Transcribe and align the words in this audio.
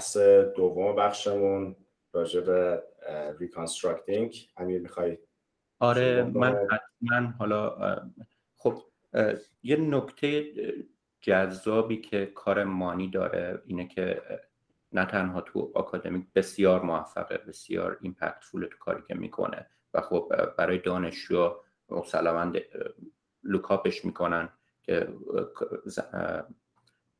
بحث 0.00 0.16
دوم 0.56 0.96
بخشمون 0.96 1.76
راجع 2.12 2.40
به 2.40 2.82
reconstructing 3.38 4.48
امیر 4.56 4.80
می‌خوای 4.80 5.18
آره 5.78 6.22
من 6.22 6.56
حتما 6.70 7.28
حالا 7.38 7.76
خب 8.56 8.82
یه 9.62 9.76
نکته 9.76 10.52
جذابی 11.20 11.96
که 11.96 12.26
کار 12.26 12.64
مانی 12.64 13.10
داره 13.10 13.62
اینه 13.66 13.88
که 13.88 14.22
نه 14.92 15.04
تنها 15.04 15.40
تو 15.40 15.72
آکادمیک 15.74 16.26
بسیار 16.34 16.82
موفقه 16.82 17.38
بسیار 17.38 17.98
impactful 18.00 18.64
تو 18.66 18.78
کاری 18.78 19.02
که 19.08 19.14
می‌کنه. 19.14 19.66
و 19.94 20.00
خب 20.00 20.32
برای 20.58 20.78
دانشجو 20.78 21.54
مسلما 21.88 22.52
look 23.42 23.73
up 23.73 23.88
ش 23.88 24.04
می‌کنن 24.04 24.48
که 24.82 25.08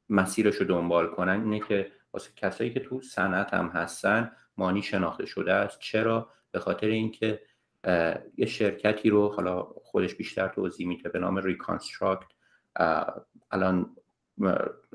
مسیرش 0.08 0.55
رو 0.55 0.66
دنبال 0.66 1.06
کنن. 1.06 1.42
اینه 1.44 1.60
که 1.69 1.92
واسه 2.12 2.30
کسایی 2.37 2.73
که 2.73 2.80
تو 2.80 3.00
صنعت 3.00 3.55
هم 3.55 3.66
هستن 3.66 4.32
مانی 4.56 4.82
شناخته 4.82 5.27
شده 5.27 5.52
است. 5.52 5.78
چرا؟ 5.78 6.28
به 6.50 6.59
خاطر 6.59 6.86
اینکه 6.86 7.41
یه 8.36 8.46
شرکتی 8.46 9.10
رو 9.10 9.28
حالا 9.28 9.62
خودش 9.62 10.14
بیشتر 10.14 10.48
توضیح 10.48 10.88
میده 10.88 11.09
به 11.09 11.19
نام 11.19 11.36
Reconstruct 11.37 12.27
الان 13.50 13.96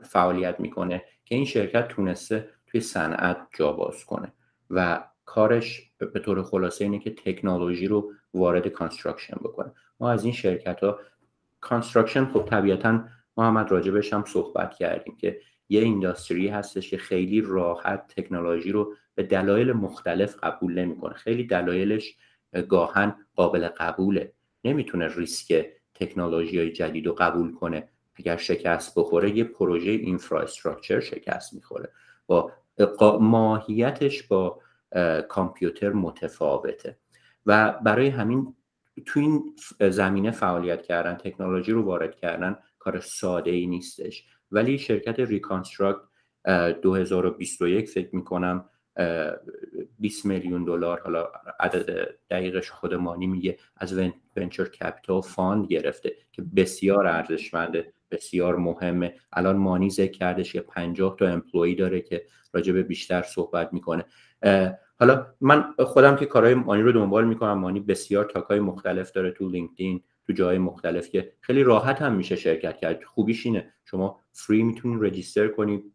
فعالیت 0.04 0.60
می‌کنه 0.60 1.04
که 1.26 1.36
این 1.36 1.46
شرکت 1.46 1.88
تونسته 1.88 2.50
توی 2.68 2.82
صنعت 2.82 3.48
جا 3.58 3.72
باز 3.72 4.05
کنه 4.05 4.34
و 4.70 5.04
کارش 5.26 5.91
به 5.98 6.20
طور 6.20 6.44
خلاصه 6.44 6.86
اینه 6.86 7.00
که 7.00 7.16
تکنولوژی 7.16 7.88
رو 7.88 8.13
وارد 8.34 8.68
construction 8.68 9.36
بکنه. 9.36 9.74
ما 10.00 10.12
از 10.12 10.24
این 10.24 10.34
شرکت 10.34 10.84
ها 10.84 11.00
construction 11.62 12.26
خب 12.26 12.46
طبیعتا 12.50 13.04
محمد 13.38 13.71
راجبش 13.71 14.13
هم 14.13 14.24
صحبت 14.27 14.74
کردیم 14.74 15.18
که 15.18 15.41
یه 15.70 15.82
industry 15.82 16.48
هستش 16.48 16.90
که 16.90 16.98
خیلی 16.98 17.41
راحت 17.41 18.13
تکنولوژی 18.16 18.71
رو 18.71 18.94
به 19.16 19.24
دلایل 19.24 19.71
مختلف 19.71 20.35
قبول 20.44 20.80
نمی‌کنه. 20.80 21.13
خیلی 21.13 21.44
دلایلش 21.44 22.16
گاهن 22.70 23.16
قابل 23.35 23.68
قبوله. 23.68 24.34
نمی‌تونه 24.63 25.08
ریسک 25.16 25.66
تکنولوژی 25.93 26.60
های 26.60 26.71
جدید 26.71 27.05
رو 27.05 27.13
قبول 27.13 27.54
کنه. 27.54 27.90
اگر 28.16 28.38
شکست 28.38 28.99
بخوره 28.99 29.38
یه 29.38 29.43
پروژه 29.43 29.91
infrastructure 29.91 30.99
شکست 30.99 31.54
می‌خوره. 31.54 31.90
با 32.27 32.52
ماهیتش 33.20 34.24
با 34.24 34.60
کامپیوتر 35.30 35.91
متفاوته. 35.91 36.98
و 37.46 37.80
برای 37.84 38.08
همین 38.08 38.55
تو 39.05 39.20
این 39.20 39.55
زمینه 39.90 40.32
فعالیت 40.32 40.82
کردن 40.82 41.16
تکنولوژی 41.16 41.71
رو 41.71 41.84
وارد 41.84 42.16
کردن 42.16 42.58
کار 42.80 42.99
ساده 42.99 43.52
ای 43.52 43.68
نیستش. 43.68 44.24
ولی 44.51 44.77
شرکت 44.77 45.20
Reconstruct 45.20 46.02
2021 46.82 47.90
فکر 47.90 48.15
می‌کنم 48.15 48.65
20 49.99 50.26
میلیون 50.26 50.63
دلار 50.65 51.02
حالا 51.02 51.27
عدد 51.60 52.10
دقیقش 52.29 52.71
خود 52.71 52.93
مانی 52.93 53.27
میگه 53.27 53.57
از 53.77 53.99
venture 54.35 54.66
capital 54.66 55.21
fund 55.21 55.68
گرفته 55.68 56.15
که 56.32 56.41
بسیار 56.55 57.07
ارزشمنده 57.07 57.93
بسیار 58.12 58.55
مهمه. 58.55 59.15
الان 59.34 59.57
مانی 59.57 59.90
ذکر 59.90 60.18
کردش 60.18 60.54
که 60.54 60.62
50 60.62 61.15
تا 61.20 61.27
employee 61.27 61.76
داره 61.76 62.02
که 62.02 62.26
راجع 62.54 62.74
بیشتر 62.82 63.21
صحبت 63.21 63.74
می‌کنه. 63.74 64.06
حالا 65.00 65.28
من 65.41 65.74
خودم 65.80 66.16
که 66.16 66.25
کارهای 66.25 66.53
مانی 66.53 66.81
رو 66.81 66.91
دنبال 66.91 67.25
می‌کنم 67.25 67.59
مانی 67.59 67.80
بسیار 67.80 68.25
talk 68.25 68.53
ای 68.53 68.59
مختلف 68.59 69.12
داره 69.12 69.31
تو 69.31 69.50
LinkedIn. 69.50 70.03
تو 70.28 70.34
جای 70.34 70.57
مختلف 70.57 71.09
که 71.09 71.34
خیلی 71.41 71.63
راحت 71.63 72.01
هم 72.01 72.13
میشه 72.13 72.35
شرکت 72.35 72.78
کرد. 72.78 73.03
خوبیش 73.03 73.45
اینه. 73.45 73.73
شما 73.85 74.19
free 74.31 74.63
می‌تونید 74.63 75.03
register 75.03 75.47
کنید 75.47 75.94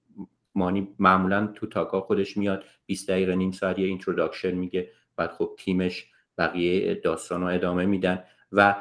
مانی 0.55 0.89
معمولا 0.99 1.47
تو 1.47 1.67
talk 1.67 1.94
ا 1.94 2.01
خودش 2.01 2.37
میاد 2.37 2.65
20 2.87 3.11
دقیقه 3.11 3.35
نیم 3.35 3.51
ساعت 3.51 3.79
یه 3.79 3.87
introduction 3.87 4.51
میگه. 4.51 4.91
بعد 5.17 5.31
خب 5.31 5.55
تیمش 5.59 6.07
بقیه 6.39 6.95
داستان 6.95 7.41
رو 7.41 7.47
ادامه 7.47 7.87
میدن. 7.87 8.25
و 8.53 8.77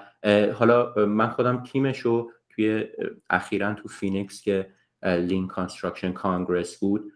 حالا 0.54 0.94
من 1.06 1.30
خودم 1.30 1.64
تیمش 1.64 2.00
رو 2.00 2.32
توی 2.50 2.86
اخیرا 3.30 3.74
تو 3.74 3.88
فینیکس 3.88 4.42
که 4.42 4.70
Lean 5.04 5.48
Construction 5.48 6.12
Congress 6.12 6.80
بود 6.80 7.14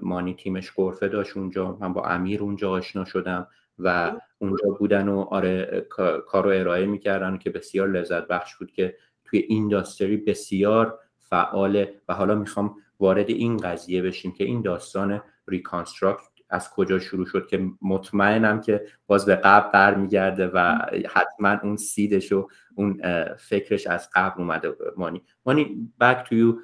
مانی 0.00 0.34
تیمش 0.34 0.70
غرفه 0.70 1.08
داشت 1.08 1.36
اونجا. 1.36 1.78
من 1.80 1.92
با 1.92 2.04
امیر 2.04 2.42
اونجا 2.42 2.70
آشنا 2.70 3.04
شدم. 3.04 3.46
و 3.78 4.12
اونجا 4.38 4.68
بودن 4.78 5.08
و 5.08 5.20
آره 5.20 5.86
کار 6.26 6.44
رو 6.44 6.50
ارائه 6.60 6.86
می‌کردن 6.86 7.38
که 7.38 7.50
بسیار 7.50 7.88
لذت 7.88 8.26
بخش 8.26 8.56
بود 8.56 8.72
که 8.72 8.96
توی 9.24 9.38
industry 9.38 10.16
بسیار 10.16 10.98
فعاله 11.18 11.94
و 12.08 12.14
حالا 12.14 12.34
می‌خوام 12.34 12.76
وارد 13.00 13.30
این 13.30 13.56
قضیه 13.56 14.02
بشیم 14.02 14.32
که 14.32 14.44
این 14.44 14.62
داستان 14.62 15.22
Reconstruct 15.48 16.22
از 16.50 16.70
کجا 16.70 16.98
شروع 16.98 17.26
شد 17.26 17.46
که 17.46 17.70
مطمئنم 17.82 18.60
که 18.60 18.86
باز 19.06 19.26
به 19.26 19.36
قبل 19.36 19.72
برمیگرده 19.72 20.46
و 20.54 20.78
حتما 21.08 21.58
اون 21.62 21.76
seed 21.76 22.13
ش 22.13 22.32
و 22.32 22.48
اون 22.74 23.00
فکرش 23.36 23.86
از 23.86 24.10
قبل 24.14 24.40
اومده. 24.40 24.74
مانی 24.96 25.22
مانی 25.46 25.92
back 26.02 26.16
to 26.26 26.32
you 26.32 26.58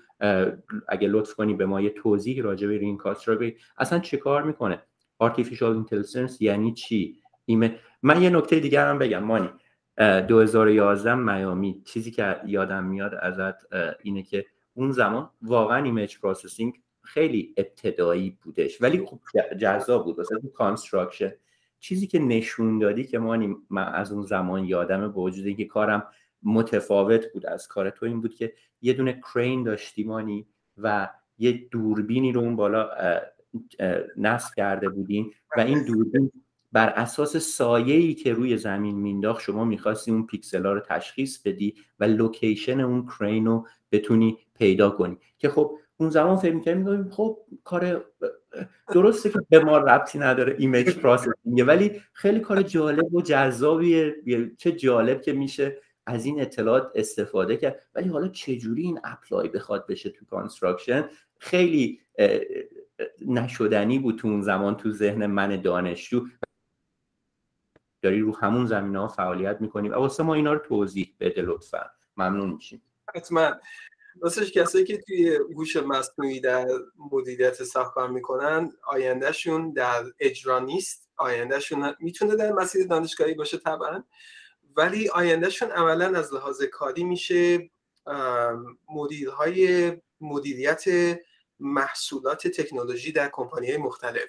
اگه 0.88 1.08
لطف 1.08 1.34
کنی 1.34 1.54
به 1.54 1.66
ما 1.66 1.80
یه 1.80 1.90
توضیح 1.90 2.42
راجع 2.42 2.68
به 2.68 2.78
Reconstruct 2.78 3.54
اصلا 3.78 3.98
چه 3.98 4.16
کار 4.16 4.42
می‌کنه؟ 4.42 4.82
Artificial 5.28 5.84
intelligence 5.84 6.40
یعنی 6.40 6.72
چی؟ 6.72 7.18
من 8.02 8.22
یه 8.22 8.30
نکته 8.30 8.60
دیگر 8.60 8.88
هم 8.88 8.98
بگم 8.98 9.24
مانی. 9.24 9.48
2011 9.98 11.14
میامی 11.14 11.82
چیزی 11.84 12.10
که 12.10 12.40
یادم 12.46 12.84
میاد 12.84 13.14
ازت 13.14 13.74
اینه 14.02 14.22
که 14.22 14.46
اون 14.74 14.92
زمان 14.92 15.30
واقعا 15.42 15.84
image 15.84 16.18
processing 16.18 16.74
خیلی 17.02 17.54
ابتدایی 17.56 18.38
بودش. 18.42 18.82
ولی 18.82 19.06
خب 19.06 19.18
جذاب 19.58 20.04
بود. 20.04 20.20
مثلا 20.20 20.38
construction 20.54 21.32
چیزی 21.80 22.06
که 22.06 22.18
نشون 22.18 22.78
دادی 22.78 23.04
که 23.04 23.18
مانی 23.18 23.56
من 23.70 23.84
از 23.84 24.12
اون 24.12 24.22
زمان 24.22 24.64
یادم 24.64 25.00
به 25.00 25.20
وجود 25.20 25.46
اینکه 25.46 25.64
کارم 25.64 26.06
متفاوت 26.42 27.32
بود. 27.32 27.46
از 27.46 27.68
کار 27.68 27.90
تو 27.90 28.06
این 28.06 28.20
بود 28.20 28.34
که 28.34 28.52
یه 28.80 28.92
دونه 28.92 29.20
crane 29.34 29.62
داشتی 29.62 30.04
مانی 30.04 30.46
و 30.78 31.08
یه 31.38 31.52
دوربینی 31.70 32.32
رو 32.32 32.40
اون 32.40 32.56
بالا 32.56 32.90
نصب 34.16 34.54
کرده 34.56 34.88
بودین 34.88 35.32
و 35.56 35.60
این 35.60 35.84
دوربین 35.84 36.30
بر 36.72 36.88
اساس 36.88 37.36
سایه‌ای 37.36 38.14
که 38.14 38.32
روی 38.32 38.56
زمین 38.56 38.96
مینداخت 38.96 39.42
شما 39.42 39.64
می‌خواستی 39.64 40.10
اون 40.10 40.26
پیکسل 40.26 40.66
ها 40.66 40.72
رو 40.72 40.80
تشخیص 40.80 41.38
بدی 41.38 41.74
و 42.00 42.04
location 42.04 42.80
اون 42.80 43.06
crane 43.06 43.46
رو 43.46 43.66
بتونی 43.92 44.38
پیدا 44.54 44.90
کنی. 44.90 45.18
که 45.38 45.48
خب 45.48 45.78
اون 45.96 46.10
زمان 46.10 46.36
فکر 46.36 46.54
می‌کردیم 46.54 47.10
خب 47.10 47.38
کار 47.64 48.04
درسته 48.92 49.30
که 49.30 49.38
به 49.48 49.58
ما 49.58 49.78
ربطی 49.78 50.18
نداره 50.18 50.56
image 50.58 50.90
processing 50.98 51.64
ولی 51.66 52.00
خیلی 52.12 52.40
کار 52.40 52.62
جالب 52.62 53.14
و 53.14 53.22
جذابیه. 53.22 54.14
چه 54.58 54.72
جالب 54.72 55.22
که 55.22 55.32
میشه 55.32 55.78
از 56.06 56.26
این 56.26 56.40
اطلاعات 56.40 56.90
استفاده 56.94 57.56
کرد. 57.56 57.82
ولی 57.94 58.08
حالا 58.08 58.28
چجوری 58.28 58.82
این 58.82 59.00
apply 59.04 59.48
بخواد 59.48 59.86
بشه 59.86 60.10
تو 60.10 60.24
construction 60.24 61.08
خیلی 61.38 62.00
نشدنی 63.26 63.98
بود 63.98 64.18
تو 64.18 64.28
اون 64.28 64.42
زمان 64.42 64.76
تو 64.76 64.90
ذهن 64.90 65.26
من 65.26 65.62
دانشجو. 65.62 66.26
داری 68.02 68.20
رو 68.20 68.36
همون 68.36 68.66
زمینه 68.66 68.98
ها 68.98 69.08
فعالیت 69.08 69.60
می‌کنیم 69.60 69.92
واسه 69.92 70.22
ما 70.22 70.34
اینا 70.34 70.52
رو 70.52 70.58
توضیح 70.58 71.14
بده 71.20 71.42
لطفا. 71.42 71.90
ممنون 72.16 72.50
میشیم. 72.50 72.82
حتما. 73.14 73.54
راستش 74.20 74.52
کسایی 74.52 74.84
که 74.84 74.98
توی 74.98 75.36
هوش 75.36 75.76
مصنوعی 75.76 76.40
در 76.40 76.66
مدیریت 77.12 77.64
ساختمان 77.64 78.12
می‌کنن 78.12 78.72
آیندهشون 78.86 79.72
در 79.72 80.04
اجرا 80.20 80.58
نیست. 80.58 81.10
آیندهشون 81.16 81.94
می‌تونه 82.00 82.36
در 82.36 82.52
مسیر 82.52 82.86
دانشگاهی 82.86 83.34
باشه 83.34 83.58
طبعا 83.58 84.04
ولی 84.76 85.08
آیندهشون 85.08 85.70
عملا 85.70 86.18
از 86.18 86.34
لحاظ 86.34 86.62
کاری 86.62 87.04
میشه 87.04 87.70
مدیرهای 88.88 89.92
مدیریت 90.20 90.84
محصولات 91.64 92.48
تکنولوژی 92.48 93.12
در 93.12 93.28
کمپانی 93.32 93.76
مختلف. 93.76 94.28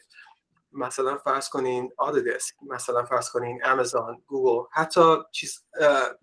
مثلا 0.72 1.18
فرض 1.18 1.50
کنین 1.50 1.92
آددسک 1.98 2.54
مثلا 2.68 3.06
فرض 3.06 3.30
کنین 3.30 3.66
آمازون 3.66 4.24
گوگل. 4.28 4.68
حتی 4.72 5.18
چیز 5.32 5.64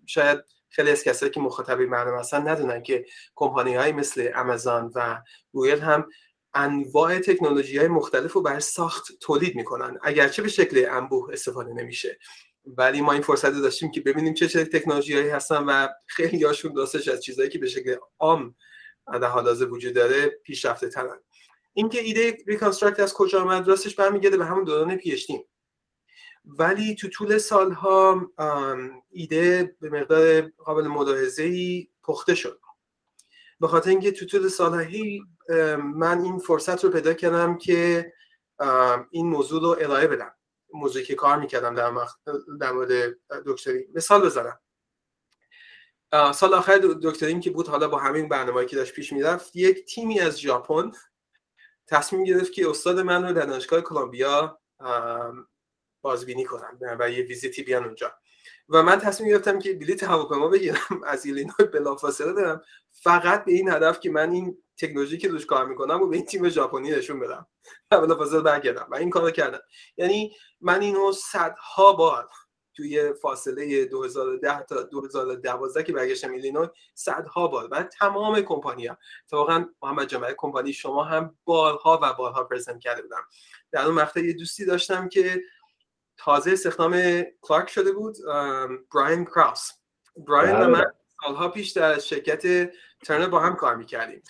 شاید 0.05 0.39
خیلی 0.69 0.91
از 0.91 1.03
کسایی 1.03 1.31
که 1.31 1.39
مخاطبی 1.39 1.85
مردم 1.85 2.17
هستن 2.17 2.47
ندونن 2.47 2.83
که 2.83 3.05
کمپانی 3.35 3.75
های 3.75 3.91
مثل 3.91 4.31
آمازون 4.35 4.91
و 4.95 5.21
گوگل 5.51 5.79
هم 5.79 6.09
انواع 6.53 7.19
تکنولوژی 7.19 7.77
های 7.77 7.87
مختلف 7.87 8.33
رو 8.33 8.41
بر 8.41 8.59
ساخت 8.59 9.07
تولید 9.21 9.55
می‌کنن. 9.55 9.97
اگرچه 10.03 10.41
به 10.41 10.49
شکل 10.49 10.87
انبوه 10.89 11.33
استفاده 11.33 11.73
نمیشه. 11.73 12.19
ولی 12.65 13.01
ما 13.01 13.11
این 13.13 13.21
فرصت 13.21 13.51
داشتیم 13.51 13.91
که 13.91 14.01
ببینیم 14.01 14.33
چه 14.33 14.47
چه 14.47 14.65
تکنولوژی 14.65 15.13
هایی 15.13 15.29
هستن 15.29 15.63
و 15.63 15.87
خیلی 16.07 16.43
هاشون 16.43 16.73
داستش 16.73 17.07
از 17.07 17.23
چیزهایی 17.23 17.49
که 17.49 17.59
به 17.59 17.67
شکل 17.67 17.95
عام 18.19 18.55
در 19.07 19.27
حال 19.27 19.71
وجود 19.71 19.93
داره 19.93 20.27
پیشرفته 20.27 20.89
ترن 20.89 21.19
اینکه 21.73 22.01
ایده 22.01 22.37
Reconstruct 22.47 22.99
از 22.99 23.13
کجا 23.13 23.41
آمد 23.41 23.67
راستش 23.67 23.95
برمیگرده 23.95 24.37
به 24.37 24.45
همون 24.45 24.63
دوران 24.63 24.95
PhD 24.97 25.31
م 25.31 25.43
ولی 26.45 26.95
تو 26.95 27.07
طول 27.07 27.37
سالها 27.37 28.31
ایده 29.11 29.75
به 29.81 29.89
مقدار 29.89 30.41
قابل 30.41 30.87
ملاحظه 30.87 31.43
ای 31.43 31.87
پخته 32.03 32.35
شد. 32.35 32.59
به 33.59 33.67
خاطر 33.67 33.89
اینکه 33.89 34.11
تو 34.11 34.25
طول 34.25 34.47
سالهایی 34.47 35.23
من 35.95 36.21
این 36.21 36.39
فرصت 36.39 36.83
رو 36.83 36.89
پیدا 36.89 37.13
کردم 37.13 37.57
که 37.57 38.11
این 39.11 39.27
موضوع 39.27 39.61
رو 39.61 39.85
ارائه 39.85 40.07
بدم. 40.07 40.31
موضوعی 40.73 41.05
که 41.05 41.15
کار 41.15 41.39
می‌کردم 41.39 41.75
در, 41.75 41.89
مخ... 41.89 42.15
در 42.59 42.71
مورد 42.71 43.17
دکتری. 43.45 43.87
مثال 43.95 44.25
بزنم. 44.25 44.59
سال 46.33 46.53
آخر 46.53 46.79
دکتریم 47.03 47.39
که 47.39 47.51
بود 47.51 47.67
حالا 47.67 47.87
با 47.87 47.97
همین 47.97 48.29
برنامه‌ای 48.29 48.65
که 48.65 48.75
داشت 48.75 48.93
پیش 48.93 49.13
می‌رفت 49.13 49.55
یک 49.55 49.85
تیمی 49.85 50.19
از 50.19 50.39
ژاپن 50.39 50.91
تصمیم 51.87 52.23
گرفت 52.23 52.53
که 52.53 52.69
استاد 52.69 52.99
من 52.99 53.23
رو 53.23 53.33
در 53.33 53.45
دانشگاه 53.45 53.81
کلمبیا 53.81 54.59
بازبینی 56.01 56.43
کنم 56.43 56.79
و 56.99 57.09
یه 57.09 57.23
ویزیتی 57.23 57.63
بیان 57.63 57.85
اونجا. 57.85 58.13
و 58.69 58.83
من 58.83 58.99
تصمیم 58.99 59.29
گرفتم 59.29 59.59
که 59.59 59.73
بلیت 59.73 60.03
هواپیما 60.03 60.47
بگیرم 60.47 61.03
از 61.05 61.25
ایلینوی 61.25 61.65
بلافاصله 61.73 62.33
برم. 62.33 62.61
فقط 62.91 63.45
به 63.45 63.51
این 63.51 63.69
هدف 63.69 63.99
که 63.99 64.11
من 64.11 64.31
این 64.31 64.57
تکنولوژی 64.77 65.17
که 65.17 65.27
روش 65.27 65.45
کار 65.45 65.65
می‌کنم 65.65 66.01
و 66.01 66.07
به 66.07 66.15
این 66.15 66.25
تیم 66.25 66.49
ژاپنی 66.49 66.91
نشون 66.91 67.19
بدم. 67.19 67.47
و 67.91 68.01
بلافاصله 68.01 68.41
برگردم. 68.41 68.87
و 68.91 68.95
این 68.95 69.09
کارو 69.09 69.31
کردم. 69.31 69.59
یعنی 69.97 70.35
من 70.61 70.81
اینو 70.81 71.11
صدها 71.11 71.93
بار 71.93 72.29
توی 72.73 73.13
فاصله 73.13 73.85
2010 73.85 74.63
تا 74.63 74.83
2012 74.83 75.83
که 75.83 75.93
برگشتم 75.93 76.31
ایلینوی 76.31 76.67
صدها 76.93 77.47
بار 77.47 77.67
و 77.71 77.83
تمام 77.83 78.41
کمپانی 78.41 78.87
ها 78.87 78.97
واقعا 79.31 79.69
محمد 79.81 80.07
جمعه 80.07 80.35
کمپانی 80.37 80.73
شما 80.73 81.03
هم 81.03 81.35
بارها 81.45 81.99
و 82.03 82.13
بارها 82.13 82.43
پرزنت 82.43 82.79
کرده 82.79 83.01
بودم. 83.01 83.23
در 83.71 83.85
اون 83.85 83.95
مقطع 83.95 84.19
یه 84.19 84.33
دوستی 84.33 84.65
داشتم 84.65 85.09
که 85.09 85.41
تازه 86.17 86.51
استخدام 86.51 87.23
کلارک 87.41 87.69
شده 87.69 87.91
بود 87.91 88.17
براین 88.95 89.25
کراوس. 89.25 89.69
براین 90.27 90.55
و 90.55 90.59
بله. 90.59 90.67
من 90.67 90.85
سالها 91.23 91.47
پیش 91.47 91.71
در 91.71 91.99
شرکت 91.99 92.71
ترنر 93.03 93.27
با 93.27 93.39
هم 93.39 93.55
کار 93.55 93.75
می‌کردیم. 93.75 94.23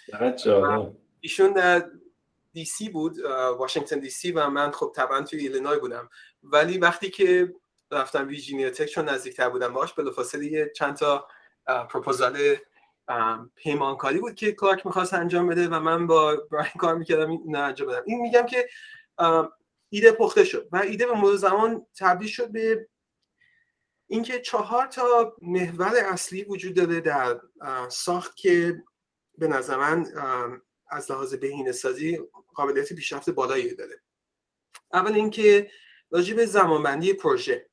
ایشون 1.19 1.53
در 1.53 1.89
دی 2.53 2.65
سی 2.65 2.89
بود 2.89 3.19
واشنگتن 3.57 3.99
دی 3.99 4.09
سی 4.09 4.31
و 4.31 4.49
من 4.49 4.71
خب 4.71 4.93
طبعا 4.95 5.21
توی 5.21 5.39
ایلینوی 5.39 5.79
بودم. 5.79 6.09
ولی 6.43 6.77
وقتی 6.77 7.09
که 7.09 7.55
رفتم 7.93 8.27
ویرجینیا 8.27 8.69
تک 8.69 8.85
چون 8.85 9.09
نزدیکتر 9.09 9.49
بودم 9.49 9.73
باش 9.73 9.93
بلافاصله 9.93 10.45
یه 10.45 10.71
چند 10.75 10.95
تا 10.95 11.27
پروپوزال 11.89 12.55
پیمانکاری 13.55 14.19
بود 14.19 14.35
که 14.35 14.51
کلارک 14.51 14.85
می‌خواست 14.85 15.13
انجام 15.13 15.47
بده 15.47 15.67
و 15.67 15.79
من 15.79 16.07
با 16.07 16.35
براین 16.51 16.73
کار 16.79 16.95
می‌کردم. 16.95 17.29
این 17.29 17.55
انجام 17.55 17.87
بدم. 17.87 18.03
این 18.05 18.21
میگم 18.21 18.45
که 18.45 18.69
ایده 19.89 20.11
پخته 20.11 20.43
شد 20.43 20.69
و 20.71 20.77
ایده 20.77 21.05
به 21.05 21.13
مرور 21.13 21.35
زمان 21.35 21.85
تبدیل 21.99 22.27
شد 22.27 22.51
به 22.51 22.87
اینکه 24.07 24.39
چهار 24.39 24.87
تا 24.87 25.35
محور 25.41 25.95
اصلی 25.95 26.43
وجود 26.43 26.73
داره 26.73 27.01
در 27.01 27.41
ساخت 27.89 28.35
که 28.35 28.83
به 29.37 29.47
نظر 29.47 29.77
من 29.77 30.05
از 30.89 31.11
لحاظ 31.11 31.33
بهینه 31.33 31.71
سازی 31.71 32.19
قابلیت 32.55 32.93
پیشرفت 32.93 33.29
بالایی 33.29 33.75
داره. 33.75 34.01
اول 34.93 35.13
اینکه 35.13 35.71
راجع 36.11 36.35
به 36.35 36.45
زمانبندی 36.45 37.13
پروژه. 37.13 37.69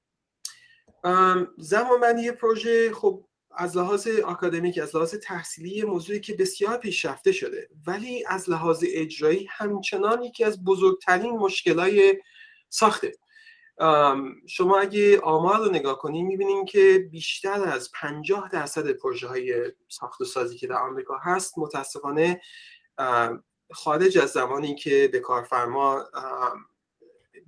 زمانبندی 1.58 2.32
پروژه 2.32 2.92
خب 2.92 3.24
از 3.56 3.76
لحاظ 3.76 4.08
آکادمیک 4.08 4.78
از 4.78 4.96
لحاظ 4.96 5.14
تحصیلی 5.14 5.82
موضوعی 5.82 6.20
که 6.20 6.34
بسیار 6.34 6.76
پیشرفته 6.76 7.32
شده. 7.32 7.68
ولی 7.86 8.24
از 8.26 8.50
لحاظ 8.50 8.84
اجرایی 8.88 9.48
همچنان 9.50 10.22
یکی 10.22 10.44
از 10.44 10.64
بزرگترین 10.64 11.30
مشکلای 11.30 12.20
ساخته. 12.68 13.12
شما 14.46 14.78
اگه 14.78 15.20
آمار 15.20 15.58
رو 15.58 15.70
نگاه 15.70 15.98
کنید 15.98 16.26
می‌بینیم 16.26 16.64
که 16.64 17.08
بیشتر 17.10 17.64
از 17.64 17.90
50 17.94 18.48
درصد 18.48 18.90
پروژه 18.90 19.28
های 19.28 19.72
ساخت 19.88 20.20
و 20.20 20.24
سازی 20.24 20.56
که 20.58 20.66
در 20.66 20.76
آمریکا 20.76 21.16
هست 21.22 21.58
متاسفانه 21.58 22.40
خارج 23.72 24.18
از 24.18 24.30
زمانی 24.30 24.74
که 24.74 25.08
به 25.12 25.20
کارفرما 25.20 26.04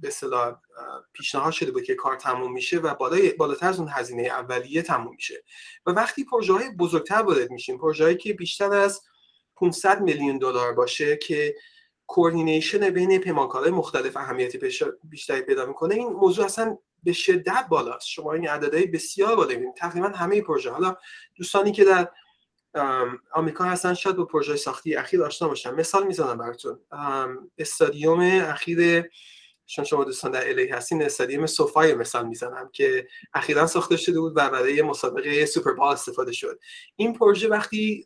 به 0.03 0.09
اصطلاح 0.09 0.55
پیشنهاد 1.13 1.53
شده 1.53 1.71
بود 1.71 1.83
که 1.83 1.95
کار 1.95 2.17
تموم 2.17 2.53
میشه 2.53 2.79
و 2.79 2.95
بالای 2.95 3.33
بالاتر 3.33 3.69
از 3.69 3.79
اون 3.79 3.89
هزینه 3.89 4.23
اولیه 4.23 4.83
تموم 4.83 5.15
میشه. 5.15 5.45
و 5.87 5.91
وقتی 5.91 6.25
پروژه 6.25 6.53
های 6.53 6.71
بزرگتر 6.71 7.23
وارد 7.23 7.51
میشیم 7.51 7.79
پروژه 7.79 8.15
که 8.15 8.33
بیشتر 8.33 8.75
از 8.75 9.03
500 9.57 10.01
میلیون 10.01 10.39
دلار 10.39 10.73
باشه 10.73 11.17
که 11.17 11.55
کوردینیشن 12.07 12.91
بین 12.91 13.19
پیمانکارهای 13.19 13.71
مختلف 13.71 14.17
اهمیتی 14.17 14.59
بیشتری 15.05 15.43
پیدا 15.43 15.67
می‌کنه 15.67 15.95
این 15.95 16.09
موضوع 16.09 16.45
اصلا 16.45 16.79
به 17.03 17.13
شدت 17.13 17.67
بالاست. 17.69 18.07
شما 18.07 18.33
این 18.33 18.49
عددهای 18.49 18.87
بسیار 18.87 19.37
بالا 19.37 19.49
می‌بینید. 19.49 19.75
تقریبا 19.75 20.09
همه 20.09 20.43
پروژه. 20.43 20.71
حالا 20.71 20.97
دوستانی 21.37 21.73
که 21.73 21.85
در 21.85 22.11
آمریکا 23.33 23.65
هستن 23.65 23.95
شاید 23.95 24.17
با 24.17 24.25
پروژه 24.25 24.57
ساختی 24.57 24.95
اخیر 24.97 25.25
آشنا 25.25 25.49
باشن. 25.49 25.75
مثال 25.75 26.07
می‌زنم 26.07 26.39
براتون. 26.39 26.79
استادیوم 27.59 28.21
اخیر 28.21 29.11
چون 29.67 29.85
شما 29.85 30.05
دوستان 30.05 30.31
در 30.31 30.49
الی 30.49 30.69
هستین 30.69 31.03
استادیوم 31.03 31.47
سوفای 31.47 31.95
مثال 31.95 32.27
می‌زنم 32.27 32.71
که 32.73 33.09
اخیرا 33.35 33.67
ساخته 33.67 33.97
شده 33.97 34.21
بود 34.21 34.33
و 34.37 34.51
برای 34.51 34.83
مسابقه 34.83 35.47
سوپر 35.47 35.73
بال 35.73 35.93
استفاده 35.93 36.33
شد. 36.33 36.61
این 36.97 37.13
پروژه 37.13 37.49
وقتی 37.49 38.05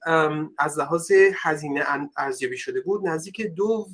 از 0.59 0.79
لحاظ 0.79 1.13
هزینه 1.35 1.85
ارزیابی 2.17 2.57
شده 2.57 2.81
بود 2.81 3.07
نزدیک 3.09 3.41
دو 3.43 3.89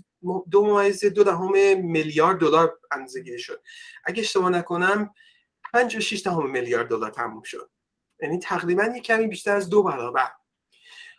دو 0.50 0.66
ممیز 0.66 1.04
دو 1.04 1.24
دهم 1.24 1.80
میلیارد 1.86 2.38
دلار 2.38 2.78
اندازه 2.90 3.38
شد. 3.38 3.62
اگه 4.04 4.20
اشتباه 4.20 4.50
نکنم 4.50 5.14
5 5.72 5.96
و 5.96 6.00
6 6.00 6.22
دهم 6.22 6.50
میلیارد 6.50 6.88
دلار 6.88 7.10
تموم 7.10 7.42
شد. 7.42 7.70
یعنی 8.22 8.38
تقریبا 8.38 8.84
یک 8.96 9.02
کمی 9.02 9.26
بیشتر 9.26 9.56
از 9.56 9.68
دو 9.68 9.82
برابر. 9.82 10.30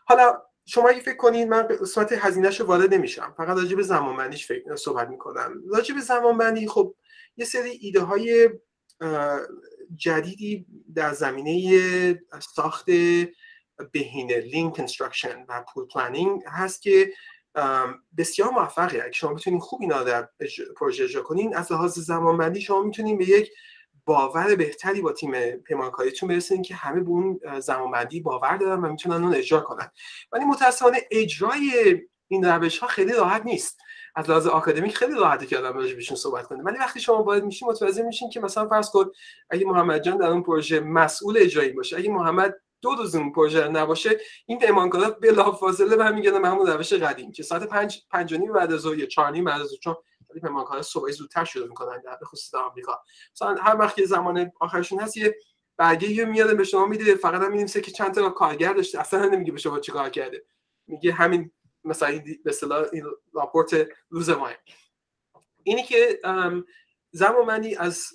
حالا 0.06 0.42
شما 0.65 0.89
اگه 0.89 1.00
فکر 1.00 1.18
کنید 1.18 1.48
من 1.48 1.62
قسمت 1.62 2.12
هزینهش 2.12 2.60
رو 2.60 2.65
وارد 2.65 2.94
نمیشم. 2.94 3.33
فقط 3.38 3.57
راجع 3.57 3.75
به 3.75 3.83
زمانبندیش 3.83 4.48
فکر 4.48 4.75
صحبت 4.75 5.10
می‌کنم. 5.10 5.63
راجع 5.69 5.95
به 5.95 6.01
زمانبندی 6.01 6.68
خب 6.68 6.95
یه 7.38 7.45
سری 7.45 7.69
ایده 7.69 8.01
های 8.01 8.50
جدیدی 9.95 10.65
در 10.95 11.13
زمینه 11.13 12.21
ساخت 12.56 12.86
بهینه 13.92 14.38
lean 14.39 14.71
construction 14.71 15.45
و 15.50 15.65
pull 15.74 15.88
planning 15.88 16.41
هست 16.48 16.81
که 16.81 17.13
بسیار 18.18 18.50
موفقه. 18.50 19.01
اگه 19.04 19.12
شما 19.12 19.33
بتونید 19.33 19.62
خوب 19.62 19.81
اینا 19.81 20.04
در 20.04 20.30
پروژه 20.77 21.04
اجرا 21.04 21.21
کنین 21.21 21.56
از 21.56 21.71
لحاظ 21.71 22.00
زمانبندی 22.00 22.62
شما 22.62 22.83
می‌تونید 22.83 23.18
به 23.18 23.30
یک 23.30 23.51
باور 24.05 24.55
بهتری 24.55 25.01
با 25.01 25.11
تیم 25.11 25.51
پیمانکاریتون 25.51 26.29
برسین 26.29 26.61
که 26.61 26.75
همه 26.75 27.00
به 27.00 27.09
اون 27.09 27.39
زمانبندی 27.59 28.19
باور 28.19 28.57
دارن 28.57 28.81
و 28.81 28.91
می‌تونن 28.91 29.23
اون 29.23 29.35
اجرا 29.35 29.59
کنن. 29.59 29.92
ولی 30.31 30.45
متاسفانه 30.45 30.97
اجرای 31.11 32.01
این 32.28 32.45
روش 32.45 32.80
ها 32.80 32.87
خیلی 32.87 33.13
راحت 33.13 33.45
نیست. 33.45 33.80
از 34.16 34.30
لحاظ 34.30 34.47
آکادمیک 34.47 34.97
خیلی 34.97 35.13
راحته 35.13 35.45
که 35.45 35.57
آدم 35.57 35.78
بهشون 35.78 36.18
صحبت 36.18 36.47
کنه. 36.47 36.63
ولی 36.63 36.78
وقتی 36.78 36.99
شما 36.99 37.21
باید 37.21 37.44
میشین 37.44 37.68
متوجه 37.68 38.04
میشین 38.04 38.30
که 38.30 38.39
مثلا 38.39 38.68
فرض 38.68 38.89
کن 38.89 39.06
اگه 39.49 39.66
محمد 39.66 40.04
جان 40.04 40.18
در 40.18 40.28
اون 40.28 40.44
پروژه 40.44 40.80
مسئول 40.80 41.37
اجرایی 41.37 41.71
باشه 41.71 41.97
اگه 41.97 42.09
محمد 42.09 42.56
دو 42.81 42.95
روز 42.95 43.16
اون 43.16 43.31
پروژه 43.31 43.68
نباشه 43.68 44.19
این 44.45 44.59
پیمانکارا 44.59 45.09
بلافاصله 45.09 45.95
برمیگردن 45.95 46.42
به 46.42 46.47
همون 46.47 46.68
روش 46.68 46.94
قدیم 46.94 47.31
که 47.31 47.44
ساعت 47.44 47.63
5 47.63 48.01
5 48.11 48.35
بعد 48.35 48.73
از 48.73 48.80
ظهر 48.80 48.97
یا 48.97 49.06
4 49.06 49.42
بعد 49.42 49.61
از 49.61 49.73
چون 49.83 49.95
پیمانکارا 50.40 50.81
صبح 50.81 51.11
زودتر 51.11 51.44
شروع 51.44 51.68
می‌کنن 51.68 52.02
در 52.02 52.18
خصوص 52.23 52.54
در 52.54 52.59
آمریکا. 52.59 53.02
مثلا 53.35 53.56
هر 53.56 53.78
وقت 53.80 53.95
که 53.95 54.06
زمان 54.06 54.52
آخرشون 54.59 54.99
هست 54.99 55.18
یه 55.18 55.35
برگه 55.78 56.09
یه 56.09 56.25
میاد 56.25 56.57
به 56.57 56.63
شما 56.63 56.85
میده 56.85 57.16
فقط 57.16 57.42
هم 57.42 57.52
می‌نویسه 57.52 57.81
که 57.81 57.92
چند 57.92 58.13
تا 58.13 58.30
کارگر 58.30 58.73
داشته. 58.73 58.99
اصلا 58.99 59.25
نمیگه 59.25 59.52
به 59.52 59.59
شما 59.59 59.80
چیکار 59.80 60.09
کرده. 60.09 60.45
میگه 60.87 61.11
همین 61.11 61.52
مثلا 61.83 62.21
به 62.44 62.49
اصطلاح 62.49 62.85
این 62.94 63.06
راپورت 63.33 63.87
روز 64.09 64.30
ما 64.30 64.49
اینی 65.63 65.83
که 65.83 66.19
زمانبندی 67.11 67.75
از 67.75 68.07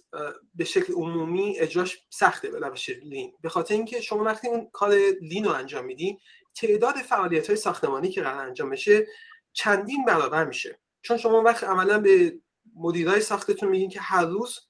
به 0.55 0.65
شکل 0.65 0.93
عمومی 0.93 1.59
اجراش 1.59 2.05
سخته 2.11 2.51
به 2.51 2.59
روش 2.59 2.89
لین. 2.89 3.35
به 3.41 3.49
خاطر 3.49 3.75
اینکه 3.75 4.01
شما 4.01 4.25
وقتی 4.25 4.49
اون 4.49 4.71
کار 4.73 4.95
لین 5.21 5.45
رو 5.45 5.51
انجام 5.51 5.85
میدی 5.85 6.19
تعداد 6.55 6.95
فعالیت 6.95 7.47
های 7.47 7.57
ساختمانی 7.57 8.11
که 8.11 8.23
قرار 8.23 8.47
انجام 8.47 8.71
بشه 8.71 9.07
چندین 9.53 10.05
برابر 10.05 10.45
میشه. 10.45 10.81
چون 11.09 11.17
شما 11.17 11.43
وقت 11.43 11.65
عملا 11.65 11.99
به 11.99 12.39
مدیرای 12.77 13.21
ساختتون 13.21 13.69
میگین 13.69 13.91
که 13.91 14.01
هر 14.01 14.25
روز 14.25 14.61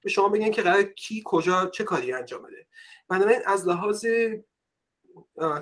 به 0.00 0.10
شما 0.10 0.28
بگین 0.28 0.50
که 0.50 0.62
قرار 0.62 0.82
کی 0.82 1.22
کجا 1.24 1.66
چه 1.66 1.84
کاری 1.84 2.12
انجام 2.12 2.42
بده. 2.42 2.66
بنابراین 3.08 3.40
از 3.46 3.68
لحاظ 3.68 4.06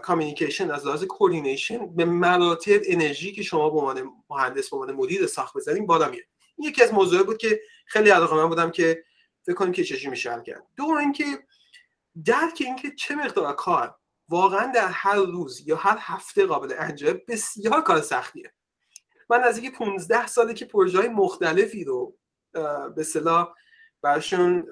کامیکیشن 0.02 0.70
از 0.70 0.86
لحاظ 0.86 1.04
کوردینیشن 1.04 1.96
به 1.96 2.04
مراتب 2.04 2.80
انرژی 2.84 3.32
که 3.32 3.42
شما 3.42 3.70
به 3.70 3.78
عنوان 3.78 4.10
مهندس 4.30 4.70
به 4.70 4.76
عنوان 4.76 4.94
مدیر 4.94 5.26
ساخت 5.26 5.56
بزنین 5.56 5.86
بالا 5.86 6.08
میاد. 6.08 6.24
این 6.56 6.68
یکی 6.68 6.82
از 6.82 6.92
موضوعی 6.92 7.22
بود 7.22 7.38
که 7.38 7.60
خیلی 7.86 8.10
علاقه 8.10 8.36
من 8.36 8.48
بودم 8.48 8.70
که 8.70 9.04
فکر 9.42 9.54
کنیم 9.54 9.72
که 9.72 9.84
چجوری 9.84 10.08
میشه 10.08 10.42
کرد. 10.46 10.66
دو 10.76 10.84
اینکه 10.84 11.24
درک 12.24 12.58
اینکه 12.60 12.90
چه 12.98 13.14
مقدار 13.14 13.54
کار 13.54 13.94
واقعا 14.28 14.72
در 14.74 14.88
هر 14.88 15.16
روز 15.16 15.68
یا 15.68 15.76
هر 15.76 15.96
هفته 16.00 16.46
قابل 16.46 16.74
انجام 16.78 17.20
بسیار 17.28 17.80
کار 17.80 18.00
سختیه. 18.00 18.52
من 19.34 19.44
از 19.44 19.58
اینکه 19.58 19.78
15 19.78 20.26
ساله 20.26 20.54
که 20.54 20.64
پروژه 20.64 20.98
های 20.98 21.08
مختلفی 21.08 21.84
رو 21.84 22.16
به 22.96 23.02
صلاح 23.02 23.54
برشون 24.02 24.66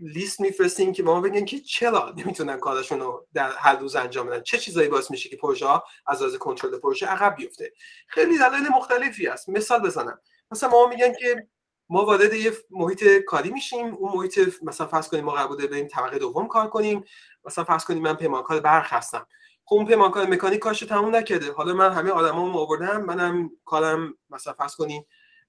لیست 0.00 0.40
میفرستیم 0.40 0.92
که 0.92 1.02
ما 1.02 1.20
بگن 1.20 1.44
که 1.44 1.60
چرا 1.60 2.14
نمی‌تونن 2.16 2.56
کارشون 2.56 3.00
رو 3.00 3.26
در 3.34 3.52
هر 3.52 3.76
روز 3.76 3.96
انجام 3.96 4.26
بدن. 4.26 4.42
چه 4.42 4.58
چیزایی 4.58 4.88
باعث 4.88 5.10
میشه 5.10 5.28
که 5.28 5.36
پروژه 5.36 5.66
از 6.06 6.22
لحاظ 6.22 6.36
کنترل 6.36 6.78
پروژه 6.78 7.06
عقب 7.06 7.36
بیفته. 7.36 7.72
خیلی 8.06 8.38
دلایل 8.38 8.68
مختلفی 8.68 9.28
است 9.28 9.48
مثال 9.48 9.80
بزنم. 9.80 10.20
مثلا 10.50 10.70
ما 10.70 10.86
میگن 10.86 11.12
که 11.12 11.48
ما 11.88 12.04
وارد 12.04 12.32
یه 12.32 12.52
محیط 12.70 13.04
کاری 13.26 13.50
میشیم. 13.50 13.94
اون 13.94 14.12
محیط 14.16 14.40
مثلا 14.62 14.86
فرض 14.86 15.08
کنیم 15.08 15.24
ما 15.24 15.32
قرار 15.32 15.48
بوده 15.48 15.66
بریم 15.66 15.88
طبقه 15.88 16.18
دوم 16.18 16.48
کار 16.48 16.68
کنیم. 16.68 17.04
مثلا 17.44 17.64
فرض 17.64 17.84
کنیم 17.84 18.02
من 18.02 18.14
پیمانکار 18.14 18.60
برق 18.60 18.86
هستم. 18.92 19.26
خب 19.66 19.84
پیمانکار 19.88 20.26
مکانیک 20.26 20.60
کارش 20.60 20.80
تموم 20.80 21.16
نکرده. 21.16 21.52
حالا 21.52 21.74
من 21.74 21.92
همه 21.92 22.10
آدمامو 22.10 22.58
آوردم 22.58 23.04
منم 23.04 23.50
کارم 23.64 24.14
مثلا 24.30 24.52
فرض 24.52 24.74
کنیم 24.74 25.06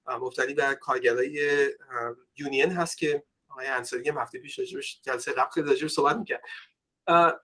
مبتنی 0.08 0.54
بر 0.54 0.74
کارگرای 0.74 1.70
یونین 2.38 2.72
هست 2.72 2.98
که 2.98 3.24
آقای 3.50 3.68
انصاری 3.68 4.10
هم 4.10 4.18
هفته 4.18 4.40
پیش 4.40 4.60
راجبش 4.60 5.02
جلسه 5.04 5.32
قبل 5.32 5.52
خیلی 5.52 5.68
راجبش 5.68 5.92
صحبت 5.92 6.16
می‌کرد. 6.16 6.42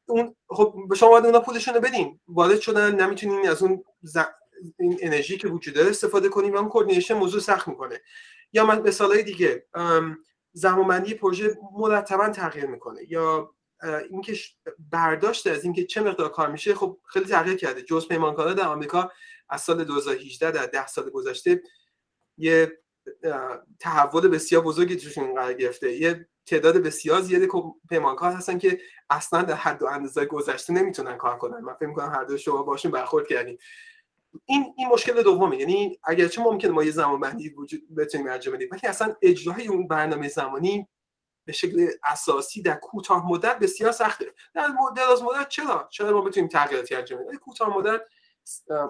اون 0.05 0.35
خب 0.47 0.93
شما 0.97 1.09
باید 1.09 1.25
اونا 1.25 1.39
پولشون 1.39 1.73
رو 1.73 1.79
بدین. 1.79 2.19
وارد 2.27 2.59
شدن 2.59 2.95
نمی‌تونین 2.95 3.49
از 3.49 3.63
اون 3.63 3.83
این 4.79 4.97
انرژی 5.01 5.37
که 5.37 5.47
وجود 5.47 5.73
داره 5.73 5.89
استفاده 5.89 6.29
کنیم 6.29 6.53
و 6.53 6.57
اون 6.57 6.69
کوردینیشن 6.69 7.13
موضوع 7.13 7.41
سخت 7.41 7.67
می‌کنه. 7.67 8.01
یا 8.53 8.65
مثال 8.65 9.21
دیگه 9.21 9.67
زمانبندی 10.53 11.13
پروژه 11.13 11.57
مرتبا 11.73 12.29
تغییر 12.29 12.65
می‌کنه. 12.65 13.01
یا 13.11 13.55
اینکه 14.09 14.35
برداشت 14.91 15.47
از 15.47 15.63
اینکه 15.63 15.85
چه 15.85 16.01
مقدار 16.01 16.29
کار 16.29 16.51
میشه 16.51 16.75
خب 16.75 16.97
خیلی 17.05 17.25
تغییر 17.25 17.57
کرده. 17.57 17.81
جز 17.81 18.07
پیمانکارا 18.07 18.53
در 18.53 18.67
آمریکا 18.67 19.11
از 19.49 19.61
سال 19.61 19.83
2018 19.83 20.51
در 20.51 20.65
10 20.65 20.87
سال 20.87 21.09
گذشته 21.09 21.61
یه 22.37 22.77
تحول 23.79 24.27
بسیار 24.27 24.61
بزرگی 24.61 24.95
توشون 24.95 25.35
قرار 25.35 25.53
گرفته. 25.53 25.93
یه 25.93 26.27
تعداد 26.45 26.77
بسیار 26.77 27.21
زیادی 27.21 27.47
پیمانکار 27.89 28.31
هستن 28.31 28.57
که 28.57 28.79
اصلا 29.09 29.41
در 29.41 29.53
حد 29.53 29.83
و 29.83 29.85
اندازه 29.85 30.25
گذشته 30.25 30.73
نمی‌تونن 30.73 31.17
کار 31.17 31.37
کنن. 31.37 31.59
من 31.59 31.73
فکر 31.73 31.85
می‌کنم 31.85 32.09
هر 32.09 32.23
دو 32.23 32.37
شما 32.37 32.63
باشون 32.63 32.91
برخورد 32.91 33.27
کردین 33.27 33.57
این 34.45 34.73
این 34.77 34.87
مشکل 34.87 35.23
دومه. 35.23 35.57
یعنی 35.57 35.99
اگرچه 36.03 36.41
ممکنه 36.41 36.71
ما 36.71 36.83
یه 36.83 36.91
زمان 36.91 37.19
بندی 37.19 37.49
وجود 37.49 37.95
بتونیم 37.95 38.27
انجام 38.27 38.55
بدیم 38.55 38.67
ولی 38.71 38.81
اصلا 38.83 39.15
اجرای 39.21 39.67
اون 39.67 39.87
برنامه 39.87 40.27
زمانی 40.27 40.87
به 41.51 41.57
شکل 41.57 41.87
اساسی 42.03 42.61
در 42.61 42.75
کوتاه 42.75 43.27
مدت 43.27 43.59
بسیار 43.59 43.91
سخته. 43.91 44.33
در 44.53 44.69
دراز 44.95 45.23
مدت 45.23 45.49
چرا؟ 45.49 45.87
چرا 45.91 46.11
ما 46.11 46.21
بتونیم 46.21 46.49
تغییراتی 46.49 46.95
انجام 46.95 47.25
بدیم؟ 47.25 47.39
کوتاه 47.39 47.77
مدت 47.77 48.01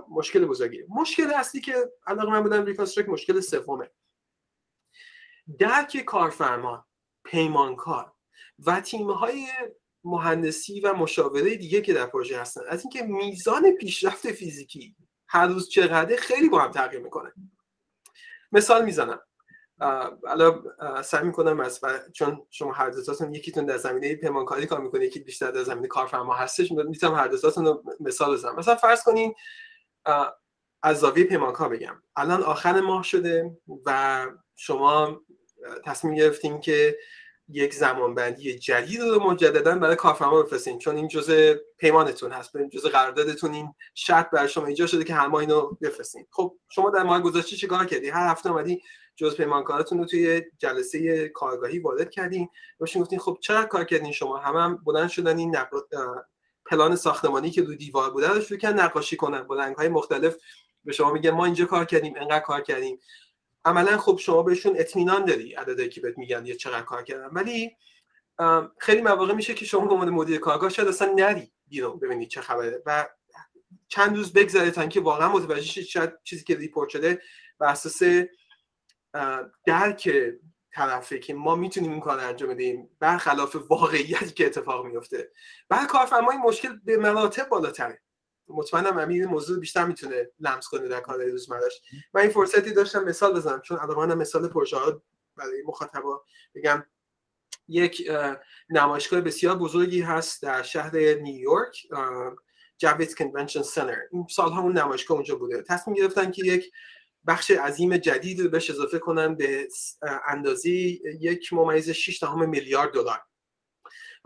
مشکل 0.10 0.46
بزرگیه 0.46 0.86
مشکل 0.90 1.34
اصلی 1.34 1.62
که 1.62 1.92
علاقه 2.08 2.32
من 2.32 2.44
بودم 2.44 2.66
Reconstruct 2.66 3.10
مشکل 3.10 3.40
سومه. 3.40 3.92
درک 5.60 5.98
کارفرما 5.98 6.88
پیمانکار 7.24 8.14
و 8.66 8.82
های 9.20 9.48
مهندسی 10.04 10.80
و 10.80 10.94
مشاوره 10.94 11.56
دیگه 11.56 11.82
که 11.82 11.94
در 11.94 12.06
پروژه 12.06 12.42
هستن 12.42 12.62
از 12.68 12.82
اینکه 12.82 13.04
میزان 13.04 13.72
پیشرفت 13.72 14.32
فیزیکی 14.32 14.96
هر 15.28 15.48
روز 15.48 15.70
چقدر 15.70 16.16
خیلی 16.16 16.50
با 16.50 16.62
هم 16.62 16.72
تغییر 16.72 17.02
می‌کنه. 17.02 17.34
مثال 18.52 18.86
می‌زنم. 18.86 19.20
حالا 20.28 20.62
سعی 21.02 21.26
می‌کنم 21.26 21.60
از 21.60 21.82
چون 22.14 22.48
شما 22.50 22.72
هر 22.72 22.90
دوتاتون 22.90 23.34
یکیتون 23.34 23.66
در 23.66 23.78
زمینه 23.78 24.16
پیمانکاری 24.16 24.66
کار 24.66 24.82
می‌کنه 24.82 25.06
یکی 25.06 25.20
بیشتر 25.20 25.52
در 25.52 25.64
زمینه 25.64 25.88
کارفرما 25.88 26.34
هستش 26.34 26.72
می‌تونم 26.72 27.16
هر 27.16 27.28
دوتاتون 27.28 27.66
رو 27.66 27.84
مثال 28.00 28.34
بزنم. 28.34 28.56
مثلا 28.56 28.76
فرض 28.76 29.04
کنین 29.04 29.34
از 30.84 31.00
زاویه 31.00 31.24
پیمانکار 31.24 31.70
بگم. 31.70 32.04
الان 32.16 32.44
آخر 32.44 32.82
ماه 32.82 33.04
شده 33.04 33.58
و 33.86 34.26
شما 34.56 35.22
تصمیم 35.86 36.16
گرفتیم 36.16 36.60
که 36.60 36.98
یک 37.54 37.74
زمانبندی 37.74 38.60
جدید 38.60 39.02
رو 39.02 39.32
مجددا 39.32 39.76
برای 39.76 39.96
کارفرما 39.96 40.44
بفرستین 40.44 40.80
چون 40.80 40.96
این 40.96 41.08
جزء 41.08 41.54
پیمانتون 41.78 42.32
هست 42.32 42.58
جزء 42.72 42.90
قراردادتون 42.90 43.54
این 43.54 43.74
شرط 43.96 44.30
برای 44.30 44.50
شما 44.50 44.66
اینجا 44.66 44.88
شده 44.88 45.04
که 45.04 45.14
هر 45.14 45.28
ماه 45.28 45.42
اینو 45.42 45.78
بفرستین. 45.82 46.28
خب 46.32 46.58
شما 46.70 46.90
در 46.90 47.04
ماه 47.04 47.22
گذشته 47.22 47.56
چیکار 47.56 47.86
کردی 47.86 48.10
هر 48.10 48.32
هفته 48.32 48.52
اومدی 48.52 48.82
جز 49.16 49.38
پیمانکاراتون 49.38 49.98
رو 49.98 50.06
توی 50.06 50.42
جلسه 50.58 51.30
کارگاهی 51.30 51.80
وارد 51.80 52.10
کردین. 52.10 52.50
باشین 52.80 53.02
گفتین 53.02 53.20
خب 53.20 53.38
چقدر 53.42 53.68
کار 53.68 53.84
کردین 53.84 54.12
شما؟ 54.12 54.38
هم, 54.38 54.56
هم 54.56 54.82
بلند 54.86 55.10
شدن 55.10 55.38
این 55.38 55.56
پلان 56.66 56.96
ساختمانی 56.96 57.52
که 57.52 57.62
رو 57.64 57.76
دیوار 57.76 58.10
بوده 58.10 58.28
رو 58.28 58.42
شروع 58.42 58.60
کردن 58.60 58.84
نقاشی 58.84 59.16
کنن. 59.16 59.44
با 59.44 59.74
های 59.78 59.88
مختلف 59.88 60.36
به 60.84 60.94
شما 60.94 61.14
میگه 61.14 61.32
ما 61.32 61.46
اینجا 61.46 61.66
کار 61.66 61.86
کردیم 61.86 62.14
انقدر 62.18 62.40
کار 62.40 62.62
کردیم. 62.62 63.00
عملا 63.66 63.98
خب 63.98 64.18
شما 64.18 64.44
بهشون 64.44 64.76
اطمینان 64.78 65.26
داری 65.26 65.54
عددی 65.54 65.90
که 65.90 66.02
بهت 66.02 66.18
میگن 66.18 66.46
یه 66.46 66.56
چقدر 66.56 66.82
کار 66.82 67.04
کردن. 67.04 67.30
ولی 67.32 67.78
خیلی 68.78 69.02
مواقع 69.02 69.34
میشه 69.34 69.54
که 69.54 69.66
شما 69.66 69.86
به 69.86 69.94
عنوان 69.94 70.10
مدیر 70.10 70.40
کارگاه 70.40 70.70
شاید 70.70 70.88
اصلا 70.88 71.14
نری 71.14 71.52
بیرون 71.68 72.00
ببینید 72.00 72.30
چه 72.30 72.42
خبره 72.42 72.84
و 72.86 73.10
چند 73.88 74.18
روز 74.18 74.34
بگذره 74.34 74.72
تا 74.72 74.82
اینکه 74.82 75.02
واقعا 75.02 75.30
متوجه 75.30 75.62
شید 75.62 76.14
چیزی 76.24 76.44
که 76.44 76.56
ریپورت 76.56 76.90
شده 76.90 77.22
بر 77.60 77.68
اساس 77.68 78.02
درک 79.66 80.10
طرفه 80.74 81.20
که 81.20 81.34
ما 81.34 81.56
می‌تونیم 81.56 81.92
این 81.92 82.00
کار 82.00 82.20
انجام 82.20 82.50
بدیم 82.50 82.90
برخلاف 83.00 83.56
واقعیتی 83.70 84.32
که 84.32 84.46
اتفاق 84.46 84.86
میفته 84.86 85.32
بعد 85.70 85.88
کارفرما 85.88 86.32
این 86.32 86.42
مشکل 86.42 86.80
به 86.86 86.98
مراتب 86.98 87.50
بالاتره. 87.50 88.02
مطمئنم 88.56 88.98
امیر 88.98 89.28
موضوع 89.28 89.60
بیشتر 89.60 89.86
می‌تونه 89.86 90.30
لمس 90.40 90.68
کنه 90.68 90.88
در 90.88 91.00
کار 91.00 91.24
روزمرش 91.24 91.82
من 92.14 92.22
این 92.22 92.30
فرصتی 92.30 92.74
داشتم 92.74 93.04
مثال 93.04 93.34
بزنم 93.34 93.62
چون 93.62 93.80
الان 93.80 94.18
مثال 94.18 94.48
پروژه 94.48 94.78
ها 94.78 95.02
برای 95.36 95.64
مخاطبا 95.66 96.24
بگم. 96.56 96.86
یک 97.68 98.10
نمایشگاه 98.70 99.22
بسیار 99.22 99.56
بزرگی 99.56 100.02
هست 100.02 100.42
در 100.42 100.62
شهر 100.64 100.96
نیویورک 100.96 101.88
جاویت 102.78 103.14
کنونشن 103.14 103.62
سنتر 103.62 103.98
این 104.12 104.28
سالها 104.30 104.62
اون 104.62 104.78
نمایشگاه 104.78 105.16
اونجا 105.16 105.36
بوده. 105.36 105.62
تصمیم 105.62 105.96
گرفتن 105.96 106.32
که 106.32 106.46
یک 106.46 106.72
بخش 107.28 107.52
عظیم 107.52 107.98
جدید 107.98 108.42
رو 108.42 108.50
بهش 108.50 108.70
اضافه 108.70 109.00
کنن 109.00 109.36
به 109.36 109.68
اندازه 110.28 110.70
یک 110.70 111.54
ممیز 111.54 111.90
6 111.90 112.24
میلیارد 112.24 112.94
دلار. 112.94 113.22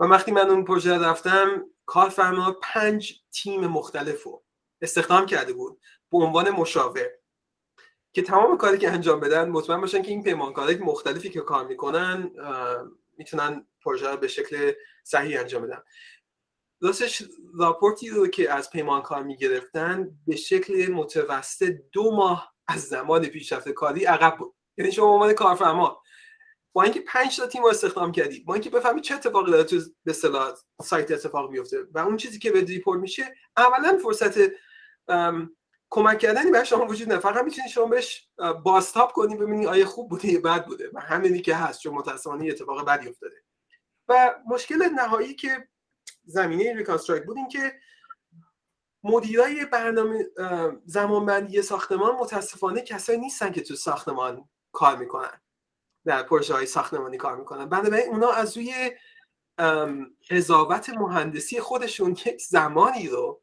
و 0.00 0.04
وقتی 0.04 0.32
من 0.32 0.50
اون 0.50 0.64
پروژه 0.64 0.98
رفتم 0.98 1.64
کارفرما 1.86 2.56
پنج 2.62 3.20
تیم 3.32 3.60
مختلف 3.60 4.22
رو 4.22 4.44
استخدام 4.80 5.26
کرده 5.26 5.52
بود 5.52 5.80
به 6.12 6.18
عنوان 6.18 6.50
مشاور 6.50 7.08
که 8.12 8.22
تمام 8.22 8.58
کاری 8.58 8.78
که 8.78 8.90
انجام 8.90 9.20
بدن 9.20 9.48
مطمئن 9.48 9.80
باشن 9.80 10.02
که 10.02 10.08
این 10.08 10.22
پیمانکارهای 10.22 10.76
مختلفی 10.76 11.30
که 11.30 11.40
کار 11.40 11.66
می‌کنن 11.66 12.30
می‌تونن 13.18 13.66
پروژه 13.82 14.08
رو 14.08 14.16
به 14.16 14.28
شکل 14.28 14.72
صحیح 15.04 15.40
انجام 15.40 15.62
بدن. 15.62 15.82
راستش 16.80 17.22
راپورتی 17.58 18.08
رو 18.08 18.26
که 18.26 18.52
از 18.52 18.70
پیمانکار 18.70 19.22
می‌گرفتن 19.22 20.18
به 20.26 20.36
شکل 20.36 20.92
متوسط 20.92 21.72
دو 21.92 22.16
ماه 22.16 22.54
از 22.68 22.82
زمان 22.82 23.26
پیشرفت 23.26 23.68
کاری 23.68 24.04
عقب 24.04 24.36
بود. 24.38 24.54
یعنی 24.76 24.92
شما 24.92 25.06
عنوان 25.06 25.32
کارفرما 25.32 26.02
با 26.76 26.82
اینکه 26.82 27.00
5 27.00 27.36
تا 27.36 27.46
تیم 27.46 27.62
رو 27.62 27.68
استخدام 27.68 28.12
کردی 28.12 28.40
با 28.40 28.54
اینکه 28.54 28.70
بفهمی 28.70 29.00
چه 29.00 29.14
اتفاقی 29.14 29.50
داره 29.50 29.64
تو 29.64 29.80
به 30.04 30.10
اصطلاح 30.10 30.54
سایت 30.82 31.10
اتفاق 31.10 31.50
میفته 31.50 31.78
و 31.94 31.98
اون 31.98 32.16
چیزی 32.16 32.38
که 32.38 32.50
به 32.50 32.60
report 32.60 33.00
میشه 33.00 33.34
اولا 33.56 33.98
فرصت 34.02 34.38
کمک 35.90 36.18
کردنی 36.18 36.50
برای 36.50 36.66
شما 36.66 36.86
وجود 36.86 37.06
نداره. 37.06 37.20
فقط 37.20 37.44
می‌تونید 37.44 37.70
شما 37.70 37.86
بهش 37.86 38.28
باستاپ 38.64 39.12
کنی 39.12 39.36
ببینید 39.36 39.68
آیا 39.68 39.86
خوب 39.86 40.10
بوده 40.10 40.28
یا 40.28 40.40
بد 40.40 40.66
بوده 40.66 40.90
و 40.94 41.00
همینی 41.00 41.40
که 41.40 41.54
هست 41.54 41.80
چون 41.80 41.94
متاسفانه 41.94 42.48
اتفاق 42.48 42.84
بدی 42.84 43.08
افتاده. 43.08 43.36
و 44.08 44.34
مشکل 44.46 44.82
نهایی 44.94 45.34
که 45.34 45.68
زمینه 46.24 46.74
ریکانستراکت 46.74 47.26
بود 47.26 47.36
این 47.36 47.48
که 47.48 47.72
مدیرای 49.04 49.64
برنامه 49.64 50.26
زمانبندی 50.84 51.62
ساختمان 51.62 52.14
متاسفانه 52.16 52.80
کسایی 52.80 53.18
نیستن 53.18 53.52
که 53.52 53.60
تو 53.60 53.74
ساختمان 53.74 54.48
کار 54.72 54.96
می‌کنن. 54.96 55.40
در 56.06 56.22
پروژه 56.22 56.54
های 56.54 56.66
ساختمانی 56.66 57.16
کار 57.16 57.36
می‌کنن. 57.36 57.68
بنابراین 57.68 58.08
اونا 58.08 58.30
از 58.30 58.56
روی 58.56 58.72
قضاوت 60.30 60.90
مهندسی 60.90 61.60
خودشون 61.60 62.10
یک 62.10 62.42
زمانی 62.42 63.08
رو 63.08 63.42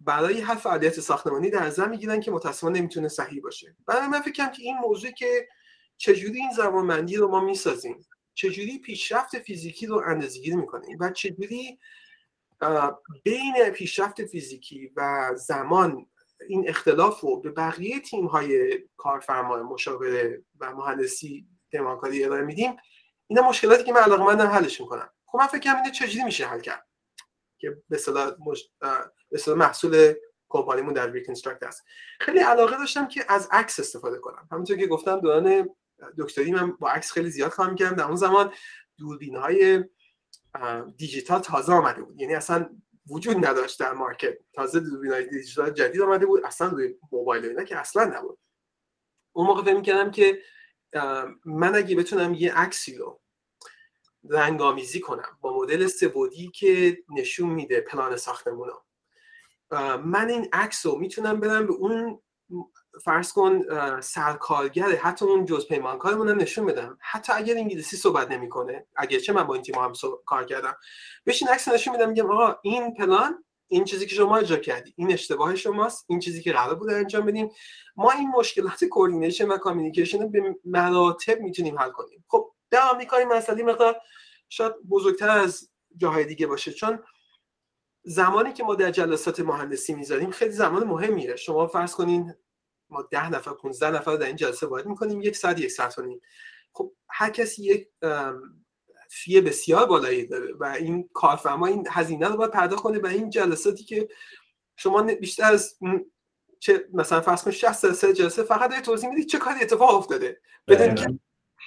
برای 0.00 0.40
هر 0.40 0.54
فعالیت 0.54 1.00
ساختمانی 1.00 1.50
در 1.50 1.62
نظر 1.64 1.88
می‌گیرن 1.88 2.20
که 2.20 2.30
متاسفانه 2.30 2.78
نمی‌تونه 2.78 3.08
صحیح 3.08 3.42
باشه. 3.42 3.76
برای 3.86 4.06
من 4.06 4.20
فکرم 4.20 4.50
که 4.50 4.62
این 4.62 4.76
موضوع 4.78 5.10
که 5.10 5.48
چجوری 5.96 6.38
این 6.38 6.52
زمانبندی 6.56 7.16
رو 7.16 7.28
ما 7.28 7.40
می‌سازیم 7.40 8.06
چجوری 8.34 8.78
پیشرفت 8.78 9.38
فیزیکی 9.38 9.86
رو 9.86 10.02
اندازه‌گیری 10.06 10.56
می‌کنیم 10.56 10.98
و 11.00 11.10
چجوری 11.10 11.78
بین 13.22 13.70
پیشرفت 13.74 14.24
فیزیکی 14.24 14.92
و 14.96 15.30
زمان 15.34 16.06
این 16.48 16.68
اختلاف 16.68 17.20
رو 17.20 17.40
به 17.40 17.50
بقیه 17.50 18.00
تیم 18.00 18.26
های 18.26 18.78
کارفرما 18.96 19.62
مشاوره 19.62 20.44
و 20.60 20.74
مهندسی 20.74 21.46
پیمانکاری 21.72 22.24
ارائه 22.24 22.42
میدیم. 22.42 22.76
اینا 23.26 23.42
مشکلاتی 23.42 23.84
که 23.84 23.92
من 23.92 24.00
علاقه 24.00 24.24
مندم 24.24 24.46
حلش 24.46 24.80
می‌کنم 24.80 25.10
خب 25.26 25.38
من 25.38 25.46
فکر 25.46 25.76
اینو 25.76 25.90
چجوری 25.90 26.24
میشه 26.24 26.46
حل 26.46 26.60
کرد؟ 26.60 26.86
که 27.58 27.70
به 27.88 27.96
اصطلاح 27.96 28.34
مش... 28.46 28.70
محصول 29.46 30.14
کمپانیمون 30.48 30.92
در 30.92 31.10
ریکنستراکت 31.10 31.62
هست 31.62 31.84
خیلی 32.20 32.38
علاقه 32.38 32.76
داشتم 32.76 33.08
که 33.08 33.24
از 33.28 33.48
عکس 33.52 33.80
استفاده 33.80 34.18
کنم. 34.18 34.48
همونطور 34.52 34.76
که 34.76 34.86
گفتم 34.86 35.20
دوران 35.20 35.68
دکتری 36.18 36.52
من 36.52 36.72
با 36.72 36.90
عکس 36.90 37.12
خیلی 37.12 37.30
زیاد 37.30 37.50
کار 37.50 37.70
می‌کردم 37.70 37.96
در 37.96 38.04
اون 38.04 38.16
زمان 38.16 38.52
دوربین 38.98 39.36
های 39.36 39.84
دیجیتال 40.96 41.40
تازه 41.40 41.72
آمده 41.72 42.02
بود. 42.02 42.20
یعنی 42.20 42.34
اصلا 42.34 42.70
وجود 43.10 43.46
نداشت 43.46 43.80
در 43.80 43.92
مارکت. 43.92 44.38
تازه 44.52 44.80
دوربین 44.80 45.12
های 45.12 45.26
دیجیتال 45.26 45.70
جدید 45.70 46.00
آمده 46.00 46.26
بود. 46.26 46.44
اصلا 46.44 46.68
روی 46.68 46.94
موبایل 47.12 47.44
اینا 47.44 47.64
که 47.64 47.78
اصلا 47.78 48.04
نبود. 48.04 48.38
اون 49.32 49.46
موقع 49.46 49.62
فکر 49.62 49.80
کردم 49.80 50.10
که 50.10 50.42
من 51.44 51.74
اگه 51.74 51.96
بتونم 51.96 52.34
یه 52.34 52.54
عکسی 52.54 52.96
رو 52.96 53.20
رنگامیزی 54.24 55.00
کنم 55.00 55.38
با 55.40 55.56
مدل 55.56 55.86
سبودی 55.86 56.50
که 56.50 56.98
نشون 57.08 57.50
میده 57.50 57.80
پلان 57.80 58.16
ساختمون 58.16 58.70
من 60.04 60.28
این 60.28 60.48
عکس 60.52 60.86
رو 60.86 60.98
می‌تونم 60.98 61.40
بدم 61.40 61.66
به 61.66 61.72
اون 61.72 62.20
فرض 63.04 63.32
کن 63.32 63.62
سرکارگر 64.00 64.96
حتی 64.96 65.24
اون 65.24 65.44
جز 65.44 65.68
پیمانکارمون 65.68 66.28
هم 66.28 66.36
نشون 66.36 66.66
بدم. 66.66 66.98
حتی 67.00 67.32
اگر 67.32 67.56
انگلیسی 67.56 67.96
صحبت 67.96 68.30
نمی‌کنه 68.30 68.86
چه 69.26 69.32
من 69.32 69.42
با 69.42 69.54
این 69.54 69.62
تیم 69.62 69.74
هم 69.74 69.92
کار 70.26 70.44
کردم 70.44 70.76
بهش 71.24 71.42
عکس 71.42 71.68
نشون 71.68 71.96
میدم 71.96 72.08
میگم 72.08 72.30
آقا 72.30 72.56
این 72.62 72.94
پلان 72.94 73.44
این 73.72 73.84
چیزی 73.84 74.06
که 74.06 74.14
شما 74.14 74.36
اجرا 74.36 74.56
کردی 74.56 74.94
این 74.96 75.12
اشتباه 75.12 75.56
شماست 75.56 76.04
این 76.08 76.20
چیزی 76.20 76.42
که 76.42 76.52
قرار 76.52 76.74
بوده 76.74 76.96
انجام 76.96 77.26
بدیم 77.26 77.50
ما 77.96 78.10
این 78.10 78.28
مشکلات 78.28 78.84
coordination 78.84 79.48
و 79.48 79.58
communication 79.58 80.22
رو 80.22 80.28
به 80.28 80.56
مراتب 80.64 81.40
می‌تونیم 81.40 81.78
حل 81.78 81.90
کنیم. 81.90 82.24
خب 82.28 82.52
در 82.70 82.80
آمریکا 82.92 83.16
این 83.16 83.28
مسئله 83.28 83.62
مقدار 83.62 83.96
شاید 84.48 84.72
بزرگتر 84.90 85.28
از 85.28 85.70
جاهای 85.96 86.24
دیگه 86.24 86.46
باشه 86.46 86.72
چون 86.72 86.98
زمانی 88.02 88.52
که 88.52 88.64
ما 88.64 88.74
در 88.74 88.90
جلسات 88.90 89.40
مهندسی 89.40 89.94
می‌ذاریم 89.94 90.30
خیلی 90.30 90.52
زمان 90.52 90.84
مهمیه. 90.84 91.36
شما 91.36 91.66
فرض 91.66 91.94
کنین 91.94 92.34
ما 92.90 93.02
ده 93.02 93.30
نفر 93.30 93.52
15 93.52 93.90
نفر 93.90 94.16
در 94.16 94.26
این 94.26 94.36
جلسه 94.36 94.66
وارد 94.66 94.86
می‌کنیم 94.86 95.22
یک 95.22 95.36
ساعت 95.36 95.60
یک 95.60 95.70
ساعت 95.70 95.94
کنیم 95.94 96.20
خب 96.72 96.92
هر 97.10 97.30
کسی 97.30 97.64
یک 97.64 97.88
فیه 99.14 99.40
بسیار 99.40 99.86
بالایی 99.86 100.26
داره 100.26 100.54
و 100.60 100.64
این 100.64 101.08
کارفرما 101.12 101.66
این 101.66 101.86
هزینه 101.90 102.28
رو 102.28 102.36
باید 102.36 102.50
پرداخت 102.50 102.82
کنه 102.82 102.98
و 102.98 103.06
این 103.06 103.30
جلساتی 103.30 103.84
که 103.84 104.08
شما 104.76 105.02
بیشتر 105.02 105.52
از 105.52 105.76
چه 106.60 106.84
مثلا 106.92 107.20
فرض 107.20 107.42
کن 107.42 107.50
60 107.50 107.92
سه 107.92 108.12
جلسه 108.12 108.42
فقط 108.42 108.70
دارید 108.70 108.84
توضیح 108.84 109.10
می‌دید 109.10 109.26
چه 109.26 109.38
کاری 109.38 109.60
اتفاق 109.62 109.94
افتاده. 109.94 110.40
بدون 110.68 110.94
که 110.94 111.06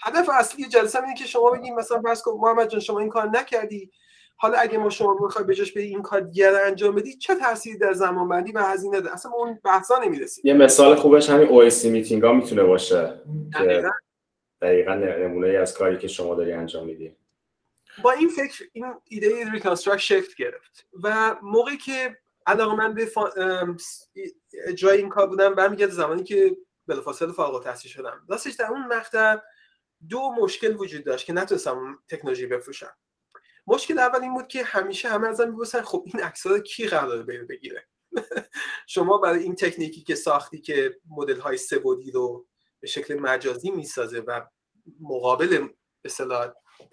هدف 0.03 0.29
اصلی 0.33 0.65
جلسه 0.65 1.03
اینه 1.03 1.15
که 1.15 1.25
شما 1.25 1.51
بگید 1.51 1.73
مثلا 1.73 2.01
فرض 2.01 2.21
کن 2.21 2.31
محمد 2.31 2.69
جان 2.69 2.79
شما 2.79 2.99
این 2.99 3.09
کار 3.09 3.29
نکردی. 3.29 3.91
حالا 4.37 4.57
اگه 4.57 4.77
ما 4.77 4.89
شما 4.89 5.15
بخوای 5.15 5.45
بجاش 5.45 5.71
به 5.71 5.81
این 5.81 6.01
کار 6.01 6.21
دیگر 6.21 6.65
انجام 6.65 6.95
بدی 6.95 7.17
چه 7.17 7.35
تأثیری 7.35 7.77
در 7.77 7.93
زمان 7.93 8.29
بندی 8.29 8.51
و 8.51 8.59
هزینه 8.59 9.01
ده 9.01 9.13
اصلا 9.13 9.31
اون 9.31 9.59
بحثا 9.63 9.99
نمی‌رسیم. 9.99 10.43
یه 10.47 10.53
مثال 10.53 10.95
خوبش 10.95 11.29
همین 11.29 11.47
او 11.47 11.61
میتینگ 11.83 12.23
ها 12.23 12.33
می‌تونه 12.33 12.63
باشه 12.63 13.21
دقیقا. 13.53 13.89
دقیقا 14.61 14.93
نمونه 14.93 15.47
از 15.47 15.77
کاری 15.77 15.97
که 15.97 16.07
شما 16.07 16.35
داری 16.35 16.53
انجام 16.53 16.85
میدی. 16.85 17.15
با 18.03 18.11
این 18.11 18.29
فکر 18.29 18.65
این 18.73 18.93
ایده 19.05 19.51
Reconstruct 19.51 20.01
شکل 20.01 20.33
گرفت 20.37 20.87
و 21.03 21.35
موقعی 21.41 21.77
که 21.77 22.17
علاقه 22.47 22.75
من 22.75 22.93
به 22.93 23.05
فا... 23.05 23.29
اجرای 24.67 24.97
این 24.97 25.09
کار 25.09 25.27
بودم 25.27 25.55
برمیگرده 25.55 25.93
زمانی 25.93 26.23
که 26.23 26.57
بلافاصله 26.87 27.31
فارغ 27.31 27.55
التحصیل 27.55 27.91
شدم. 27.91 28.25
راستش 28.29 28.53
در 28.53 28.65
اون 28.65 28.87
مقطع 28.87 29.37
دو 30.09 30.31
مشکل 30.31 30.75
وجود 30.75 31.03
داشت 31.03 31.25
که 31.25 31.33
نتونستم 31.33 31.99
تکنولوژی 32.09 32.45
بفروشم. 32.45 32.95
مشکل 33.67 33.99
اول 33.99 34.21
این 34.21 34.33
بود 34.33 34.47
که 34.47 34.63
همیشه 34.63 35.09
همه 35.09 35.27
ازم 35.27 35.49
می‌گفتن 35.49 35.81
خب 35.81 36.03
این 36.05 36.23
عکس‌ها 36.23 36.59
کی 36.59 36.87
قراره 36.87 37.23
بره 37.23 37.43
بگیره؟ 37.43 37.87
شما 38.87 39.17
برای 39.17 39.43
این 39.43 39.55
تکنیکی 39.55 40.03
که 40.03 40.15
ساختی 40.15 40.61
که 40.61 40.99
مدل 41.09 41.39
های 41.39 41.57
سبودی 41.57 42.11
رو 42.11 42.47
به 42.79 42.87
شکل 42.87 43.19
مجازی 43.19 43.71
می‌سازه 43.71 44.19
و 44.19 44.41
مقابل 44.99 45.67
به 46.01 46.09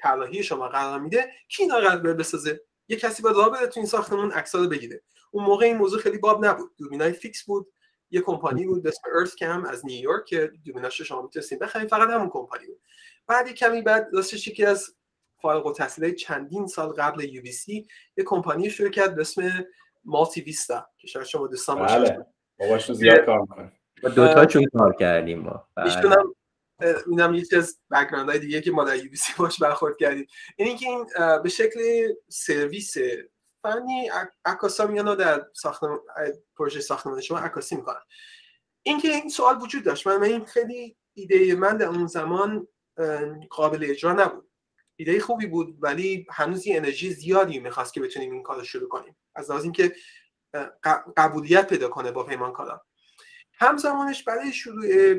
طراحی 0.02 0.42
شما 0.42 0.68
قرار 0.68 1.00
میده 1.00 1.30
کی 1.48 1.62
اینا 1.62 1.76
قرار 1.76 1.98
بسازه؟ 1.98 2.60
یه 2.88 2.96
کسی 2.96 3.22
باید 3.22 3.36
راه 3.36 3.50
بره 3.50 3.66
تو 3.66 3.80
این 3.80 3.86
ساختمون 3.86 4.32
عکس‌ها 4.32 4.60
رو 4.60 4.68
بگیره. 4.68 5.02
اون 5.30 5.44
موقع 5.44 5.66
این 5.66 5.76
موضوع 5.76 6.00
خیلی 6.00 6.18
باب 6.18 6.46
نبود. 6.46 6.70
دوربینای 6.78 7.12
فیکس 7.12 7.44
بود. 7.44 7.72
یه 8.10 8.20
کمپانی 8.20 8.66
بود 8.66 8.86
اسم 8.86 9.00
EarthCam 9.14 9.64
از 9.64 9.86
نیویورک 9.86 10.24
که 10.24 10.52
دوربیناش 10.64 11.02
شما 11.02 11.22
می‌تونستین 11.22 11.58
بخرید. 11.58 11.88
فقط 11.88 12.08
همون 12.08 12.28
کمپانی 12.28 12.66
بود. 12.66 12.80
بعد 13.26 13.48
کمی 13.48 13.82
بعد 13.82 14.08
راستش 14.12 14.48
یکی 14.48 14.64
از 14.64 14.94
فارغ 15.42 15.66
التحصیلای 15.66 16.14
چندین 16.14 16.66
سال 16.66 16.88
قبل 16.88 17.24
UBC 17.24 17.86
یه 18.16 18.24
کمپانی 18.24 18.70
شروع 18.70 18.90
کرد 18.90 19.14
به 19.14 19.20
اسم 19.20 19.64
Multivista 20.04 20.86
که 20.98 21.06
شاید 21.08 21.26
شما 21.26 21.46
دوستان 21.46 21.86
بله. 21.86 22.26
باهاشون 22.58 22.96
زیاد 22.96 23.26
کار 23.26 23.40
می‌کنه. 23.40 23.72
دو 24.02 24.34
تا 24.34 24.44
چون 24.44 24.64
کار 24.78 24.94
کردیم 24.94 25.40
ما. 25.40 25.68
بله. 25.76 26.16
اینم 27.06 27.34
یکی 27.34 27.56
از 27.56 27.78
background 27.90 28.28
های 28.28 28.38
دیگه 28.38 28.60
که 28.60 28.70
ما 28.70 28.84
در 28.84 28.96
UBC 28.96 29.32
باش 29.38 29.58
برخورد 29.58 29.96
کردیم. 29.96 30.26
این 30.56 30.76
که 30.76 30.86
این 30.86 31.06
به 31.42 31.48
شکل 31.48 32.12
سرویس 32.28 32.94
فنی 33.62 34.10
عکاسا 34.44 34.86
میان 34.86 35.16
در 35.16 35.46
ساختمان 35.52 36.00
پروژه 36.56 36.80
ساختمان 36.80 37.20
شما 37.20 37.38
عکاسی 37.38 37.76
می‌کنن. 37.76 38.02
اینکه 38.82 39.08
این 39.08 39.28
سوال 39.28 39.62
وجود 39.62 39.84
داشت 39.84 40.06
من 40.06 40.22
این 40.22 40.44
خیلی 40.44 40.96
ایده 41.16 41.54
من 41.54 41.76
در 41.76 41.86
اون 41.86 42.06
زمان 42.06 42.68
قابل 43.50 43.86
اجرا 43.90 44.12
نبود. 44.12 44.50
ایده 44.96 45.20
خوبی 45.20 45.46
بود 45.46 45.76
ولی 45.80 46.26
هنوز 46.30 46.66
یه 46.66 46.76
انرژی 46.76 47.12
زیادی 47.12 47.58
می‌خواست 47.58 47.94
که 47.94 48.00
بتونیم 48.00 48.32
این 48.32 48.42
کار 48.42 48.56
رو 48.58 48.64
شروع 48.64 48.88
کنیم. 48.88 49.16
از 49.34 49.50
لحاظ 49.50 49.62
اینکه 49.62 49.92
قبولیت 51.16 51.68
پیدا 51.68 51.88
کنه 51.88 52.12
با 52.12 52.24
پیمانکارا. 52.24 52.86
همزمانش 53.54 54.24
برای 54.24 54.52
شروع 54.52 55.14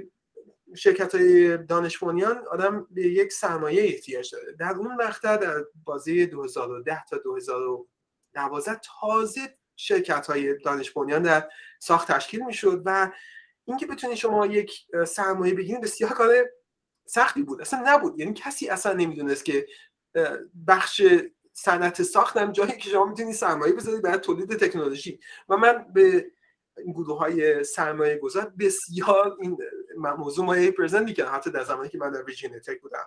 شرکت 0.75 1.15
های 1.15 1.57
دانشمندیان 1.57 2.47
آدم 2.51 2.87
به 2.91 3.01
یک 3.01 3.33
سرمایه 3.33 3.83
احتیاج 3.83 4.31
داره. 4.35 4.53
در 4.59 4.73
اون 4.73 4.95
مقطع 4.95 5.37
در 5.37 5.65
بازی 5.83 6.25
2010 6.25 7.05
تا 7.09 7.17
2012 7.17 8.79
تازه 9.01 9.41
شرکت 9.75 10.27
های 10.27 10.57
دانشمندیان 10.57 11.21
در 11.21 11.49
ساخت 11.79 12.11
تشکیل 12.11 12.45
می‌شد 12.45 12.81
و 12.85 13.11
اینکه 13.65 13.85
بتونید 13.85 14.17
شما 14.17 14.45
یک 14.45 14.85
سرمایه 15.07 15.53
بگیرید 15.53 15.81
بسیار 15.81 16.11
کار 16.11 16.29
سختی 17.05 17.43
بود. 17.43 17.61
اصلا 17.61 17.83
نبود. 17.85 18.19
یعنی 18.19 18.33
کسی 18.33 18.69
اصلا 18.69 18.93
نمی‌دونست 18.93 19.45
که 19.45 19.67
بخش 20.67 21.01
صنعت 21.53 22.03
ساختم 22.03 22.51
جایی 22.51 22.77
که 22.77 22.89
شما 22.89 23.05
می‌تونید 23.05 23.35
سرمایه 23.35 23.73
بذارید 23.73 24.01
برای 24.01 24.17
تولید 24.17 24.55
تکنولوژی. 24.55 25.19
و 25.49 25.57
من 25.57 25.85
به 25.93 26.31
این 26.77 26.93
گروه 26.93 27.17
های 27.17 27.63
سرمایه 27.63 28.17
گذار 28.17 28.53
بسیار 28.59 29.37
این 29.41 29.57
موضوع 29.97 30.45
ما 30.45 30.55
پرزنت 30.77 31.03
می‌کنم 31.03 31.35
حتی 31.35 31.51
در 31.51 31.63
زمانی 31.63 31.89
که 31.89 31.97
من 31.97 32.11
در 32.11 32.23
ویژن 32.23 32.59
تک 32.59 32.81
بودم. 32.81 33.05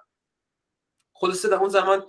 خلاصه 1.13 1.49
در 1.49 1.57
اون 1.57 1.69
زمان 1.69 2.07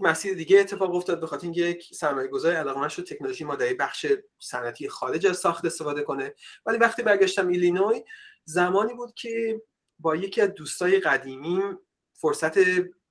مسیر 0.00 0.34
دیگه 0.34 0.60
اتفاق 0.60 0.94
افتاد 0.94 1.20
به 1.20 1.26
خاطر 1.26 1.44
اینکه 1.44 1.60
یک 1.60 1.94
سرمایه 1.94 2.28
گذار 2.28 2.54
علاقه 2.54 2.88
شد 2.88 3.04
تکنولوژی 3.04 3.44
ما 3.44 3.56
در 3.56 3.74
بخش 3.74 4.06
صنعتی 4.38 4.88
خارج 4.88 5.26
از 5.26 5.36
ساخت 5.36 5.64
استفاده 5.64 6.02
کنه. 6.02 6.34
ولی 6.66 6.78
وقتی 6.78 7.02
برگشتم 7.02 7.48
ایلینوی 7.48 8.04
زمانی 8.44 8.94
بود 8.94 9.14
که 9.14 9.62
با 9.98 10.16
یکی 10.16 10.40
از 10.40 10.54
دوستای 10.54 11.00
قدیمیم 11.00 11.78
فرصت 12.14 12.54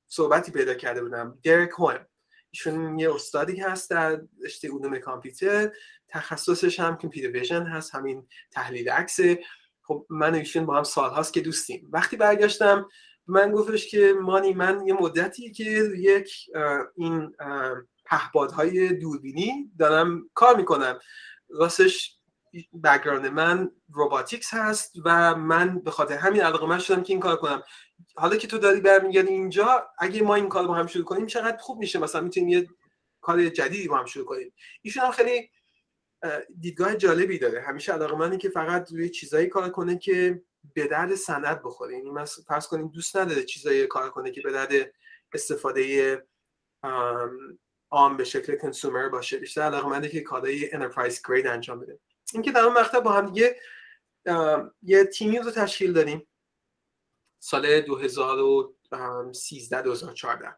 صحبتی 0.08 0.52
پیدا 0.52 0.74
کرده 0.74 1.02
بودم. 1.02 1.40
درک 1.44 1.70
هوم 1.70 2.06
ایشون 2.52 3.00
یه 3.00 3.16
استادی 3.16 3.60
هست 3.60 3.90
در 3.90 4.22
رشته 4.44 4.70
علوم 4.72 5.00
کامپیوتر. 5.00 5.72
تخصصش 6.10 6.80
هم 6.80 6.98
computer 6.98 7.40
vision 7.40 7.64
هست 7.64 7.96
همین 7.96 8.28
تحلیل 8.52 8.90
عکس. 8.90 9.20
خب 9.82 10.06
من 10.10 10.36
و 10.36 10.38
ایشون 10.38 10.66
با 10.66 10.78
هم 10.78 10.84
سال 10.84 11.10
هاست 11.10 11.34
که 11.34 11.42
دوستیم. 11.42 11.90
وقتی 11.92 12.18
برگشتم 12.18 12.90
من 13.28 13.52
گفتش 13.52 13.88
که 13.88 14.14
مانی 14.22 14.54
من 14.54 14.88
یه 14.88 14.94
مدتی 14.94 15.52
که 15.52 15.64
یک 15.98 16.50
این 16.96 17.36
پهپادهای 18.06 18.94
دوربینی 18.94 19.72
دارم 19.80 20.30
کار 20.34 20.56
می‌کنم. 20.58 21.00
راستش 21.50 22.18
background 22.84 23.26
من 23.26 23.72
robotics 23.94 24.54
هست 24.54 24.94
و 25.06 25.36
من 25.36 25.80
به 25.80 25.92
خاطر 25.92 26.16
همین 26.16 26.42
علاقه 26.42 26.68
من 26.68 26.80
شدم 26.80 27.04
که 27.04 27.14
این 27.14 27.20
کار 27.20 27.36
کنم. 27.36 27.64
حالا 28.16 28.36
که 28.36 28.48
تو 28.48 28.58
داری 28.58 28.82
برمیگردی 28.82 29.34
اینجا 29.34 29.88
اگه 30.00 30.22
ما 30.22 30.36
این 30.36 30.50
کار 30.50 30.68
با 30.68 30.74
هم 30.74 30.88
شروع 30.88 31.06
کنیم 31.06 31.26
چقدر 31.26 31.58
خوب 31.58 31.80
میشه؟ 31.80 32.00
مثلا 32.00 32.22
می‌تونیم 32.22 32.50
یه 32.50 32.68
کار 33.22 33.50
جدیدی 33.50 33.88
با 33.88 33.98
هم 33.98 34.06
شروع 34.06 34.26
کنیم. 34.26 34.54
ایشون 34.82 35.04
هم 35.04 35.12
خیلی 35.12 35.50
دیدگاه 36.60 36.96
جالبی 36.96 37.40
داره. 37.40 37.62
همیشه 37.62 37.94
علاقه 37.94 38.16
منی 38.16 38.38
که 38.38 38.50
فقط 38.50 38.92
روی 38.92 39.10
چیزایی 39.10 39.48
کار 39.48 39.70
کنه 39.70 39.98
که 39.98 40.44
به 40.74 40.88
درد 40.88 41.16
سند 41.16 41.64
بخوره. 41.64 41.94
یعنی 41.94 42.12
مثلا 42.12 42.44
فرض 42.48 42.68
کنیم 42.68 42.88
دوست 42.88 43.18
نداره 43.18 43.44
چیزایی 43.44 43.88
کار 43.88 44.10
کنه 44.10 44.32
که 44.32 44.42
به 44.42 44.52
درد 44.52 44.92
استفاده 45.34 46.28
عام 47.92 48.18
به 48.18 48.24
شکل 48.24 48.58
کنسومر 48.58 49.10
باشه. 49.10 49.38
بیشتر 49.38 49.62
علاقه 49.62 49.90
منه 49.90 50.10
که 50.10 50.22
کارهای 50.22 50.74
انترپرایز 50.74 51.22
گرید 51.28 51.48
انجام 51.48 51.80
بده. 51.80 52.00
اینکه 52.34 52.52
در 52.52 52.62
اون 52.62 52.74
مقطع 52.74 53.00
با 53.00 53.12
هم 53.12 53.26
دیگه 53.26 53.60
یه 54.84 55.04
تیمی 55.04 55.40
رو 55.40 55.52
تشکیل 55.52 55.94
دادیم 55.94 56.28
سال 57.40 57.82
2013 57.82 59.82
2014 59.82 60.56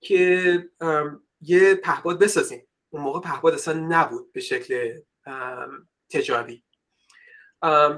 که 0.00 0.68
یه 1.40 1.74
پهباد 1.74 2.18
بسازیم. 2.18 2.65
اون 2.96 3.04
موقع 3.04 3.20
پهباد 3.20 3.54
اصلا 3.54 3.74
نبود 3.74 4.32
به 4.32 4.40
شکل 4.40 5.00
تجاری. 6.10 6.64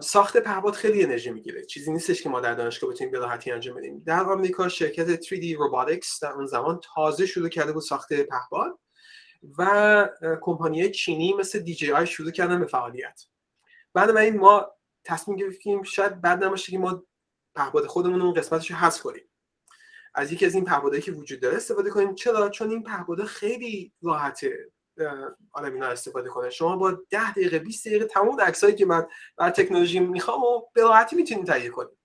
ساخت 0.01 0.37
پهپاد 0.37 0.75
خیلی 0.75 1.03
انرژی 1.03 1.31
می‌گیره. 1.31 1.65
چیزی 1.65 1.93
نیستش 1.93 2.23
که 2.23 2.29
ما 2.29 2.41
در 2.41 2.55
دانشگاه 2.55 2.91
بتونیم 2.91 3.13
به 3.13 3.19
راحتی 3.19 3.51
انجام 3.51 3.77
بدیم. 3.77 4.03
در 4.07 4.25
آمریکا 4.25 4.69
شرکت 4.69 5.23
3D 5.23 5.57
Robotics 5.57 6.19
در 6.23 6.33
اون 6.33 6.47
زمان 6.47 6.81
تازه 6.95 7.27
شروع 7.27 7.49
کرده 7.49 7.73
بود 7.73 7.83
ساخت 7.83 8.13
پهپاد 8.13 8.79
و 9.59 10.09
کمپانی 10.41 10.91
چینی 10.91 11.33
مثل 11.33 11.65
DJI 11.67 12.03
شروع 12.05 12.31
کردن 12.31 12.61
به 12.61 12.67
فعالیت. 12.67 13.23
بعد 13.95 14.11
من 14.11 14.21
این 14.21 14.37
ما 14.37 14.67
تصمیم 15.05 15.37
گرفتیم 15.37 15.83
شاید 15.83 16.21
بعد 16.21 16.45
نباشه 16.45 16.73
که 16.73 16.79
ما 16.79 17.05
پهپاد 17.55 17.87
خودمون 17.87 18.23
اون 18.23 18.35
قسمتش 18.35 18.71
رو 18.71 18.77
حذف 18.77 19.03
کنیم. 19.03 19.25
از 20.15 20.33
یکی 20.33 20.47
از 20.47 20.55
این 20.55 20.65
پهپادهایی 20.65 21.03
که 21.03 21.13
وجود 21.13 21.41
داره 21.41 21.57
استفاده 21.57 21.91
کنیم. 21.91 22.15
چرا؟ 22.15 22.49
چون 22.49 22.71
این 22.71 22.83
پهپاده 22.83 23.25
خیلی 23.25 23.93
راحته. 24.03 24.71
آدم 25.53 25.73
اینا 25.75 25.87
استفاده 25.87 26.29
کنه. 26.29 26.51
شما 26.51 26.77
با 26.77 26.99
10 27.11 27.33
دقیقه 27.33 27.59
20 27.59 27.87
دقیقه 27.87 28.05
تمام 28.05 28.41
عکسایی 28.41 28.75
که 28.75 28.87
من 28.87 29.07
بر 29.37 29.51
تکنولوژی 29.51 30.01
می‌خوام 30.01 30.43
و 30.43 30.63
به 30.73 30.83
راحتی 30.83 31.17
می‌تونید 31.17 31.47
تهیه 31.47 31.71
کنید 31.71 31.99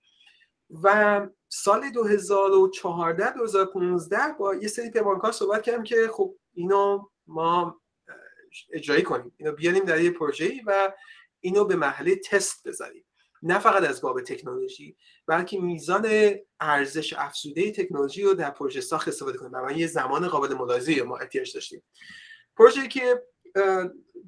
و 0.84 1.28
سال 1.50 1.90
2014 1.90 3.34
2015 3.34 4.18
با 4.40 4.56
یه 4.56 4.68
سری 4.68 4.90
پیمانکار 4.90 5.32
صحبت 5.32 5.64
کردم 5.64 5.84
که 5.84 6.10
خب 6.14 6.36
اینو 6.54 7.08
ما 7.28 7.82
اجرایی 8.74 9.04
کنیم. 9.04 9.34
اینو 9.38 9.52
بیاریم 9.52 9.86
در 9.86 10.02
یه 10.02 10.12
پروژه 10.12 10.62
و 10.66 10.94
اینو 11.40 11.66
به 11.66 11.76
محله 11.76 12.16
تست 12.16 12.68
بذاریم. 12.68 13.06
نه 13.44 13.60
فقط 13.60 13.84
از 13.84 14.02
باب 14.02 14.22
تکنولوژی 14.22 14.98
بلکه 15.28 15.60
میزان 15.60 16.36
ارزش 16.60 17.14
افزوده 17.18 17.72
تکنولوژی 17.72 18.24
رو 18.24 18.34
در 18.34 18.50
پروژه 18.50 18.82
ساخت 18.82 19.08
استفاده 19.08 19.38
کنیم. 19.38 19.52
برای 19.52 19.78
یه 19.78 19.88
زمان 19.88 20.28
قابل 20.28 20.54
ملاحظه‌ای 20.54 21.02
ما 21.02 21.18
احتیاج 21.18 21.54
داشتیم. 21.54 21.84
پروژه 22.58 22.88
که 22.88 23.24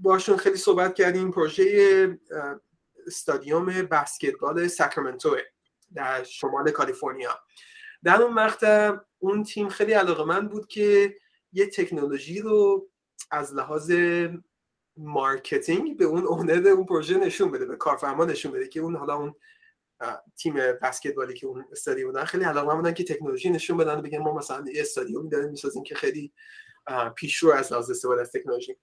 باشون 0.01 0.38
خیلی 0.38 0.57
صحبت 0.57 0.95
کردیم 0.95 1.31
پروژه 1.31 2.19
استادیوم 3.07 3.65
بسکتبال 3.65 4.67
ساکرامنتو 4.67 5.38
در 5.93 6.23
شمال 6.23 6.71
کالیفرنیا. 6.71 7.39
در 8.03 8.21
اون 8.21 8.33
مقطع 8.33 8.91
اون 9.19 9.43
تیم 9.43 9.69
خیلی 9.69 9.93
علاقه 9.93 10.23
من 10.23 10.47
بود 10.47 10.67
که 10.67 11.15
یه 11.53 11.67
تکنولوژی 11.67 12.41
رو 12.41 12.89
از 13.31 13.53
لحاظ 13.53 13.91
marketing 14.97 15.97
به 15.97 16.05
اون 16.05 16.23
owner 16.25 16.67
اون 16.67 16.85
پروژه 16.85 17.17
نشون 17.17 17.51
بده 17.51 17.65
به 17.65 17.75
کارفرما 17.75 18.25
نشون 18.25 18.51
بده 18.51 18.67
که 18.67 18.79
اون 18.79 18.95
حالا 18.95 19.15
اون 19.15 19.35
تیم 20.38 20.53
بسکتبالی 20.53 21.33
که 21.33 21.47
اون 21.47 21.65
استادیوم 21.71 22.11
بودن 22.11 22.25
خیلی 22.25 22.43
علاقه 22.43 22.75
بودن 22.75 22.93
که 22.93 23.03
تکنولوژی 23.03 23.49
نشون 23.49 23.77
بدن 23.77 24.01
بگن 24.01 24.17
ما 24.17 24.33
مثلا 24.33 24.65
یه 24.71 24.81
استادیومی 24.81 25.29
داریم 25.29 25.49
می‌سازیم 25.49 25.83
که 25.83 25.95
خیلی 25.95 26.33
پیشرو 27.15 27.52
از 27.52 27.71
لحاظ 27.71 27.91
استفاده 27.91 28.21
از 28.21 28.32
تکنولوژی. 28.32 28.78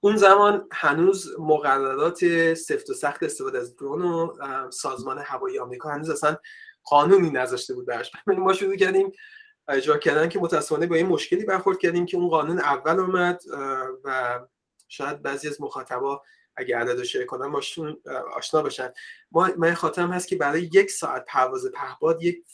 اون 0.00 0.16
زمان 0.16 0.68
هنوز 0.72 1.34
مقررات 1.38 2.54
سفت 2.54 2.90
و 2.90 2.94
سخت 2.94 3.22
استفاده 3.22 3.58
از 3.58 3.76
drone 3.76 4.02
و 4.02 4.34
سازمان 4.70 5.18
هوایی 5.18 5.58
آمریکا 5.58 5.90
هنوز 5.90 6.10
اصلا 6.10 6.36
قانونی 6.84 7.30
نذاشته 7.30 7.74
بود 7.74 7.86
براش. 7.86 8.10
ما 8.26 8.52
شروع 8.52 8.76
کردیم 8.76 9.12
اجرا 9.68 9.98
کردن 9.98 10.28
که 10.28 10.38
متاسفانه 10.38 10.86
با 10.86 10.94
این 10.94 11.06
مشکلی 11.06 11.44
برخورد 11.44 11.78
کردیم 11.78 12.06
که 12.06 12.16
اون 12.16 12.28
قانون 12.28 12.58
اول 12.58 13.00
اومد 13.00 13.42
و 14.04 14.40
شاید 14.88 15.22
بعضی 15.22 15.48
از 15.48 15.60
مخاطبا 15.60 16.22
اگه 16.56 16.78
عدد 16.78 17.02
شیر 17.02 17.24
کنن 17.24 17.52
باشون 17.52 18.02
آشنا 18.36 18.62
باشن. 18.62 18.92
ما 19.32 19.50
من 19.56 19.74
خاطرم 19.74 20.10
هست 20.10 20.28
که 20.28 20.36
برای 20.36 20.62
یک 20.72 20.90
ساعت 20.90 21.24
پرواز 21.28 21.66
پهباد 21.74 22.22
یک 22.22 22.44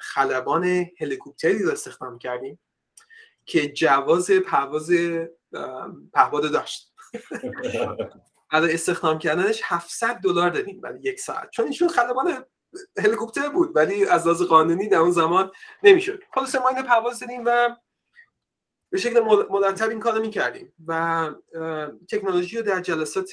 خلبان 0.00 0.86
هلیکوپتری 1.00 1.62
رو 1.62 1.70
استخدام 1.70 2.18
کردیم. 2.18 2.58
که 3.50 3.72
جواز 3.72 4.30
پرواز 4.30 4.90
پهباد 6.12 6.52
داشت. 6.52 6.94
برای 8.52 8.74
استخدام 8.74 9.18
کردنش 9.18 9.60
700 9.64 10.14
دلار 10.14 10.50
دادیم 10.50 10.80
برای 10.80 11.00
یک 11.02 11.20
ساعت. 11.20 11.50
چون 11.50 11.66
ایشون 11.66 11.88
خلبان 11.88 12.44
هلیکوپتر 12.98 13.48
بود 13.48 13.76
ولی 13.76 14.04
از 14.06 14.26
لحاظ 14.26 14.42
قانونی 14.42 14.88
در 14.88 14.98
اون 14.98 15.10
زمان 15.10 15.50
نمی‌شد. 15.82 16.22
خلاص 16.34 16.54
ما 16.54 16.68
اینو 16.68 16.82
پرواز 16.82 17.20
دادیم 17.20 17.42
و 17.46 17.76
به 18.90 18.98
شکل 18.98 19.20
مرتب 19.50 19.88
این 19.88 20.00
کارو 20.00 20.20
می‌کردیم 20.20 20.72
و 20.86 21.30
تکنولوژی 22.10 22.56
رو 22.56 22.62
در 22.62 22.80
جلسات 22.80 23.30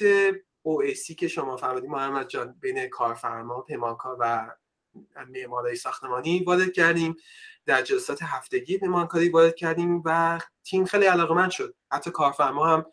OAC 0.66 1.14
که 1.14 1.28
شما 1.28 1.56
فرمودید 1.56 1.90
محمد 1.90 2.28
جان 2.28 2.56
بین 2.60 2.88
کارفرما 2.88 3.60
پیمانکار 3.60 4.16
و 4.20 4.50
معمارای 5.28 5.76
ساختمانی 5.76 6.44
وارد 6.44 6.72
کردیم. 6.72 7.16
در 7.66 7.82
جلسات 7.82 8.18
هفتگی 8.22 8.78
پیمانکاری 8.78 9.28
وارد 9.28 9.54
کردیم 9.54 10.02
و 10.04 10.38
تیم 10.64 10.84
خیلی 10.84 11.06
علاقمند 11.06 11.50
شد. 11.50 11.74
حتی 11.92 12.10
کارفرما 12.10 12.66
هم 12.66 12.86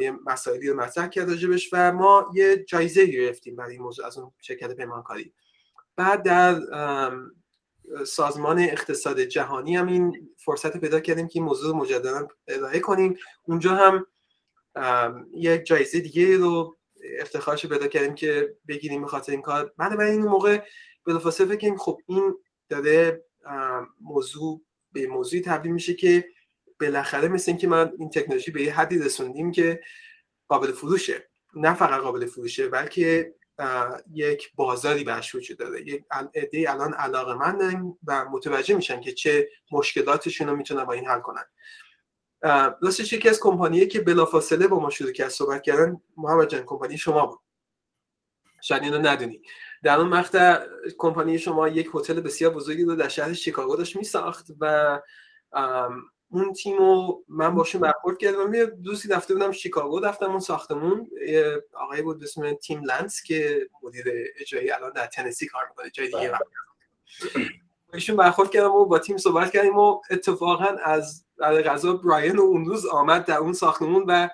یه 0.00 0.12
مسائلی 0.26 0.68
رو 0.68 0.80
مطرح 0.80 1.08
کرد 1.08 1.28
راجبش 1.30 1.68
و 1.72 1.92
ما 1.92 2.30
یه 2.34 2.64
جایزه 2.64 3.06
گرفتیم 3.06 3.56
برای 3.56 3.72
این 3.72 3.82
موضوع 3.82 4.06
از 4.06 4.18
اون 4.18 4.32
شرکت 4.40 4.76
پیمانکاری 4.76 5.32
بعد 5.96 6.22
در 6.22 6.60
سازمان 8.06 8.58
اقتصاد 8.58 9.20
جهانی 9.20 9.76
هم 9.76 9.86
این 9.86 10.30
فرصت 10.36 10.76
پیدا 10.76 11.00
کردیم 11.00 11.28
که 11.28 11.38
این 11.38 11.44
موضوع 11.44 11.76
مجددا 11.76 12.28
ارائه 12.48 12.80
کنیم. 12.80 13.16
اونجا 13.42 13.74
هم 13.74 14.06
یک 15.32 15.64
جایزه 15.64 16.00
دیگه 16.00 16.36
رو 16.36 16.76
افتخارش 17.20 17.66
پیدا 17.66 17.86
کردیم 17.86 18.14
که 18.14 18.54
بگیریم 18.68 19.06
خاطر 19.06 19.32
این 19.32 19.42
کار. 19.42 19.72
بعد 19.76 20.00
این 20.00 20.22
موقع 20.22 20.62
بلافاصله 21.10 21.56
فکر 21.56 21.76
خب 21.76 22.00
این 22.06 22.34
داره 22.68 23.24
موضوع 24.00 24.62
به 24.92 25.06
موضوعی 25.06 25.42
تبدیل 25.42 25.72
میشه 25.72 25.94
که 25.94 26.28
بالاخره 26.80 27.28
مثل 27.28 27.50
اینکه 27.50 27.68
من 27.68 27.92
این 27.98 28.10
تکنولوژی 28.10 28.50
به 28.50 28.62
یه 28.62 28.74
حدی 28.74 28.98
رسوندیم 28.98 29.52
که 29.52 29.80
قابل 30.48 30.72
فروشه. 30.72 31.30
نه 31.54 31.74
فقط 31.74 32.00
قابل 32.00 32.26
فروشه 32.26 32.68
بلکه 32.68 33.34
یک 34.12 34.52
بازاری 34.54 35.04
برش 35.04 35.34
وجود 35.34 35.58
داره. 35.58 35.80
یک 35.80 36.04
عده 36.10 36.70
الان 36.70 36.94
علاقه 36.94 37.34
مندن 37.34 37.96
و 38.06 38.24
متوجه 38.24 38.74
میشن 38.74 39.00
که 39.00 39.12
چه 39.12 39.48
مشکلاتشون 39.72 40.48
رو 40.48 40.56
می‌تونن 40.56 40.84
با 40.84 40.92
این 40.92 41.06
حل 41.06 41.20
کنن. 41.20 41.44
راستش 42.82 43.12
یکی 43.12 43.28
از 43.28 43.40
کمپانیه 43.40 43.86
که 43.86 44.00
بلافاصله 44.00 44.68
با 44.68 44.80
ما 44.80 44.90
شروع 44.90 45.12
کرد 45.12 45.28
صحبت 45.28 45.62
کردن 45.62 46.00
محمد 46.16 46.48
جان 46.48 46.62
کمپانی 46.66 46.98
شما 46.98 47.26
بود. 47.26 47.40
شاید 48.62 48.82
اینو 48.82 48.98
ندونی. 48.98 49.42
در 49.82 49.98
اون 49.98 50.08
مقطع 50.08 50.58
کمپانی 50.98 51.38
شما 51.38 51.68
یک 51.68 51.90
هتل 51.94 52.20
بسیار 52.20 52.52
بزرگی 52.54 52.84
رو 52.84 52.96
در 52.96 53.08
شهر 53.08 53.32
شیکاگو 53.32 53.76
داشت 53.76 53.96
میساخت 53.96 54.46
و 54.60 55.00
اون 56.30 56.52
تیمو 56.52 57.22
من 57.28 57.54
باشون 57.54 57.80
برخورد 57.80 58.18
کردم. 58.18 58.54
یه 58.54 58.66
دوستی 58.66 59.08
رفته 59.08 59.34
بودم 59.34 59.52
شیکاگو 59.52 60.00
رفتم 60.00 60.30
اون 60.30 60.40
ساختمون. 60.40 61.10
آقای 61.72 62.02
بود 62.02 62.22
اسم 62.22 62.52
تیم 62.52 62.84
لنس 62.84 63.22
که 63.22 63.68
مدیر 63.82 64.04
اجرایی 64.40 64.70
الان 64.70 64.92
در 64.92 65.06
تنسی 65.06 65.46
کار 65.46 65.62
می‌کنه 65.68 65.90
جای 65.90 66.06
دیگه 66.06 66.28
بله. 66.28 66.38
ایشون 67.92 68.16
برخورد 68.16 68.50
کردم 68.50 68.70
و 68.70 68.84
با 68.84 68.98
تیم 68.98 69.16
صحبت 69.16 69.52
کردیم 69.52 69.78
و 69.78 70.00
اتفاقا 70.10 70.76
از 70.84 71.24
غذا 71.40 71.92
براین 71.92 72.36
و 72.36 72.42
اون 72.42 72.64
روز 72.64 72.86
آمد 72.86 73.24
در 73.24 73.36
اون 73.36 73.52
ساختمون 73.52 74.04
و 74.08 74.28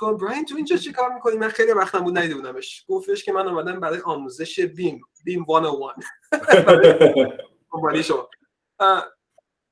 گفت 0.00 0.24
براین 0.24 0.44
تو 0.44 0.56
اینجا 0.56 0.76
چی 0.76 0.92
کار 0.92 1.14
می‌کنی؟ 1.14 1.36
من 1.36 1.48
خیلی 1.48 1.72
وقتم 1.72 2.00
بود 2.00 2.18
ندیده 2.18 2.34
بودمش 2.34 2.84
گفتش 2.88 3.24
که 3.24 3.32
من 3.32 3.48
آمدم 3.48 3.80
برای 3.80 4.00
آموزش 4.00 4.60
بیم 4.60 5.00
بیم 5.24 5.46
101 5.48 8.02
شما. 8.02 8.28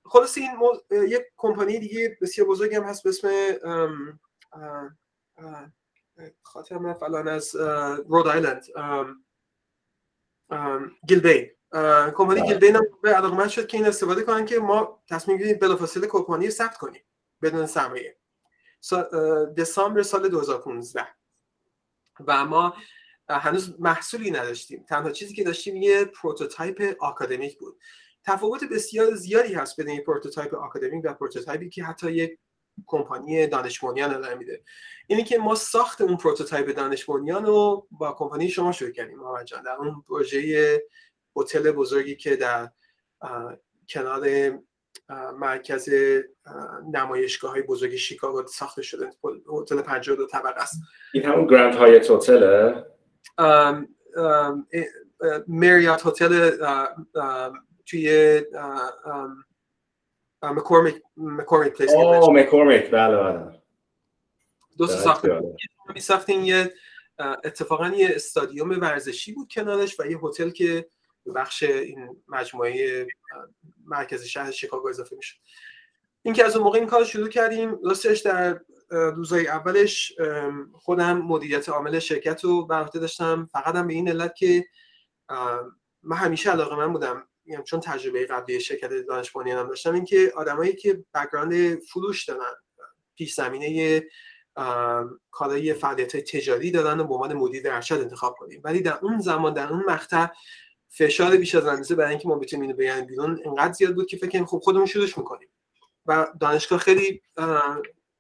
خلاص 0.05 0.39
این 0.39 0.51
یک 0.91 1.23
کمپانی 1.37 1.79
دیگه 1.79 2.19
بسیار 2.21 2.49
بزرگی 2.49 2.75
هم 2.75 2.83
هست 2.83 3.03
به 3.03 3.09
اسم 3.09 3.29
خاطر 6.43 6.79
من 6.79 6.93
فلان 6.93 7.29
از 7.29 7.57
رود 8.09 8.29
آیلند 8.29 8.65
Gilbane 11.09 11.51
کمپانی 12.17 12.41
بله. 12.41 12.49
Gilbane 12.49 12.77
هم 12.77 12.83
به 13.03 13.15
علاقمند 13.15 13.49
شد 13.49 13.67
که 13.67 13.77
این 13.77 13.87
استفاده 13.87 14.23
کنن 14.23 14.45
که 14.45 14.59
ما 14.59 15.03
تصمیم 15.09 15.39
گیریم 15.39 15.59
بلافاصله 15.59 16.07
کمپانی 16.07 16.51
ثبت 16.51 16.77
کنیم 16.77 17.03
بدون 17.43 17.67
سرمایه. 17.67 18.17
دسامبر 19.57 20.03
سال 20.03 20.29
2015 20.29 21.07
و 22.27 22.45
ما 22.45 22.75
هنوز 23.29 23.81
محصولی 23.81 24.31
نداشتیم. 24.31 24.85
تنها 24.89 25.11
چیزی 25.11 25.35
که 25.35 25.45
داشتیم 25.45 25.77
یه 25.77 26.05
prototype 26.05 26.97
آکادمیک 27.01 27.59
بود. 27.59 27.79
تفاوت 28.25 28.65
بسیار 28.65 29.15
زیادی 29.15 29.55
هست 29.55 29.81
بین 29.81 30.01
prototype 30.01 30.55
آکادمیک 30.55 31.05
و 31.05 31.15
prototype 31.15 31.63
ی 31.63 31.69
که 31.69 31.85
حتی 31.85 32.13
یک 32.13 32.39
کمپانی 32.87 33.47
دانش 33.47 33.85
ارائه 33.85 34.35
میده. 34.35 34.65
اینی 35.07 35.25
که 35.25 35.39
ما 35.39 35.55
ساخت 35.55 36.01
اون 36.01 36.17
prototype 36.17 36.77
دانش 36.77 37.09
رو 37.45 37.87
با 37.91 38.13
کمپانی 38.13 38.49
شما 38.49 38.73
شروع 38.73 38.91
کردیم 38.91 39.19
محمد 39.19 39.45
جان. 39.45 39.63
در 39.63 39.73
اون 39.73 40.05
پروژه 40.09 40.83
هتل 41.37 41.71
بزرگی 41.71 42.17
که 42.17 42.37
در 42.37 42.71
کنار 43.89 44.51
مرکز 45.39 45.89
نمایشگاه 46.93 47.51
های 47.51 47.63
بزرگ 47.63 47.97
شیکاگو 47.97 48.47
ساخته 48.47 48.83
شده. 48.83 49.11
هتل 49.61 49.83
52 49.83 50.27
طبقه 50.27 50.61
است. 50.61 50.81
این 51.15 51.25
همون 51.25 51.47
Grand 51.47 51.75
Hyatt 51.75 52.11
هتله؟ 52.11 52.87
Marriott 55.49 56.07
هتل 56.07 56.51
توی 57.87 58.43
مکورمیک 60.43 61.03
مکورمیک 61.17 61.73
پلیس 61.73 61.91
اوه 61.93 62.33
مکورمیک. 62.33 62.91
بله 62.91 63.17
بله. 63.17 63.63
دو 64.79 64.87
ساختیم 64.87 65.57
می 65.95 66.01
ساختیم 66.01 66.45
یه 66.45 66.75
اتفاقا 67.19 67.89
یه 67.89 68.09
استادیوم 68.15 68.71
ورزشی 68.81 69.33
بود 69.33 69.49
کنارش 69.51 70.01
و 70.01 70.07
یه 70.07 70.19
هتل 70.23 70.51
که 70.51 70.89
بخش 71.33 71.63
این 71.63 72.23
مجموعه 72.29 73.07
مرکز 73.87 74.25
شهر 74.25 74.51
شیکاگو 74.51 74.89
اضافه 74.89 75.17
میشه 75.17 75.35
این 76.23 76.35
که 76.35 76.45
از 76.45 76.57
اون 76.57 76.65
موقع 76.65 76.79
این 76.79 76.89
کار 76.89 77.05
شروع 77.05 77.29
کردیم 77.29 77.79
راستش 77.85 78.19
در 78.19 78.61
روزهای 78.91 79.49
اولش 79.49 80.13
خودم 80.73 81.19
مدیریت 81.19 81.69
عامل 81.69 81.99
شرکت 81.99 82.45
رو 82.45 82.67
بر 82.67 82.85
داشتم. 82.85 83.49
فقط 83.53 83.75
هم 83.75 83.87
به 83.87 83.95
این 83.95 84.09
علت 84.09 84.35
که 84.37 84.65
من 86.03 86.17
همیشه 86.17 86.51
علاقه 86.51 86.77
من 86.77 86.93
بودم 86.93 87.29
چون 87.65 87.81
تجربه 87.81 88.27
قبلی 88.27 88.61
شرکت 88.61 88.91
دانش 89.09 89.37
هم 89.37 89.69
داشتم 89.69 89.95
این 89.95 90.05
که 90.05 90.33
آدمایی 90.37 90.73
که 90.73 91.05
بک‌گراند 91.15 91.79
فروش 91.79 92.25
دارن 92.25 92.55
پیش 93.17 93.35
زمینه 93.35 94.03
کارای 95.31 95.75
فعالیت 95.75 96.17
تجاری 96.17 96.71
دارن 96.71 97.01
و 97.01 97.05
به 97.05 97.15
عنوان 97.15 97.35
مدیر 97.35 97.71
ارشد 97.71 97.95
انتخاب 97.95 98.35
کنیم. 98.39 98.61
ولی 98.65 98.81
در 98.81 98.99
اون 99.03 99.21
زمان 99.21 99.55
در 99.55 99.73
اون 99.73 99.85
مقطع 99.89 100.27
فشار 100.99 101.37
بیش 101.37 101.55
از 101.55 101.67
اندازه 101.67 101.95
برای 101.95 102.11
اینکه 102.11 102.29
ما 102.29 102.39
بتونیم 102.39 102.63
اینو 102.63 102.77
بیان 102.77 103.01
بیرون 103.01 103.41
انقدر 103.47 103.73
زیاد 103.73 103.95
بود 103.95 104.07
که 104.07 104.17
فکر 104.17 104.31
کنیم 104.31 104.47
خب 104.47 104.59
خودمون 104.59 104.87
شروعش 104.87 105.19
می‌کنیم. 105.19 105.49
و 106.07 106.27
دانشگاه 106.41 106.79
خیلی 106.79 107.23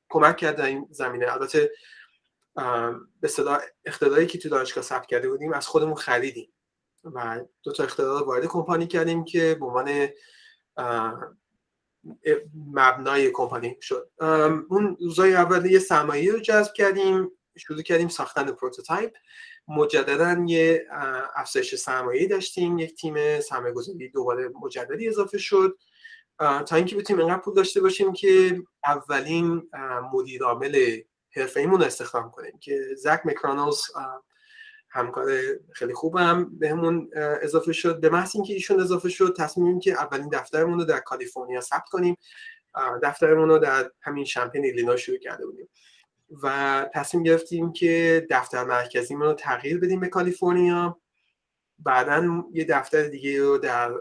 کمک 0.08 0.37
کرد 0.37 0.56
در 0.56 0.66
این 0.66 0.87
زمینه. 0.90 1.32
البته 1.32 1.72
به 3.20 3.28
صدا 3.28 3.58
اختراعی 3.85 4.27
که 4.26 4.38
تو 4.38 4.48
دانشگاه 4.48 4.84
ثبت 4.84 5.06
کرده 5.06 5.28
بودیم 5.28 5.52
از 5.52 5.66
خودمون 5.66 5.94
خریدیم. 5.94 6.52
و 7.04 7.40
دو 7.62 7.72
تا 7.72 7.84
اختراع 7.84 8.26
وارد 8.26 8.46
کمپانی 8.46 8.87
کردیم 8.87 9.24
که 9.24 9.56
به 9.60 9.66
عنوان 9.66 10.08
مبنای 12.54 13.30
کمپانی 13.30 13.76
شد. 13.80 14.10
اون 14.68 14.96
روزای 15.00 15.34
اول 15.34 15.66
یه 15.66 15.78
سرمایه 15.78 16.32
رو 16.32 16.40
جذب 16.40 16.72
کردیم 16.72 17.30
شروع 17.56 17.82
کردیم 17.82 18.08
ساختن 18.08 18.52
prototype. 18.53 19.12
مجددا 19.68 20.44
یه 20.46 20.87
افزایش 21.37 21.74
سرمایه 21.74 22.29
داشتیم 22.29 22.79
یک 22.79 22.94
تیم 22.94 23.40
سرمایه 23.40 23.74
گذاری 23.74 24.09
دوباره 24.09 24.50
مجددی 24.62 25.09
اضافه 25.09 25.38
شد. 25.38 25.79
تا 26.38 26.77
اینکه 26.77 26.96
بتونیم 26.96 27.24
اینقدر 27.24 27.42
پول 27.42 27.55
داشته 27.55 27.81
باشیم 27.81 28.12
که 28.12 28.62
اولین 28.87 29.70
مدیر 30.12 30.42
عامل 30.42 31.00
حرفه 31.37 31.61
ایمون 31.61 31.83
استخدام 31.83 32.31
کنیم 32.31 32.59
که 32.61 32.88
زک 32.96 33.20
مکرانوس 33.24 33.83
همکار 34.90 35.33
خیلی 35.72 35.94
خوبم 35.94 36.59
بهمون 36.59 37.11
اضافه 37.42 37.72
شد. 37.72 38.00
به 38.00 38.11
محض 38.11 38.37
اینکه 38.37 38.53
ایشون 38.53 38.81
اضافه 38.81 39.09
شد 39.09 39.37
تصمیم 39.38 39.81
که 39.81 39.92
اولین 39.92 40.29
دفترمون 40.29 40.79
رو 40.79 40.85
در 40.85 40.98
کالیفرنیا 40.98 41.61
ثبت 41.61 41.88
کنیم. 41.90 42.16
دفترمون 43.03 43.48
رو 43.48 43.59
در 43.59 43.90
همین 44.00 44.24
شمپین 44.24 44.64
ایلینا 44.64 44.96
شروع 44.96 45.18
کرده 45.18 45.46
بودیم. 45.46 45.68
و 46.42 46.87
تصمیم 46.94 47.22
گرفتیم 47.22 47.72
که 47.72 48.26
دفتر 48.30 48.64
مرکزیمون 48.64 49.26
رو 49.26 49.32
تغییر 49.32 49.80
بدیم 49.80 50.00
به 50.00 50.08
کالیفرنیا. 50.08 50.98
بعدا 51.78 52.44
یه 52.52 52.64
دفتر 52.64 53.02
دیگه 53.02 53.42
رو 53.42 53.58
در 53.58 53.92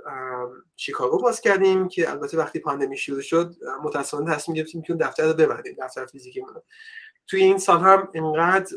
شیکاگو 0.75 1.17
باز 1.17 1.41
کردیم 1.41 1.87
که 1.87 2.09
البته 2.09 2.37
وقتی 2.37 2.59
پاندمی 2.59 2.97
شروع 2.97 3.21
شد 3.21 3.55
متاسفانه 3.83 4.35
تصمیم 4.35 4.57
گرفتیم 4.57 4.81
که 4.81 4.93
اون 4.93 5.07
دفتر 5.07 5.27
رو 5.27 5.33
ببندیم 5.33 5.75
دفتر 5.79 6.05
فیزیکی 6.05 6.39
رو. 6.39 6.63
توی 7.27 7.43
این 7.43 7.57
سال 7.57 7.79
هم 7.79 8.09
اینقدر 8.13 8.75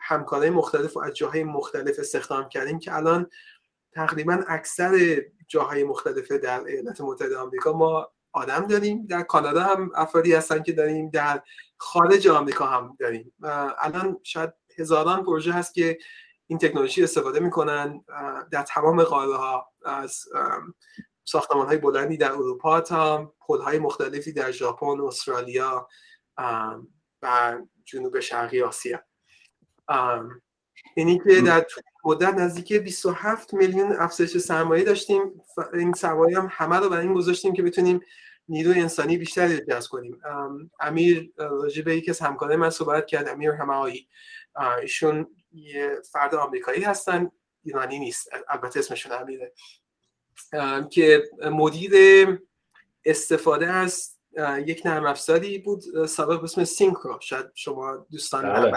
همکارای 0.00 0.50
مختلف 0.50 0.96
و 0.96 1.00
از 1.00 1.14
جاهای 1.14 1.44
مختلف 1.44 1.98
استخدام 1.98 2.48
کردیم 2.48 2.78
که 2.78 2.96
الان 2.96 3.30
تقریبا 3.92 4.44
اکثر 4.48 5.22
جاهای 5.48 5.84
مختلف 5.84 6.32
در 6.32 6.64
ایالات 6.64 7.00
متحده 7.00 7.38
آمریکا 7.38 7.72
ما 7.72 8.10
آدم 8.32 8.66
داریم. 8.66 9.06
در 9.06 9.22
کانادا 9.22 9.62
هم 9.62 9.90
افرادی 9.94 10.34
هستن 10.34 10.62
که 10.62 10.72
داریم 10.72 11.10
در 11.10 11.42
خارج 11.78 12.28
آمریکا 12.28 12.66
هم 12.66 12.96
داریم. 13.00 13.32
الان 13.78 14.20
شاید 14.22 14.52
هزاران 14.78 15.24
پروژه 15.24 15.52
هست 15.52 15.74
که 15.74 15.98
این 16.46 16.58
تکنولوژی 16.58 17.04
استفاده 17.04 17.40
می‌کنن 17.40 18.04
در 18.50 18.62
تمام 18.62 19.02
قاره 19.02 19.36
ها 19.36 19.72
از 19.84 20.24
ساختمان 21.24 21.66
های 21.66 21.78
بلندی 21.78 22.16
در 22.16 22.32
اروپا 22.32 22.80
تا 22.80 23.34
پل 23.46 23.60
های 23.60 23.78
مختلفی 23.78 24.32
در 24.32 24.50
ژاپن، 24.50 25.00
استرالیا 25.00 25.88
و 27.22 27.58
جنوب 27.84 28.20
شرقی 28.20 28.62
آسیا. 28.62 29.00
اینی 30.96 31.20
که 31.24 31.40
در 31.40 31.66
مدت 32.04 32.34
نزدیک 32.34 32.72
27 32.72 33.54
میلیون 33.54 33.92
افزایش 33.92 34.38
سرمایه 34.38 34.84
داشتیم. 34.84 35.42
این 35.72 35.92
سرمایه 35.92 36.38
هم 36.38 36.48
همه 36.50 36.76
رو 36.76 36.88
برای 36.88 37.06
این 37.06 37.14
گذاشتیم 37.14 37.52
که 37.52 37.62
بتونیم 37.62 38.00
نیروی 38.48 38.80
انسانی 38.80 39.18
بیشتری 39.18 39.60
جذب 39.60 39.90
کنیم. 39.90 40.20
امیر 40.80 41.32
راجع 41.36 41.82
به 41.82 41.96
یکی 41.96 42.10
از 42.10 42.20
همکارای 42.20 42.56
من 42.56 42.70
صحبت 42.70 43.06
کرد 43.06 43.28
امیر 43.28 43.50
همایی 43.50 44.08
ایشون 44.82 45.36
یه 45.52 45.96
فرد 46.12 46.34
آمریکایی 46.34 46.82
هستن 46.82 47.30
ایرانی 47.64 47.98
نیست 47.98 48.28
البته 48.48 48.78
اسمشون 48.78 49.12
امیره 49.12 49.52
که 50.90 51.24
مدیر 51.50 51.92
استفاده 53.04 53.66
از 53.66 54.14
یک 54.66 54.82
نرم 54.84 55.06
افزاری 55.06 55.58
بود 55.58 56.06
سابق 56.06 56.44
اسم 56.44 56.64
سینکرو. 56.64 57.18
شاید 57.20 57.46
شما 57.54 58.06
دوستان 58.10 58.72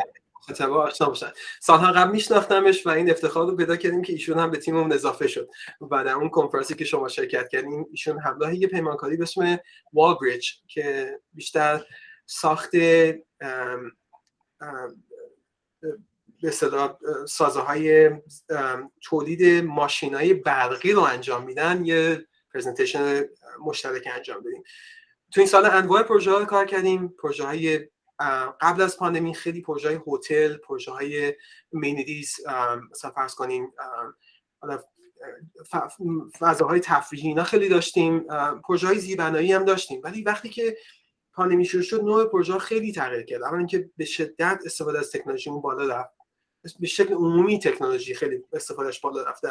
خطبه 0.47 0.73
آشنا 0.73 1.07
باشن. 1.07 1.31
سالها 1.59 1.91
قبل 1.91 2.11
میشناختمش 2.11 2.87
و 2.87 2.89
این 2.89 3.11
افتخار 3.11 3.47
رو 3.47 3.55
پیدا 3.55 3.75
کردیم 3.75 4.01
که 4.01 4.13
ایشون 4.13 4.39
هم 4.39 4.51
به 4.51 4.57
تیممون 4.57 4.91
اضافه 4.91 5.27
شد 5.27 5.49
و 5.91 6.03
در 6.03 6.13
اون 6.13 6.29
کنفرانسی 6.29 6.75
که 6.75 6.85
شما 6.85 7.07
شرکت 7.07 7.49
کردیم 7.49 7.85
ایشون 7.91 8.19
همراه 8.19 8.55
یه 8.55 8.67
پیمانکاری 8.67 9.17
به 9.17 9.23
اسم 9.23 9.59
والبریج 9.93 10.49
که 10.67 11.15
بیشتر 11.33 11.85
ساخت 12.25 12.71
به 16.41 16.51
صدا 16.51 16.99
سازه 17.27 17.59
های 17.59 18.11
تولید 19.01 19.63
ماشین 19.63 20.15
های 20.15 20.33
برقی 20.33 20.91
رو 20.91 21.01
انجام 21.01 21.43
میدن 21.43 21.85
یه 21.85 22.27
presentation 22.53 23.23
مشترک 23.65 24.09
انجام 24.15 24.39
بدیم. 24.39 24.63
تو 25.31 25.41
این 25.41 25.47
سال 25.47 25.65
انواع 25.65 26.03
پروژه 26.03 26.31
ها 26.31 26.45
کار 26.45 26.65
کردیم 26.65 27.07
پروژه 27.07 27.45
های 27.45 27.89
قبل 28.61 28.81
از 28.81 28.97
پاندمی 28.97 29.35
خیلی 29.35 29.61
پروژه 29.61 29.87
های 29.87 29.99
هتل 30.07 30.57
پروژه 30.57 30.91
های 30.91 31.35
amenities 31.71 32.35
مثلا 32.91 33.11
فرض 33.11 33.35
کنیم 33.35 33.73
فضاهای 36.39 36.79
تفریحی 36.79 37.27
اینا 37.27 37.43
خیلی 37.43 37.69
داشتیم. 37.69 38.19
پروژه 38.67 38.87
های 38.87 38.99
زیربنایی 38.99 39.53
هم 39.53 39.65
داشتیم. 39.65 40.01
ولی 40.03 40.21
وقتی 40.21 40.49
که 40.49 40.77
پاندمی 41.33 41.65
شروع 41.65 41.83
شد 41.83 42.03
نوع 42.03 42.25
پروژه 42.25 42.57
خیلی 42.57 42.91
تغییر 42.91 43.23
کرد. 43.23 43.43
اما 43.43 43.57
اینکه 43.57 43.89
به 43.97 44.05
شدت 44.05 44.59
استفاده 44.65 44.99
از 44.99 45.11
تکنولوژیمون 45.11 45.61
بالا 45.61 45.95
رفت. 45.95 46.13
به 46.79 46.87
شکل 46.87 47.13
عمومی 47.13 47.59
تکنولوژی 47.59 48.13
خیلی 48.13 48.43
استفادهش 48.53 48.99
بالا 48.99 49.23
رفت 49.23 49.43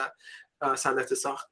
در 0.61 0.77
صنعت 0.77 1.15
ساخت. 1.15 1.51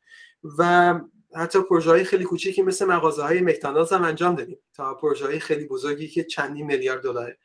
و 0.58 0.94
حتی 1.34 1.62
پروژه 1.62 1.90
های 1.90 2.04
خیلی 2.04 2.24
کوچیکی 2.24 2.62
مثل 2.62 2.86
مغازه 2.86 3.22
های 3.22 3.40
مکتاناز 3.40 3.92
هم 3.92 4.04
انجام 4.04 4.34
دادیم 4.34 4.58
تا 4.74 4.94
پروژه 4.94 5.26
های 5.26 5.38
خیلی 5.38 5.66
بزرگی 5.66 6.08
که 6.08 6.24
چندی 6.24 6.62
میلیارد 6.62 7.02
دلاره. 7.02 7.38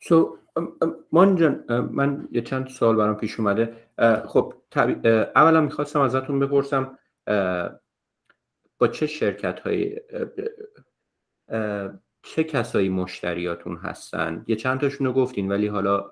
سو 0.00 0.38
مان 1.12 1.36
جان 1.36 1.64
من 1.92 2.28
یه 2.32 2.40
چند 2.42 2.68
سوال 2.68 2.96
برام 2.96 3.16
پیش 3.16 3.40
اومده. 3.40 3.76
خب 4.26 4.54
اولا 5.36 5.60
می‌خواستم 5.60 6.00
ازتون 6.00 6.38
بپرسم 6.38 6.98
با 8.78 8.88
چه 8.92 9.06
شرکت 9.06 9.60
های 9.60 10.00
چه 12.22 12.44
کسایی 12.44 12.88
مشتریاتون 12.88 13.76
هستن؟ 13.76 14.44
یه 14.46 14.56
چند 14.56 14.80
تاشون 14.80 15.06
رو 15.06 15.12
گفتین 15.12 15.52
ولی 15.52 15.66
حالا 15.66 16.10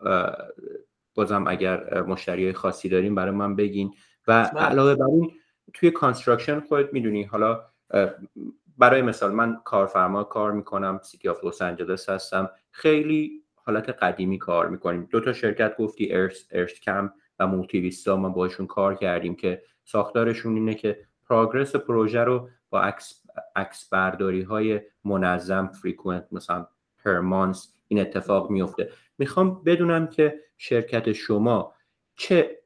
بازم 1.14 1.44
اگر 1.46 2.02
مشتری 2.02 2.52
خاصی 2.52 2.88
داریم 2.88 3.14
برای 3.14 3.30
من 3.30 3.56
بگین. 3.56 3.94
و 4.28 4.50
بله. 4.54 4.62
علاوه 4.62 4.94
بر 4.94 5.04
این 5.04 5.32
توی 5.72 5.90
construction 5.90 6.60
خودت 6.60 6.92
می‌دونی. 6.92 7.22
حالا 7.22 7.64
برای 8.78 9.02
مثال 9.02 9.32
من 9.32 9.60
کارفرما 9.64 10.24
کار 10.24 10.52
می‌کنم 10.52 11.00
City 11.02 11.28
of 11.28 11.44
Los 11.44 11.62
Angeles 11.62 12.08
هستم. 12.08 12.50
خیلی 12.70 13.42
حالت 13.54 13.88
قدیمی 13.88 14.38
کار 14.38 14.68
می‌کنیم. 14.68 15.08
دو 15.10 15.20
تا 15.20 15.32
شرکت 15.32 15.76
گفتی 15.76 16.12
ارس 16.12 16.48
EarthCam 16.50 17.12
و 17.38 17.46
Multivista 17.46 18.16
ما 18.16 18.28
باشون 18.28 18.66
کار 18.66 18.94
کردیم 18.94 19.34
که 19.34 19.62
ساختارشون 19.84 20.54
اینه 20.54 20.74
که 20.74 21.06
progress 21.28 21.76
پروژه 21.76 22.24
رو 22.24 22.48
با 22.70 22.80
عکس 22.80 23.22
عکس 23.56 23.88
برداری 23.88 24.42
های 24.42 24.80
منظم 25.04 25.68
فریکونت 25.68 26.28
مثلا 26.32 26.66
پرمانس 27.04 27.74
این 27.88 28.00
اتفاق 28.00 28.50
میفته 28.50 28.90
می‌خوام 29.18 29.62
بدونم 29.64 30.06
که 30.06 30.40
شرکت 30.56 31.12
شما 31.12 31.74
چه 32.14 32.63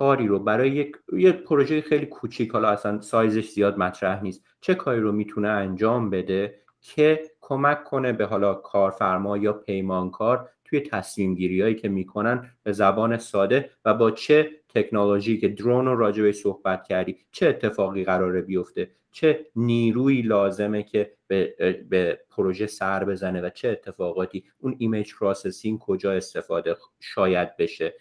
کاری 0.00 0.26
رو 0.26 0.38
برای 0.38 0.70
یک 0.70 0.96
یه 1.12 1.32
پروژه 1.32 1.80
خیلی 1.80 2.06
کوچیک 2.06 2.50
حالا 2.50 2.68
اصلا 2.68 3.00
سایزش 3.00 3.50
زیاد 3.50 3.78
مطرح 3.78 4.22
نیست 4.22 4.44
چه 4.60 4.74
کاری 4.74 5.00
رو 5.00 5.12
می‌تونه 5.12 5.48
انجام 5.48 6.10
بده 6.10 6.54
که 6.80 7.22
کمک 7.40 7.84
کنه 7.84 8.12
به 8.12 8.26
حالا 8.26 8.54
کارفرما 8.54 9.38
یا 9.38 9.52
پیمانکار 9.52 10.48
توی 10.64 10.80
تصمیم 10.80 11.34
گیری 11.34 11.62
هایی 11.62 11.74
که 11.74 11.88
می‌کنن 11.88 12.50
به 12.62 12.72
زبان 12.72 13.18
ساده 13.18 13.70
و 13.84 13.94
با 13.94 14.10
چه 14.10 14.50
تکنولوژی 14.68 15.38
که 15.38 15.48
درون 15.48 15.86
رو 15.86 15.96
راجع 15.96 16.32
صحبت 16.32 16.84
کردی 16.84 17.16
چه 17.32 17.48
اتفاقی 17.48 18.04
قراره 18.04 18.42
بیفته 18.42 18.90
چه 19.12 19.46
نیروی 19.56 20.22
لازمه 20.22 20.82
که 20.82 21.12
به, 21.26 21.54
به 21.88 22.20
پروژه 22.30 22.66
سر 22.66 23.04
بزنه 23.04 23.40
و 23.40 23.50
چه 23.50 23.68
اتفاقاتی 23.68 24.44
اون 24.58 24.74
image 24.78 25.14
processing 25.14 25.78
کجا 25.78 26.12
استفاده 26.12 26.76
شاید 27.00 27.56
بشه. 27.56 27.94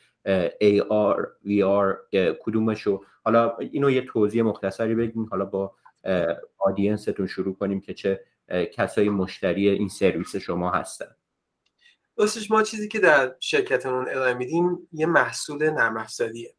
AR 0.62 1.18
VR 1.46 1.96
کدومشو. 2.40 3.04
حالا 3.24 3.58
اینو 3.58 3.92
یه 3.92 4.02
توضیح 4.02 4.44
مختصری 4.44 4.96
بگیم 4.96 5.26
حالا 5.26 5.46
با 5.46 5.76
audience 6.58 7.09
تون 7.09 7.28
شروع 7.28 7.56
کنیم 7.56 7.82
که 7.82 7.94
چه 7.94 8.26
کسایی 8.74 9.10
مشتری 9.10 9.70
این 9.70 9.90
سرویس 9.90 10.36
شما 10.36 10.72
هستن. 10.72 11.16
راستش 12.18 12.52
ما 12.52 12.64
چیزی 12.64 12.88
که 12.88 13.00
در 13.00 13.36
شرکتمون 13.40 14.10
ارائه 14.10 14.34
میدیم 14.34 14.88
یه 14.92 15.06
محصول 15.06 15.70
نرم 15.70 15.98
افزاریه 15.98 16.56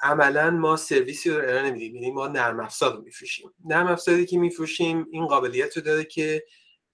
عملا 0.00 0.50
ما 0.50 0.76
سرویسی 0.76 1.30
رو 1.30 1.36
ارائه 1.36 1.62
نمیدیم. 1.62 1.94
یعنی 1.94 2.10
ما 2.10 2.28
نرم 2.28 2.60
افزار 2.60 2.96
رو 2.96 3.02
میفروشیم. 3.02 3.50
نرم 3.64 3.86
افزاری 3.86 4.26
که 4.26 4.38
میفروشیم 4.38 5.06
این 5.10 5.26
قابلیت 5.26 5.76
رو 5.76 5.82
داره 5.82 6.04
که 6.04 6.44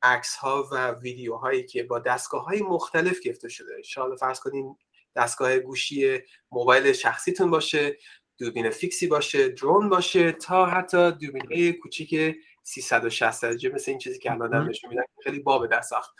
عکس 0.02 0.36
ها 0.36 0.68
و 0.72 0.90
ویدیو 0.90 1.34
هایی 1.34 1.64
که 1.64 1.82
با 1.82 1.98
دستگاه 1.98 2.44
های 2.44 2.62
مختلف 2.62 3.20
گرفته 3.20 3.48
شده. 3.48 3.82
شاید 3.82 4.18
فرض 4.18 4.40
کنیم 4.40 4.76
دستگاه 5.20 5.58
گوشی 5.58 6.18
موبایل 6.52 6.92
شخصیتون 6.92 7.50
باشه 7.50 7.96
دوربین 8.38 8.70
فیکسی 8.70 9.06
باشه 9.06 9.48
درون 9.48 9.88
باشه 9.88 10.32
تا 10.32 10.66
حتی 10.66 11.12
دوربین 11.12 11.72
کوچیک 11.72 12.36
360 12.62 13.42
درجه 13.42 13.68
مثل 13.68 13.90
این 13.90 13.98
چیزی 13.98 14.18
که 14.18 14.32
الان 14.32 14.68
نشون 14.68 14.90
میدن 14.90 15.02
خیلی 15.24 15.38
باب 15.38 15.66
دست 15.66 15.90
ساخت. 15.90 16.14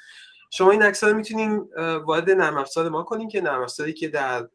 شما 0.52 0.70
این 0.70 0.82
عکس 0.82 1.04
رو 1.04 1.16
می‌تونین 1.16 1.68
وارد 2.04 2.30
نرم 2.30 2.56
افزار 2.56 2.88
ما 2.88 3.02
کنین 3.02 3.28
که 3.28 3.40
نرم 3.40 3.62
افزاری 3.62 3.92
که 3.92 4.08
در 4.08 4.48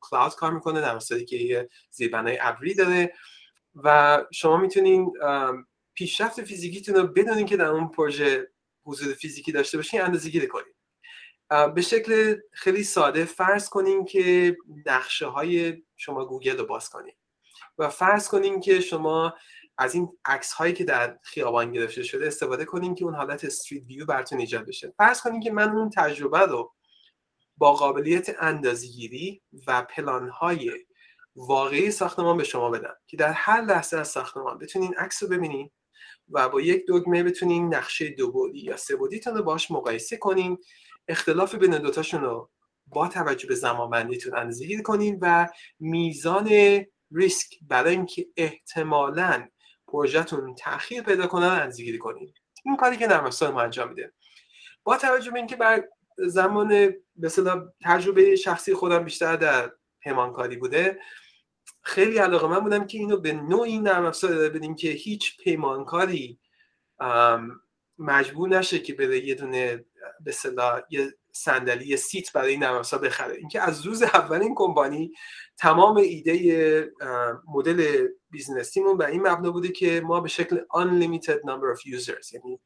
کلاود 0.00 0.34
کار 0.34 0.52
می‌کنه 0.52 0.80
نرم 0.80 0.96
افزاری 0.96 1.24
که 1.24 1.36
یه 1.36 1.68
زیربنای 1.90 2.38
ابری 2.40 2.74
داره 2.74 3.14
و 3.74 4.18
شما 4.32 4.56
می‌تونین 4.56 5.12
پیشرفت 5.94 6.42
فیزیکیتون 6.42 6.94
رو 6.94 7.06
بدون 7.06 7.46
اینکه 7.46 7.56
در 7.56 7.66
اون 7.66 7.88
پروژه 7.88 8.50
حضور 8.84 9.14
فیزیکی 9.14 9.52
داشته 9.52 9.78
باشین 9.78 10.00
اندازه‌گیری 10.00 10.46
کنین. 10.46 10.73
به 11.74 11.82
شکل 11.82 12.36
خیلی 12.52 12.84
ساده 12.84 13.24
فرض 13.24 13.68
کنین 13.68 14.04
که 14.04 14.56
نقشه 14.86 15.26
های 15.26 15.82
شما 15.96 16.24
گوگل 16.24 16.58
رو 16.58 16.66
باز 16.66 16.88
کنین 16.88 17.14
و 17.78 17.88
فرض 17.88 18.28
کنین 18.28 18.60
که 18.60 18.80
شما 18.80 19.34
از 19.78 19.94
این 19.94 20.18
عکس 20.24 20.52
هایی 20.52 20.72
که 20.72 20.84
در 20.84 21.18
خیابان 21.22 21.72
گرفته 21.72 22.02
شده 22.02 22.26
استفاده 22.26 22.64
کنین 22.64 22.94
که 22.94 23.04
اون 23.04 23.14
حالت 23.14 23.44
street 23.44 23.86
view 23.86 24.06
براتون 24.06 24.38
ایجاد 24.38 24.66
بشه. 24.66 24.94
فرض 24.96 25.20
کنین 25.20 25.40
که 25.40 25.52
من 25.52 25.70
اون 25.70 25.90
تجربه 25.90 26.38
رو 26.38 26.72
با 27.56 27.72
قابلیت 27.72 28.36
اندازه‌گیری 28.38 29.42
و 29.66 29.82
پلان 29.82 30.28
های 30.28 30.72
واقعی 31.36 31.90
ساختمان 31.90 32.36
به 32.36 32.44
شما 32.44 32.70
بدم 32.70 32.94
که 33.06 33.16
در 33.16 33.32
هر 33.32 33.60
لحظه 33.60 33.96
از 33.96 34.08
ساختمان 34.08 34.58
بتونین 34.58 34.94
عکس 34.94 35.22
رو 35.22 35.28
ببینین 35.28 35.70
و 36.28 36.48
با 36.48 36.60
یک 36.60 36.84
دگمه 36.88 37.22
بتونین 37.22 37.74
نقشه 37.74 38.08
دو 38.08 38.32
بعدی 38.32 38.58
یا 38.58 38.76
سه 38.76 38.96
بعدیتون 38.96 39.34
رو 39.34 39.42
باش 39.42 39.70
مقایسه 39.70 40.16
کنین 40.16 40.58
اختلاف 41.08 41.54
بین 41.54 41.78
دوتاشون 41.78 42.20
رو 42.20 42.50
با 42.86 43.08
توجه 43.08 43.48
به 43.48 43.54
زمان 43.54 43.90
بندیتون 43.90 44.36
اندازه‌گیری 44.36 44.82
کنین 44.82 45.18
و 45.22 45.48
میزان 45.80 46.50
ریسک 47.10 47.54
برای 47.62 47.94
اینکه 47.94 48.26
احتمالاً 48.36 49.48
پروژهتون 49.88 50.54
تاخیر 50.54 51.02
پیدا 51.02 51.26
کنن 51.26 51.46
اندازه‌گیری 51.46 51.98
کنین. 51.98 52.34
این 52.64 52.76
کاری 52.76 52.96
که 52.96 53.06
نرم 53.06 53.24
افزار 53.24 53.52
ما 53.52 53.62
انجام 53.62 53.88
میده. 53.88 54.12
با 54.84 54.96
توجه 54.96 55.30
به 55.30 55.38
اینکه 55.38 55.56
بر 55.56 55.84
زمان 56.18 56.94
مثلا 57.16 57.68
تجربه 57.84 58.36
شخصی 58.36 58.74
خودم 58.74 59.04
بیشتر 59.04 59.36
در 59.36 59.72
پیمانکاری 60.00 60.56
بوده 60.56 60.98
خیلی 61.82 62.18
علاقه‌مند 62.18 62.60
بودم 62.60 62.86
که 62.86 62.98
اینو 62.98 63.16
به 63.16 63.32
نوعی 63.32 63.78
نرم 63.78 64.04
افزار 64.04 64.48
بدیم 64.48 64.74
که 64.74 64.88
هیچ 64.88 65.36
پیمانکاری 65.36 66.38
مجبور 67.98 68.48
نشه 68.48 68.78
که 68.78 68.94
بره 68.94 69.26
یه 69.26 69.34
دونه 69.34 69.84
به 70.20 70.34
یه 70.90 71.14
صندلی 71.32 71.86
یه 71.86 71.96
seat 71.96 72.32
برای 72.32 72.50
این 72.50 72.62
نرم 72.62 72.82
بخره. 73.02 73.34
اینکه 73.34 73.60
از 73.60 73.86
روز 73.86 74.02
اول 74.02 74.42
این 74.42 74.54
کمپانی 74.54 75.12
تمام 75.58 75.96
ایده 75.96 76.92
مدل 77.54 78.08
business 78.30 78.75
یمون 78.75 78.98
به 78.98 79.06
این 79.06 79.28
مبنا 79.28 79.50
بوده 79.50 79.68
که 79.68 80.00
ما 80.04 80.20
به 80.20 80.28
شکل 80.28 80.56
unlimited 80.56 81.38
number 81.38 81.76
of 81.76 81.98
users 81.98 82.32
یعنی 82.32 82.60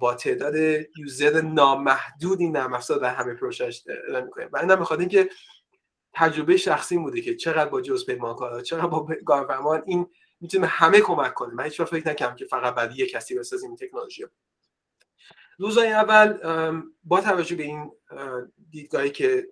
با 0.00 0.14
تعداد 0.14 0.54
user 0.98 1.40
نامحدود 1.40 2.40
این 2.40 2.56
نرم 2.56 2.74
افزار 2.74 2.98
در 2.98 3.14
همه 3.14 3.34
پروژهش 3.34 3.84
ارائه 4.08 4.24
می‌کنیم. 4.24 4.48
و 4.52 4.58
اینم 4.58 4.76
بخاطر 4.76 5.00
اینکه 5.00 5.30
تجربه 6.14 6.56
شخصی 6.56 6.98
بوده 6.98 7.20
که 7.20 7.36
چقدر 7.36 7.70
با 7.70 7.80
جز 7.80 8.06
پیمانکارا 8.06 8.62
چقدر 8.62 8.86
با 8.86 9.08
کارفرمان 9.26 9.82
این 9.86 10.06
می‌تونه 10.40 10.66
همه 10.66 11.00
کمک 11.00 11.34
کنه. 11.34 11.54
من 11.54 11.64
هیچ 11.64 11.82
فکر 11.82 12.08
نکنم 12.08 12.34
که 12.34 12.44
فقط 12.44 12.74
بعد 12.74 12.98
یک 12.98 13.10
کسی 13.10 13.38
بسازیم 13.38 13.68
این 13.68 13.76
تکنولوژی 13.76 14.26
روزهای 15.58 15.92
اول 15.92 16.38
با 17.04 17.20
توجه 17.20 17.56
به 17.56 17.62
این 17.62 17.92
دیدگاهی 18.70 19.10
که 19.10 19.48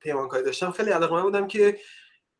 پیمانکاری 0.00 0.44
داشتم 0.44 0.70
خیلی 0.70 0.90
علاقه 0.90 1.14
من 1.14 1.22
بودم 1.22 1.46
که 1.46 1.78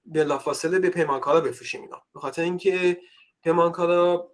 بلافاصله 0.04 0.78
به 0.78 0.90
پیمانکارا 0.90 1.40
بفروشیم 1.40 1.82
اینا. 1.82 2.02
به 2.14 2.20
خاطر 2.20 2.42
اینکه 2.42 3.00
پیمانکارا 3.42 4.32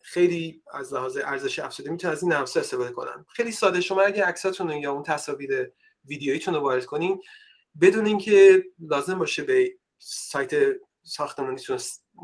خیلی 0.00 0.62
از 0.72 0.94
لحاظ 0.94 1.16
ارزش 1.16 1.58
افزوده 1.58 1.90
می‌تونن 1.90 2.12
از 2.12 2.22
این 2.22 2.32
نرم 2.32 2.42
استفاده 2.42 2.90
کنن. 2.90 3.26
خیلی 3.28 3.52
ساده 3.52 3.80
شما 3.80 4.02
اگه 4.02 4.24
عکساتون 4.24 4.70
یا 4.70 4.92
اون 4.92 5.02
تصاویر 5.02 5.72
ویدیوییتون 6.04 6.54
رو 6.54 6.60
وارد 6.60 6.84
کنین 6.84 7.22
بدون 7.80 8.06
اینکه 8.06 8.64
لازم 8.78 9.18
باشه 9.18 9.42
به 9.42 9.70
سایت 9.98 10.50
ساختمانیتون 11.02 11.78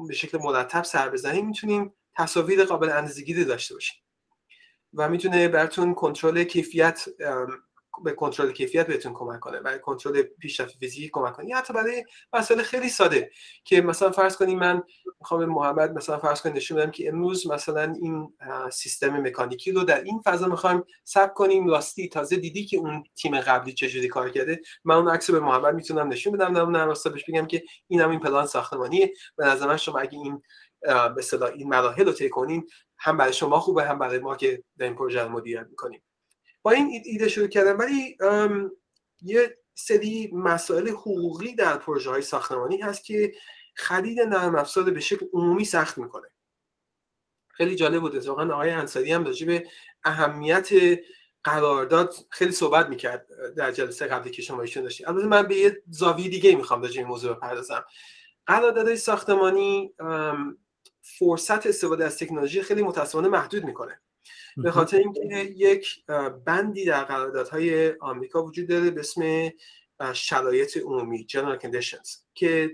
به 0.09 0.14
شکل 0.14 0.38
مرتب 0.38 0.85
سر 0.85 1.09
بزنید 1.09 1.44
می‌تونیم 1.44 1.94
تصاویر 2.16 2.64
قابل 2.64 2.90
اندازه‌گیری 2.90 3.44
داشته 3.44 3.74
باشیم 3.74 3.96
و 4.94 5.09
می‌تونه 5.09 5.48
براتون 5.48 5.94
کنترل 5.94 6.44
کیفیت 6.44 7.05
به 8.05 8.12
کنترل 8.12 8.53
کیفیت 8.53 8.87
بهتون 8.87 9.12
کمک 9.12 9.40
کنه 9.40 9.61
برای 9.61 9.79
کنترل 9.79 10.22
پیشرفت 10.22 10.79
فیزیکی 10.79 11.11
کمک 11.12 11.33
کنه. 11.33 11.46
یا 11.46 11.59
حتی 11.59 11.72
برای 11.72 12.05
مسئله 12.33 12.62
خیلی 12.62 12.88
ساده 12.88 13.31
که 13.64 13.81
مثلا 13.81 14.11
فرض 14.11 14.37
کنیم 14.37 14.59
من 14.59 14.83
می‌خوام 15.20 15.44
محمد 15.44 15.94
مثلا 15.94 16.18
فرض 16.18 16.42
کنیم 16.42 16.57
نشون 16.57 16.79
بدم 16.79 16.90
که 16.90 17.09
امروز 17.09 17.46
مثلا 17.46 17.94
این 18.03 18.33
سیستم 18.72 19.20
مکانیکی 19.20 19.72
رو 19.72 19.83
در 19.83 20.03
این 20.03 20.22
فضا 20.24 20.48
می‌خوایم 20.48 20.85
ثبت 21.07 21.35
کنیم. 21.35 21.68
راستی 21.68 22.09
تازه 22.09 22.37
دیدی 22.37 22.64
که 22.64 22.76
اون 22.76 23.05
تیم 23.16 23.40
قبلی 23.40 23.72
چجوری 23.72 24.09
کار 24.09 24.31
کرده. 24.31 24.61
من 24.85 24.94
اون 24.94 25.09
عکس 25.09 25.31
به 25.31 25.40
محمد 25.40 25.74
می‌تونم 25.74 26.09
نشون 26.09 26.33
بدم. 26.33 26.53
در 26.53 26.61
اون 26.61 26.94
بهش 27.05 27.24
بگم 27.29 27.46
که 27.46 27.62
اینم 27.88 28.11
این 28.11 28.20
پلان 28.20 28.46
ساختمانیه. 28.46 29.12
به 29.37 29.46
نظر 29.46 29.66
من 29.66 29.76
شما 29.76 29.98
اگه 29.98 30.18
این 30.18 30.42
به 30.83 31.53
این 31.55 31.68
مراحل 31.68 32.07
رو 32.07 32.12
طی 32.12 32.29
کنین 32.29 32.66
هم 33.00 33.16
برای 33.16 33.32
شما 33.32 33.60
خوبه 33.60 33.84
هم 33.84 33.98
برای 33.98 34.18
ما 34.18 34.36
که 34.36 34.62
در 34.78 34.86
این 34.86 34.94
پروژه 34.94 35.28
مدیریت 35.28 35.66
می‌کنیم. 35.70 36.02
با 36.62 36.70
این 36.70 37.02
ایده 37.04 37.28
شروع 37.28 37.46
کردم 37.46 37.78
ولی 37.78 38.16
یه 39.22 39.58
سری 39.74 40.30
مسائل 40.32 40.88
حقوقی 40.88 41.54
در 41.54 41.76
پروژه 41.76 42.10
های 42.10 42.22
ساختمانی 42.22 42.80
هست 42.80 43.04
که 43.04 43.32
خرید 43.74 44.20
نرم 44.20 44.54
افزار 44.54 44.90
به 44.90 45.00
شکل 45.00 45.26
عمومی 45.32 45.64
سخت 45.64 45.98
می‌کنه. 45.98 46.28
خیلی 47.48 47.76
جالب 47.76 48.00
بود 48.00 48.16
اتفاقا 48.16 48.44
آقای 48.44 48.70
انصاری 48.70 49.12
هم 49.12 49.24
راجع 49.24 49.46
به 49.46 49.66
اهمیت 50.04 50.68
قرارداد 51.44 52.14
خیلی 52.30 52.52
صحبت 52.52 52.88
می‌کرد 52.88 53.26
در 53.56 53.72
جلسه 53.72 54.06
قبلی 54.06 54.30
که 54.30 54.42
شما 54.42 54.62
ایشون 54.62 54.82
داشتید 54.82 55.08
البته 55.08 55.26
من 55.26 55.42
به 55.42 55.56
یه 55.56 55.82
زاویه 55.88 56.28
دیگه 56.28 56.56
می‌خوام 56.56 56.82
راجع 56.82 56.98
این 56.98 57.08
موضوع 57.08 57.34
بپردازم. 57.34 57.84
قراردادهای 58.46 58.96
ساختمانی 58.96 59.94
فرصت 61.18 61.66
استفاده 61.66 62.04
از 62.04 62.18
تکنولوژی 62.18 62.62
خیلی 62.62 62.82
متاسفانه 62.82 63.28
محدود 63.28 63.64
می‌کنه. 63.64 64.00
به 64.56 64.70
خاطر 64.70 64.96
اینکه 64.96 65.36
یک 65.56 66.04
بندی 66.44 66.84
در 66.84 67.04
قراردادهای 67.04 67.92
آمریکا 68.00 68.42
وجود 68.44 68.68
داره 68.68 68.90
به 68.90 69.00
اسم 69.00 69.50
شرایط 70.12 70.76
عمومی 70.76 71.26
general 71.30 71.58
conditions 71.62 72.18
که 72.34 72.70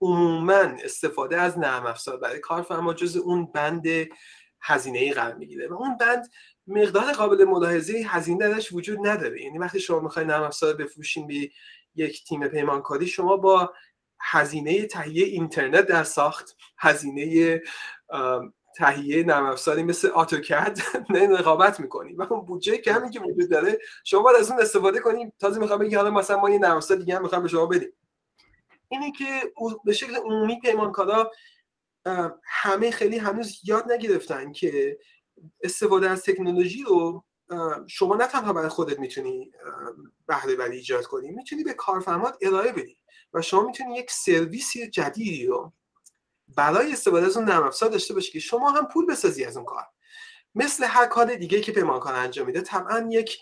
عموما 0.00 0.54
استفاده 0.54 1.40
از 1.40 1.58
نرم 1.58 1.86
افزار 1.86 2.16
برای 2.16 2.38
کارفرما 2.38 2.94
جز 2.94 3.16
اون 3.16 3.46
بند 3.46 3.86
هزینه 4.60 4.98
ای 4.98 5.12
قرار 5.12 5.34
می‌گیره 5.34 5.68
و 5.68 5.74
اون 5.74 5.96
بند 5.96 6.30
مقدار 6.66 7.12
قابل 7.12 7.44
ملاحظه 7.44 8.04
هزینه 8.06 8.48
درش 8.48 8.72
وجود 8.72 9.06
نداره. 9.06 9.42
یعنی 9.42 9.58
وقتی 9.58 9.80
شما 9.80 10.00
می‌خواید 10.00 10.28
نرم 10.28 10.42
افزار 10.42 10.74
بفروشین 10.74 11.26
به 11.26 11.50
یک 11.94 12.24
تیم 12.24 12.48
پیمانکاری 12.48 13.06
شما 13.06 13.36
با 13.36 13.74
هزینه 14.20 14.86
تهیه 14.86 15.26
اینترنت 15.26 15.86
در 15.86 16.04
ساخت 16.04 16.56
هزینه 16.78 17.62
تهیه 18.76 19.24
نرم 19.24 19.46
افزاری 19.46 19.82
مثل 19.82 20.08
آتوکد 20.08 20.78
نه 21.10 21.28
رقابت 21.28 21.80
می‌کنیم 21.80 22.18
و 22.18 22.26
اون 22.30 22.46
بودجه 22.46 22.76
کمی 22.76 23.10
که 23.10 23.20
وجود 23.20 23.50
داره 23.50 23.78
شما 24.04 24.22
باید 24.22 24.36
از 24.36 24.50
اون 24.50 24.60
استفاده 24.60 25.00
کنیم 25.00 25.32
تازه 25.38 25.60
می‌خوام 25.60 25.78
بگم 25.78 25.98
حالا 25.98 26.10
مثلا 26.10 26.40
ما 26.40 26.50
یه 26.50 26.58
نرم 26.58 26.76
افزار 26.76 26.96
دیگه 26.96 27.16
هم 27.16 27.22
می‌خوام 27.22 27.42
به 27.42 27.48
شما 27.48 27.66
بدیم. 27.66 27.92
اینه 28.88 29.12
که 29.12 29.52
به 29.84 29.92
شکل 29.92 30.16
عمومی 30.16 30.60
پیمانکارا 30.60 31.32
همه 32.44 32.90
خیلی 32.90 33.18
هنوز 33.18 33.60
یاد 33.64 33.92
نگرفتن 33.92 34.52
که 34.52 34.98
استفاده 35.62 36.10
از 36.10 36.22
تکنولوژی 36.22 36.82
رو 36.82 37.24
شما 37.86 38.16
نه 38.16 38.26
تنها 38.26 38.52
برای 38.52 38.68
خودت 38.68 38.98
می‌تونی 38.98 39.50
بهره 40.26 40.54
وری 40.54 40.76
ایجاد 40.76 41.04
کنی 41.06 41.30
می‌تونی 41.30 41.64
به 41.64 41.74
کارفرمات 41.74 42.36
ارائه 42.42 42.72
بدی. 42.72 42.98
و 43.36 43.42
شما 43.42 43.62
می‌تونی 43.62 43.96
یک 43.98 44.10
سرویس 44.10 44.76
جدیدی 44.76 45.46
رو 45.46 45.72
برای 46.48 46.92
استفاده 46.92 47.26
از 47.26 47.36
اون 47.36 47.46
نرم 47.46 47.62
افزار 47.62 47.90
داشته 47.90 48.14
باشی 48.14 48.32
که 48.32 48.38
شما 48.38 48.70
هم 48.70 48.86
پول 48.86 49.06
بسازی 49.06 49.44
از 49.44 49.56
اون 49.56 49.66
کار. 49.66 49.84
مثل 50.54 50.84
هر 50.84 51.06
کار 51.06 51.34
دیگه 51.34 51.60
که 51.60 51.72
پیمانکار 51.72 52.14
انجام 52.14 52.46
میده 52.46 52.60
طبعا 52.60 53.08
یک 53.10 53.38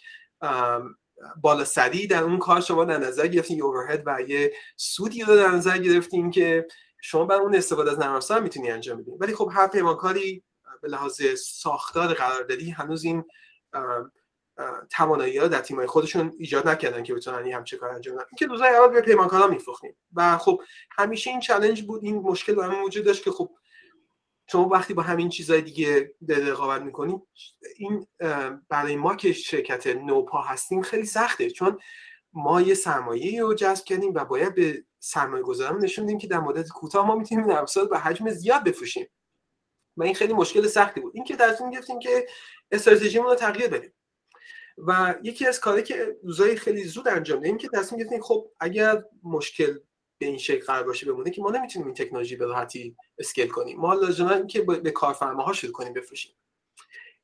بالا 1.40 1.64
سری 1.64 2.06
در 2.06 2.22
اون 2.22 2.38
کار 2.38 2.60
شما 2.60 2.84
در 2.84 2.98
نظر 2.98 3.26
گرفتین 3.26 3.58
یه 3.58 3.64
اوورهد 3.64 4.02
و 4.06 4.20
یه 4.28 4.52
سودی 4.76 5.22
رو 5.22 5.36
در 5.36 5.48
نظر 5.48 5.78
گرفتین 5.78 6.30
که 6.30 6.66
شما 7.02 7.24
بر 7.24 7.36
اون 7.36 7.54
استفاده 7.54 7.90
از 7.90 7.98
نرم 7.98 8.14
افزار 8.14 8.40
می‌تونی 8.40 8.70
انجام 8.70 9.00
بدین. 9.00 9.16
ولی 9.20 9.34
خب 9.34 9.50
هر 9.52 9.66
پیمانکاری 9.66 10.44
به 10.82 10.88
لحاظ 10.88 11.22
ساختار 11.38 12.14
قراردادی 12.14 12.70
هنوز 12.70 13.04
این 13.04 13.24
توانایی 14.90 15.38
ها 15.38 15.48
در 15.48 15.60
تیمای 15.60 15.86
خودشون 15.86 16.32
ایجاد 16.38 16.68
نکردن 16.68 17.02
که 17.02 17.14
بتونن 17.14 17.44
این 17.44 17.54
همچه 17.54 17.76
کار 17.76 17.90
انجام 17.90 18.16
بدن. 18.16 18.24
که 18.38 18.46
روزای 18.46 18.68
اول 18.68 18.88
به 18.88 19.00
پیمانکارا 19.00 19.46
میفروختیم. 19.46 19.96
و 20.14 20.38
خب 20.38 20.62
همیشه 20.90 21.30
این 21.30 21.40
چالش 21.40 21.82
بود 21.82 22.04
این 22.04 22.16
مشکل 22.16 22.54
برام 22.54 22.84
وجود 22.84 23.04
داشت 23.04 23.24
که 23.24 23.30
خب 23.30 23.50
شما 24.46 24.68
وقتی 24.68 24.94
با 24.94 25.02
همین 25.02 25.28
چیزهای 25.28 25.62
دیگه 25.62 26.14
در 26.28 26.34
رقابت 26.34 26.82
می‌کنید 26.82 27.20
این 27.76 28.06
برای 28.68 28.96
ما 28.96 29.16
که 29.16 29.32
شرکت 29.32 29.86
نوپا 29.86 30.40
هستیم 30.40 30.82
خیلی 30.82 31.06
سخته. 31.06 31.50
چون 31.50 31.78
ما 32.32 32.60
یه 32.60 32.74
سرمایه 32.74 33.42
رو 33.42 33.54
جذب 33.54 33.84
کردیم 33.84 34.14
و 34.14 34.24
باید 34.24 34.54
به 34.54 34.84
سرمایه 34.98 35.42
گذارم 35.42 35.78
نشون 35.78 36.04
بدیم 36.04 36.18
که 36.18 36.26
در 36.26 36.40
مدت 36.40 36.68
کوتاه 36.68 37.06
ما 37.06 37.14
می‌تونیم 37.14 37.48
این 37.48 37.88
به 37.90 37.98
حجم 37.98 38.30
زیاد 38.30 38.64
بفروشیم. 38.64 39.06
و 39.96 40.02
این 40.02 40.14
خیلی 40.14 40.32
مشکل 40.32 40.66
سختی 40.66 41.00
بود. 41.00 41.12
این 41.14 41.24
که 41.24 41.36
تصمیم 41.36 41.70
گرفتیم 41.70 41.98
که 41.98 42.26
استراتژیمون 42.70 43.26
رو 43.26 43.34
تغییر 43.34 43.68
بدیم. 43.68 43.92
و 44.78 45.14
یکی 45.22 45.46
از 45.46 45.60
کاری 45.60 45.82
که 45.82 46.16
روزای 46.22 46.56
خیلی 46.56 46.84
زود 46.84 47.08
انجام 47.08 47.40
دادیم 47.40 47.58
که 47.58 47.68
تصمیم 47.68 48.00
گرفتیم 48.00 48.22
خب 48.22 48.50
اگر 48.60 49.02
مشکل 49.22 49.78
به 50.18 50.26
این 50.26 50.38
شکل 50.38 50.64
قرار 50.64 50.82
باشه 50.82 51.12
بمونه 51.12 51.30
که 51.30 51.42
ما 51.42 51.50
نمی‌تونیم 51.50 51.86
این 51.86 51.94
تکنولوژی 51.94 52.36
به 52.36 52.46
راحتی 52.46 52.96
اسکیل 53.18 53.48
کنیم. 53.48 53.78
ما 53.78 53.94
لازمه 53.94 54.32
اینکه 54.32 54.62
به 54.62 54.90
کارفرماها 54.90 55.52
شروع 55.52 55.72
کنیم 55.72 55.92
بفروشیم. 55.92 56.32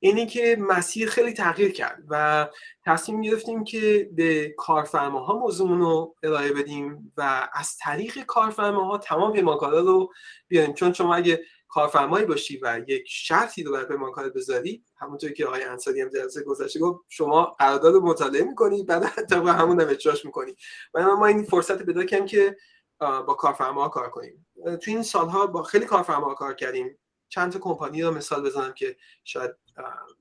اینی 0.02 0.26
که 0.26 0.56
مسیر 0.60 1.10
خیلی 1.10 1.32
تغییر 1.32 1.72
کرد 1.72 2.02
و 2.08 2.48
تصمیم 2.84 3.20
گرفتیم 3.20 3.64
که 3.64 4.10
به 4.12 4.54
کارفرماها 4.58 5.38
موضوعمون 5.38 5.80
رو 5.80 6.14
ارائه 6.22 6.52
بدیم 6.52 7.12
و 7.16 7.48
از 7.52 7.76
طریق 7.76 8.18
کارفرماها 8.18 8.98
تمام 8.98 9.32
پیمانکارا 9.32 9.80
رو 9.80 10.12
بیاریم. 10.48 10.74
چون 10.74 10.92
شما 10.92 11.14
اگه 11.14 11.40
کارفرمایی 11.70 12.26
باشی 12.26 12.58
و 12.62 12.80
یک 12.88 13.04
شرطی 13.06 13.62
رو 13.62 13.72
بر 13.72 13.84
پیمانکار 13.84 14.28
بذاری 14.28 14.84
همونطور 14.96 15.30
که 15.30 15.46
آقای 15.46 15.62
انصاری 15.62 16.00
هم 16.00 16.08
جلسه 16.08 16.42
گذشته 16.42 16.80
گفت 16.80 17.00
شما 17.08 17.44
قرارداد 17.44 17.94
رو 17.94 18.00
مطالعه 18.06 18.44
می‌کنی 18.44 18.84
بعد 18.84 19.02
طبق 19.30 19.48
همون 19.48 19.80
هم 19.80 19.88
اجراش 19.88 20.24
می‌کنی. 20.24 20.56
و 20.94 21.02
ما 21.02 21.26
این 21.26 21.42
فرصت 21.42 21.82
پیدا 21.82 22.04
کردیم 22.04 22.26
که 22.26 22.56
با 22.98 23.34
کارفرما 23.34 23.88
کار 23.88 24.10
کنیم. 24.10 24.46
تو 24.64 24.90
این 24.90 25.02
سالها 25.02 25.46
با 25.46 25.62
خیلی 25.62 25.86
کارفرما 25.86 26.34
کار 26.34 26.54
کردیم. 26.54 26.98
چند 27.28 27.52
تا 27.52 27.58
کمپانی 27.58 28.02
رو 28.02 28.10
مثال 28.10 28.42
بزنم 28.42 28.72
که 28.72 28.96
شاید 29.24 29.50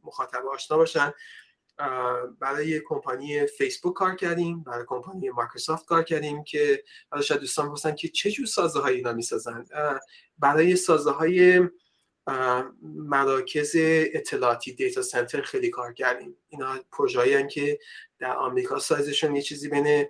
مخاطب 0.04 0.45
آشنا 0.45 0.78
باشن. 0.78 1.14
برای 2.39 2.80
کمپانی 2.80 3.47
فیسبوک 3.47 3.93
کار 3.93 4.15
کردیم 4.15 4.63
برای 4.63 4.86
کمپانی 4.88 5.30
مایکروسافت 5.30 5.86
کار 5.86 6.03
کردیم 6.03 6.43
که 6.43 6.84
حالا 7.11 7.23
شاید 7.23 7.41
دوستان 7.41 7.67
بپرسن 7.67 7.95
که 7.95 8.07
چه 8.07 8.32
جور 8.32 8.45
سازه 8.45 8.80
هایی 8.80 8.97
اینا 8.97 9.13
می‌سازن؟ 9.13 9.65
برای 10.39 10.75
سازه 10.75 11.11
های 11.11 11.61
مراکز 12.84 13.71
اطلاعاتی 14.13 14.73
دیتا 14.73 15.01
سنتر 15.01 15.41
خیلی 15.41 15.69
کار 15.69 15.93
کردیم. 15.93 16.36
اینا 16.49 16.80
پروژه‌ای 16.91 17.47
که 17.47 17.80
در 18.19 18.36
آمریکا 18.36 18.80
سایزشون 18.80 19.36
یه 19.36 19.41
چیزی 19.41 19.69
بین 19.69 20.05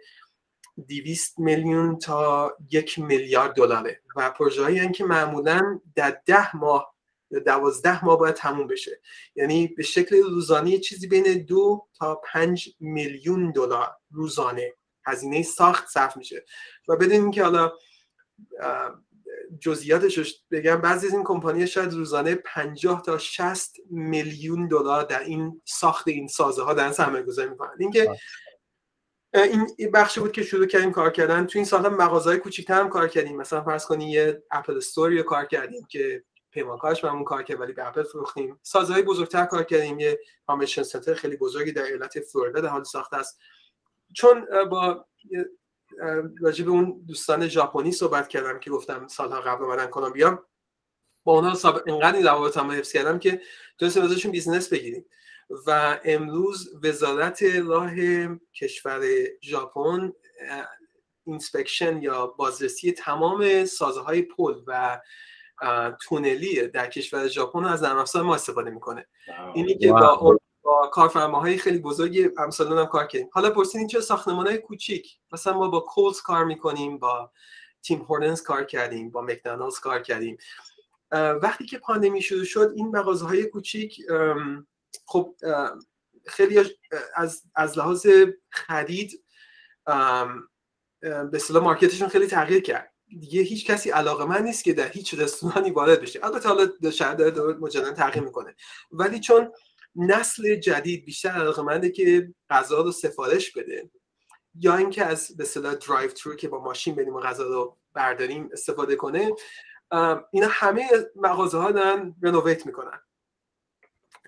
200 0.87 1.39
میلیون 1.39 1.99
تا 1.99 2.53
یک 2.71 2.99
میلیارد 2.99 3.53
دلاره 3.53 4.01
و 4.15 4.29
پروژه‌ای 4.31 4.91
که 4.91 5.05
معمولا 5.05 5.79
در 5.95 6.21
ده 6.25 6.57
ماه 6.57 6.95
یا 7.31 7.39
دوازده 7.39 8.05
ماه 8.05 8.19
باید 8.19 8.35
تموم 8.35 8.67
بشه. 8.67 9.01
یعنی 9.35 9.67
به 9.67 9.83
شکل 9.83 10.17
روزانه 10.17 10.77
چیزی 10.77 11.07
بین 11.07 11.45
دو 11.45 11.87
تا 11.93 12.15
پنج 12.15 12.69
میلیون 12.79 13.51
دلار 13.51 13.95
روزانه 14.11 14.73
هزینه 15.05 15.43
ساخت 15.43 15.87
صرف 15.87 16.17
میشه. 16.17 16.45
و 16.87 16.95
بدونیم 16.95 17.31
که 17.31 17.43
حالا 17.43 17.71
جزئیاتش 19.59 20.43
بگم 20.51 20.81
بعضی 20.81 21.07
از 21.07 21.13
این 21.13 21.23
کمپانی 21.23 21.67
شاید 21.67 21.93
روزانه 21.93 22.35
50 22.35 23.01
تا 23.01 23.17
60 23.17 23.75
میلیون 23.89 24.67
دلار 24.67 25.03
در 25.03 25.19
این 25.19 25.61
ساخت 25.65 26.07
این 26.07 26.27
سازه 26.27 26.63
ها 26.63 26.73
در 26.73 26.91
سرمایه 26.91 27.23
گذاری 27.23 27.49
می‌کنن 27.49 27.71
اینکه 27.79 28.11
این 29.33 29.91
بخشی 29.93 30.19
بود 30.19 30.31
که 30.31 30.43
شروع 30.43 30.65
کردیم 30.65 30.91
کار 30.91 31.09
کردن. 31.09 31.45
تو 31.45 31.59
این 31.59 31.65
سالها 31.65 31.89
مغازهای 31.89 32.37
کوچیک‌تر 32.37 32.79
هم 32.79 32.89
کار 32.89 33.07
کردیم. 33.07 33.37
مثلا 33.37 33.63
فرض 33.63 33.85
کنید 33.85 34.09
یه 34.09 34.43
اپل 34.51 34.77
استوری 34.77 35.23
کار 35.23 35.45
کردیم 35.45 35.85
که 35.89 36.23
پیمانکارش 36.51 37.01
بهمون 37.01 37.23
کار 37.23 37.43
کرد 37.43 37.59
ولی 37.59 37.73
به 37.73 37.87
اپل 37.87 38.03
فروختیم. 38.03 38.59
سازهای 38.63 39.01
بزرگتر 39.01 39.45
کار 39.45 39.63
کردیم 39.63 39.99
یه 39.99 40.19
کامشن 40.47 40.83
سنتر 40.83 41.13
خیلی 41.13 41.37
بزرگی 41.37 41.71
در 41.71 41.83
ایالت 41.83 42.19
فلوریدا 42.19 42.61
در 42.61 42.69
حال 42.69 42.83
ساخته 42.83 43.17
است. 43.17 43.39
چون 44.13 44.47
با 44.69 45.05
راجع 46.41 46.65
به 46.65 46.71
اون 46.71 47.03
دوستان 47.07 47.47
ژاپنی 47.47 47.91
صحبت 47.91 48.27
کردم 48.27 48.59
که 48.59 48.69
گفتم 48.69 49.07
سالها 49.07 49.41
قبل 49.41 49.63
اومدن 49.63 49.87
کلمبیا 49.87 50.45
با 51.23 51.33
اونها 51.33 51.55
صاحب 51.55 51.83
انقدر 51.87 52.17
این 52.17 52.25
روابطم 52.25 52.71
حفظ 52.71 52.91
کردم 52.91 53.19
که 53.19 53.41
تونستیم 53.77 54.03
ازشون 54.03 54.31
بیزنس 54.31 54.69
بگیریم. 54.69 55.05
و 55.67 55.99
امروز 56.05 56.71
وزارت 56.83 57.43
راه 57.43 57.91
کشور 58.53 59.01
ژاپن 59.43 60.13
اینسپکشن 61.25 62.01
یا 62.01 62.27
بازرسی 62.27 62.91
تمام 62.91 63.65
سازه 63.65 64.01
های 64.01 64.21
پل 64.21 64.53
و 64.67 65.01
تونلی 66.01 66.67
در 66.67 66.87
کشور 66.87 67.27
ژاپن 67.27 67.65
از 67.65 67.83
نرم 67.83 68.05
ما 68.15 68.35
استفاده 68.35 68.69
می‌کنه. 68.69 69.07
اینی 69.53 69.77
که 69.77 69.91
با 69.91 70.37
با 70.61 70.87
کارفرماهای 70.87 71.57
خیلی 71.57 71.79
بزرگی 71.79 72.29
امثال 72.37 72.79
هم 72.79 72.85
کار 72.85 73.07
کردیم. 73.07 73.29
حالا 73.31 73.49
پرسیدین 73.49 73.87
چه 73.87 74.01
ساختمان 74.01 74.47
های 74.47 74.57
کوچیک؟ 74.57 75.19
مثلا 75.31 75.53
ما 75.53 75.67
با 75.67 75.79
کولز 75.79 76.21
کار 76.21 76.45
می‌کنیم 76.45 76.97
با 76.97 77.31
تیم 77.83 77.99
هورنز 78.01 78.41
کار 78.41 78.63
کردیم 78.63 79.11
با 79.11 79.21
مکدونالدز 79.21 79.79
کار 79.79 80.01
کردیم. 80.01 80.37
وقتی 81.11 81.65
که 81.65 81.77
پاندمی 81.77 82.21
شروع 82.21 82.43
شد 82.43 82.73
این 82.75 82.87
مغازه 82.87 83.25
های 83.25 83.45
کوچیک 83.45 84.01
خب 85.05 85.35
خیلی 86.25 86.77
از 87.15 87.43
از 87.55 87.77
لحاظ 87.77 88.07
خرید 88.49 89.23
به 91.01 91.29
اصطلاح 91.33 91.63
مارکتشون 91.63 92.07
خیلی 92.07 92.27
تغییر 92.27 92.61
کرد. 92.61 92.93
دیگه 93.19 93.41
هیچ 93.41 93.65
کسی 93.65 93.89
علاقه 93.89 94.25
من 94.25 94.43
نیست 94.43 94.63
که 94.63 94.73
در 94.73 94.87
هیچ 94.87 95.13
رستورانی 95.13 95.71
وارد 95.71 96.01
بشه. 96.01 96.25
البته 96.25 96.49
حالا 96.49 96.91
شاید 96.91 97.17
داره 97.17 97.53
مجددا 97.53 97.91
تغییر 97.91 98.25
می‌کنه. 98.25 98.55
ولی 98.91 99.19
چون 99.19 99.51
نسل 99.95 100.55
جدید 100.55 101.05
بیشتر 101.05 101.29
علاقه 101.29 101.89
که 101.89 102.33
غذا 102.49 102.81
رو 102.81 102.91
سفارش 102.91 103.51
بده 103.51 103.89
یا 104.59 104.75
اینکه 104.75 105.05
از 105.05 105.37
به 105.37 105.43
اصطلاح 105.43 105.73
درایو 105.73 106.09
ترو 106.09 106.35
که 106.35 106.47
با 106.47 106.63
ماشین 106.63 106.95
بریم 106.95 107.15
و 107.15 107.19
غذا 107.19 107.43
رو 107.43 107.77
برداریم 107.93 108.49
استفاده 108.53 108.95
کنه 108.95 109.31
اینا 110.31 110.47
همه 110.49 110.89
مغازه 111.15 111.57
ها 111.57 111.71
دارن 111.71 112.15
رنوویت 112.21 112.65
می‌کنن. 112.65 113.01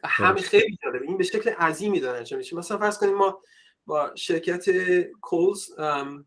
همه 0.03 0.41
خیلی 0.41 0.77
جالبه. 0.83 1.07
این 1.07 1.17
به 1.17 1.23
شکل 1.23 1.49
عظیمی 1.49 1.99
دارن 1.99 2.25
میشه. 2.31 2.55
مثلا 2.55 2.77
فرض 2.77 2.97
کنیم 2.97 3.15
ما 3.15 3.41
با 3.85 4.15
شرکت 4.15 4.65
کولز 5.21 5.75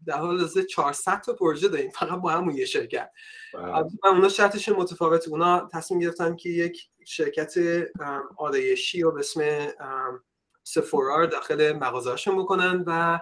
در 0.07 0.19
حال 0.19 0.45
از 0.45 0.59
400 0.59 1.21
تا 1.21 1.33
پروژه 1.33 1.69
داریم. 1.69 1.91
فقط 1.91 2.19
با 2.19 2.31
همون 2.31 2.55
یه 2.55 2.65
شرکت. 2.65 3.11
و 4.03 4.07
اونا 4.07 4.29
شرطش 4.29 4.69
متفاوت. 4.69 5.29
اونا 5.29 5.69
تصمیم 5.73 6.01
گرفتن 6.01 6.37
که 6.37 6.49
یک 6.49 6.89
شرکت 7.05 7.55
آرایشی 8.37 9.03
رو 9.03 9.13
به 9.13 9.21
اسم 9.21 9.69
سفورا 10.63 11.27
داخل 11.27 11.73
مغازهاشون 11.73 12.39
بکنن 12.39 12.85
و 12.87 13.21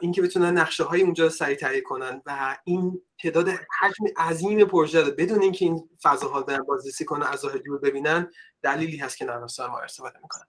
اینکه 0.00 0.22
بتونن 0.22 0.58
نقشه 0.58 0.84
های 0.84 1.02
اونجا 1.02 1.24
رو 1.24 1.30
سریع 1.30 1.56
تهیه 1.56 1.80
کنن 1.80 2.22
و 2.26 2.56
این 2.64 3.02
تعداد 3.22 3.48
حجم 3.48 4.04
عظیم 4.16 4.64
پروژه 4.64 5.02
رو 5.02 5.10
بدون 5.10 5.42
اینکه 5.42 5.64
این 5.64 5.88
فضاها 6.02 6.42
برن 6.42 6.62
بازرسی 6.62 7.04
کنن 7.04 7.26
از 7.26 7.44
راه 7.44 7.58
دور 7.58 7.78
ببینن 7.78 8.30
دلیلی 8.62 8.96
هست 8.96 9.16
که 9.16 9.24
نرم 9.24 9.46
ما 9.58 9.80
استفاده 9.80 10.18
می‌کنن. 10.22 10.44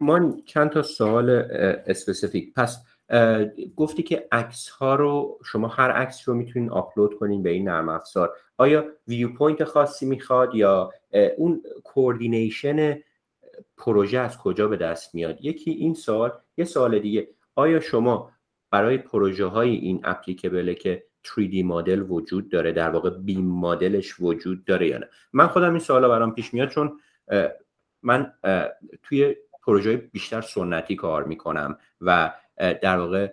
ما 0.00 0.36
چند 0.46 0.70
تا 0.70 0.82
سوال 0.82 1.30
specific 1.86 2.54
پس 2.54 2.84
گفتی 3.76 4.02
که 4.02 4.28
عکس 4.32 4.68
ها 4.68 4.94
رو 4.94 5.38
شما 5.44 5.68
هر 5.68 5.90
عکس 5.90 6.28
رو 6.28 6.34
می‌تونین 6.34 6.70
آپلود 6.70 7.14
کنین 7.14 7.42
به 7.42 7.50
این 7.50 7.68
نرم 7.68 7.88
افزار. 7.88 8.36
آیا 8.58 8.86
view 9.08 9.28
point 9.28 9.64
خاصی 9.64 10.06
می‌خواد 10.06 10.54
یا 10.54 10.90
اون 11.36 11.62
coordination 11.84 12.98
پروژه 13.76 14.18
از 14.18 14.38
کجا 14.38 14.68
به 14.68 14.76
دست 14.76 15.14
میاد؟ 15.14 15.44
یکی 15.44 15.70
این 15.70 15.94
سوال 15.94 16.32
یه 16.56 16.64
سوال 16.64 16.98
دیگه. 16.98 17.28
آیا 17.54 17.80
شما 17.80 18.30
برای 18.70 18.98
پروژه 18.98 19.44
های 19.44 19.70
این 19.70 20.00
applicable 20.04 20.68
ه 20.68 20.74
که 20.74 21.04
3D 21.26 21.64
مدل 21.64 22.04
وجود 22.08 22.48
داره 22.48 22.72
در 22.72 22.90
واقع 22.90 23.10
BIM 23.10 23.46
model 23.46 23.99
ش 23.99 24.20
وجود 24.20 24.64
داره 24.64 24.88
یا 24.88 24.98
نه؟ 24.98 25.08
من 25.32 25.46
خودم 25.46 25.70
این 25.70 25.78
سوالا 25.78 26.08
برام 26.08 26.34
پیش 26.34 26.54
میاد 26.54 26.68
چون 26.68 27.00
من 28.02 28.32
توی 29.02 29.36
پروژه 29.66 29.96
بیشتر 29.96 30.40
سنتی 30.40 30.96
کار 30.96 31.24
می‌کنم 31.24 31.78
و 32.00 32.34
در 32.56 32.98
واقع 32.98 33.32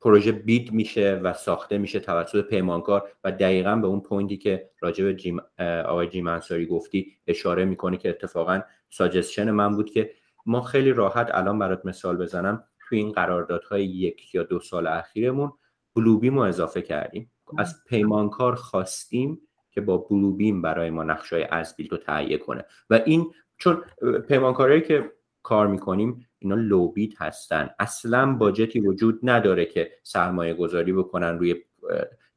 پروژه 0.00 0.32
بید 0.32 0.72
میشه 0.72 1.20
و 1.24 1.32
ساخته 1.32 1.78
میشه 1.78 2.00
توسط 2.00 2.48
پیمانکار 2.48 3.08
و 3.24 3.32
دقیقا 3.32 3.76
به 3.76 3.86
اون 3.86 4.00
پوینتی 4.00 4.36
که 4.36 4.70
راجع 4.80 5.04
به 5.04 5.14
جیم 5.14 5.40
آقای 5.86 6.08
جیم 6.08 6.26
انصاری 6.26 6.66
گفتی 6.66 7.16
اشاره 7.26 7.64
می‌کنه 7.64 7.96
که 7.96 8.08
اتفاقا 8.08 8.60
ساجستشن 8.90 9.50
من 9.50 9.76
بود 9.76 9.90
که 9.90 10.10
ما 10.46 10.62
خیلی 10.62 10.92
راحت 10.92 11.30
الان 11.34 11.58
برات 11.58 11.86
مثال 11.86 12.16
بزنم 12.16 12.64
توی 12.88 12.98
این 12.98 13.12
قراردادهای 13.12 13.84
یک 13.84 14.34
یا 14.34 14.42
دو 14.42 14.60
سال 14.60 14.86
اخیرمون 14.86 15.52
بلوبیم 15.96 16.34
رو 16.34 16.40
اضافه 16.40 16.82
کردیم. 16.82 17.30
از 17.58 17.84
پیمانکار 17.84 18.54
خواستیم 18.54 19.40
که 19.70 19.80
با 19.80 19.98
Bluebeam 19.98 20.62
برای 20.62 20.90
ما 20.90 21.04
نقشای 21.04 21.44
as-built 21.44 21.88
رو 21.88 21.96
تهیه 21.96 22.38
کنه 22.38 22.64
و 22.90 23.00
این 23.06 23.32
چون 23.58 23.82
پیمانکارهایی 24.28 24.82
که 24.82 25.12
کار 25.42 25.66
می‌کنیم 25.66 26.26
اینا 26.38 26.54
low 26.54 26.88
bid 26.88 27.22
هستن. 27.22 27.70
اصلا 27.78 28.32
budget 28.32 28.73
ی 28.73 28.80
وجود 28.80 29.20
نداره 29.22 29.64
که 29.64 29.92
سرمایه 30.02 30.54
گذاری 30.54 30.92
بکنن 30.92 31.38
روی 31.38 31.64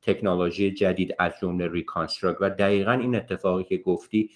تکنولوژی 0.01 0.71
جدید 0.71 1.15
از 1.19 1.33
جمله 1.41 1.67
Reconstruct. 1.67 2.37
و 2.41 2.49
دقیقا 2.49 2.91
این 2.91 3.15
اتفاقی 3.15 3.63
که 3.63 3.77
گفتی 3.77 4.29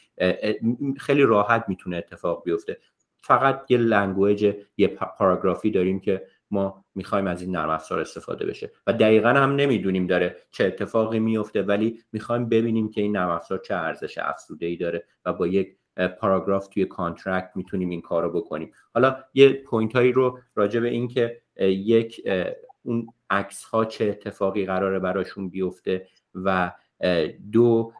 خیلی 0.97 1.23
راحت 1.23 1.65
می‌تونه 1.67 1.97
اتفاق 1.97 2.43
بیفته. 2.43 2.77
فقط 3.17 3.65
یه 3.69 3.77
language 3.77 4.55
یه 4.77 4.87
پاراگرافی 5.17 5.71
داریم 5.71 5.99
که 5.99 6.27
ما 6.51 6.85
می‌خوایم 6.95 7.27
از 7.27 7.41
این 7.41 7.55
نرم 7.55 7.69
افزار 7.69 7.99
استفاده 7.99 8.45
بشه. 8.45 8.71
و 8.87 8.93
دقیقا 8.93 9.29
هم 9.29 9.55
نمی‌دونیم 9.55 10.07
داره 10.07 10.35
چه 10.51 10.65
اتفاقی 10.65 11.19
میفته 11.19 11.61
ولی 11.61 11.99
می‌خوایم 12.11 12.49
ببینیم 12.49 12.89
که 12.89 13.01
این 13.01 13.17
نرم 13.17 13.29
افزار 13.29 13.57
چه 13.57 13.75
ارزش 13.75 14.17
افزوده 14.17 14.65
ای 14.65 14.75
داره 14.75 15.05
و 15.25 15.33
با 15.33 15.47
یک 15.47 15.77
پاراگراف 16.19 16.67
توی 16.67 16.85
contract 16.85 17.51
می‌تونیم 17.55 17.89
این 17.89 18.01
کار 18.01 18.23
رو 18.23 18.41
بکنیم. 18.41 18.71
حالا 18.93 19.23
یه 19.33 19.53
point 19.53 19.95
هایی 19.95 20.11
رو 20.11 20.39
راجع 20.55 20.79
به 20.79 20.87
این 20.87 21.07
که 21.07 21.41
یک 21.59 22.21
اون 22.83 23.07
عکس 23.29 23.63
ها 23.63 23.85
چه 23.85 24.05
اتفاقی 24.05 24.65
قراره 24.65 24.99
براشون 24.99 25.49
بیفته 25.49 26.07
و 26.35 26.71
دو 27.51 27.93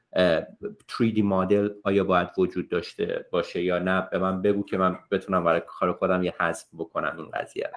3D 0.92 1.20
مدل 1.24 1.70
آیا 1.84 2.04
باید 2.04 2.30
وجود 2.38 2.70
داشته 2.70 3.26
باشه 3.32 3.64
یا 3.64 3.80
نه. 3.80 4.08
به 4.12 4.20
من 4.20 4.42
بگو 4.42 4.66
که 4.66 4.78
من 4.78 5.00
بتونم 5.12 5.44
برای 5.44 5.62
کار 5.68 5.94
خودم 5.94 6.24
یه 6.24 6.34
هضم 6.40 6.66
بکنم 6.78 7.16
این 7.18 7.30
قضیه 7.34 7.72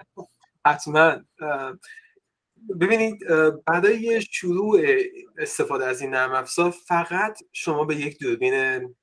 حتما 0.67 1.13
ببینید 2.81 3.19
برای 3.67 4.23
شروع 4.31 4.81
استفاده 5.39 5.87
از 5.87 6.01
این 6.01 6.11
نرم 6.11 6.33
افزار 6.33 6.71
فقط 6.71 7.39
شما 7.53 7.85
به 7.85 7.97
یک 7.97 8.19
دوربین 8.19 8.55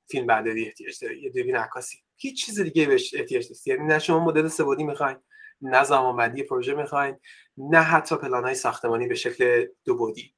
فیلم 0.07 0.27
برداری 0.27 0.65
احتیاج 0.65 0.99
دارید 1.01 1.23
یه 1.23 1.29
دوربین 1.29 1.55
عکاسی. 1.55 1.97
هیچ 2.17 2.45
چیز 2.45 2.59
دیگه 2.59 2.85
بهش 2.85 3.13
احتیاج 3.13 3.47
نیست. 3.49 3.67
یعنی 3.67 3.83
نه 3.83 3.99
شما 3.99 4.25
مدل 4.25 4.47
سوادی 4.47 4.83
می‌خواین 4.83 5.17
نه 5.61 5.83
زمانبندی 5.83 6.43
پروژه 6.43 6.73
می‌خواین 6.73 7.15
نه 7.57 7.79
حتی 7.79 8.15
پلانهای 8.15 8.55
ساختمانی 8.55 9.07
به 9.07 9.15
شکل 9.15 9.65
دو 9.85 9.97
بودی. 9.97 10.33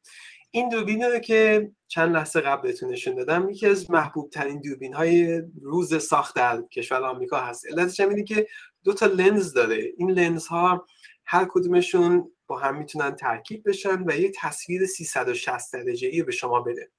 این 0.51 0.70
دوربین 0.70 1.03
رو 1.03 1.20
که 1.20 1.72
چند 1.88 2.15
لحظه 2.15 2.41
قبل 2.41 2.61
بهتون 2.61 2.91
نشون 2.91 3.15
دادم 3.15 3.49
یکی 3.49 3.68
از 3.68 3.91
محبوب 3.91 4.30
ترین 4.30 4.61
دوربین 4.61 4.93
های 4.93 5.43
روز 5.61 6.03
ساخت 6.03 6.36
در 6.36 6.61
کشور 6.61 7.03
آمریکا 7.03 7.38
هست. 7.38 7.68
علتش 7.68 7.99
هم 7.99 8.24
که 8.24 8.47
دو 8.84 8.93
تا 8.93 9.05
لنز 9.05 9.53
داره. 9.53 9.93
این 9.97 10.11
لنز 10.11 10.47
ها 10.47 10.86
هر 11.26 11.47
کدومشون 11.49 12.32
با 12.48 12.60
هم 12.60 12.78
می‌تونن 12.78 13.16
ترکیب 13.16 13.70
بشن 13.70 14.04
و 14.08 14.18
یه 14.18 14.32
تصویر 14.36 14.86
360 14.86 15.74
درجه 15.74 16.08
ای 16.08 16.24
به 16.24 16.32
شما 16.32 16.62
بده. 16.62 16.91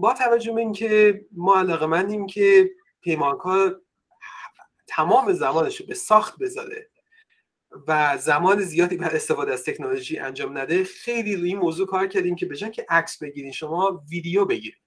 با 0.00 0.14
توجه 0.14 0.52
به 0.52 0.60
اینکه 0.60 1.20
ما 1.32 1.58
علاقه 1.58 1.86
مندیم 1.86 2.26
که 2.26 2.70
پیمانکار 3.00 3.80
تمام 4.86 5.32
زمانش 5.32 5.80
رو 5.80 5.86
به 5.86 5.94
ساخت 5.94 6.38
بذاره 6.38 6.90
و 7.88 8.18
زمان 8.18 8.60
زیادی 8.60 8.96
بر 8.96 9.16
استفاده 9.16 9.52
از 9.52 9.64
تکنولوژی 9.64 10.18
انجام 10.18 10.58
نده 10.58 10.84
خیلی 10.84 11.36
روی 11.36 11.48
این 11.48 11.58
موضوع 11.58 11.86
کار 11.86 12.06
کردیم 12.06 12.36
که 12.36 12.46
بجن 12.46 12.70
که 12.70 12.86
عکس 12.88 13.22
بگیرین 13.22 13.52
شما 13.52 14.04
ویدیو 14.10 14.44
بگیرید 14.44 14.82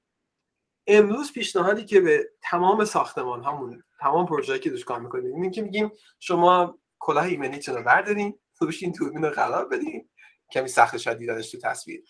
امروز 0.87 1.33
پیشنهادی 1.33 1.85
که 1.85 2.01
به 2.01 2.29
تمام 2.41 2.85
ساختمان 2.85 3.43
همون 3.43 3.83
تمام 3.99 4.25
پروژه‌ای 4.25 4.59
که 4.59 4.69
دوش 4.69 4.85
کار 4.85 4.99
می‌کنیم 4.99 5.41
این 5.41 5.51
که 5.51 5.61
میگیم 5.61 5.91
شما 6.19 6.79
کلاه 6.99 7.25
ایمنیتون 7.25 7.75
رو 7.75 7.83
بردارین 7.83 8.39
روش 8.65 8.83
این 8.83 8.93
توربین 8.93 9.23
رو 9.23 9.29
قرار 9.29 9.67
بدین. 9.67 10.09
کمی 10.51 10.67
سخت 10.67 10.97
شاید 10.97 11.17
دیدنش 11.17 11.51
تو 11.51 11.57
تصویر. 11.57 12.03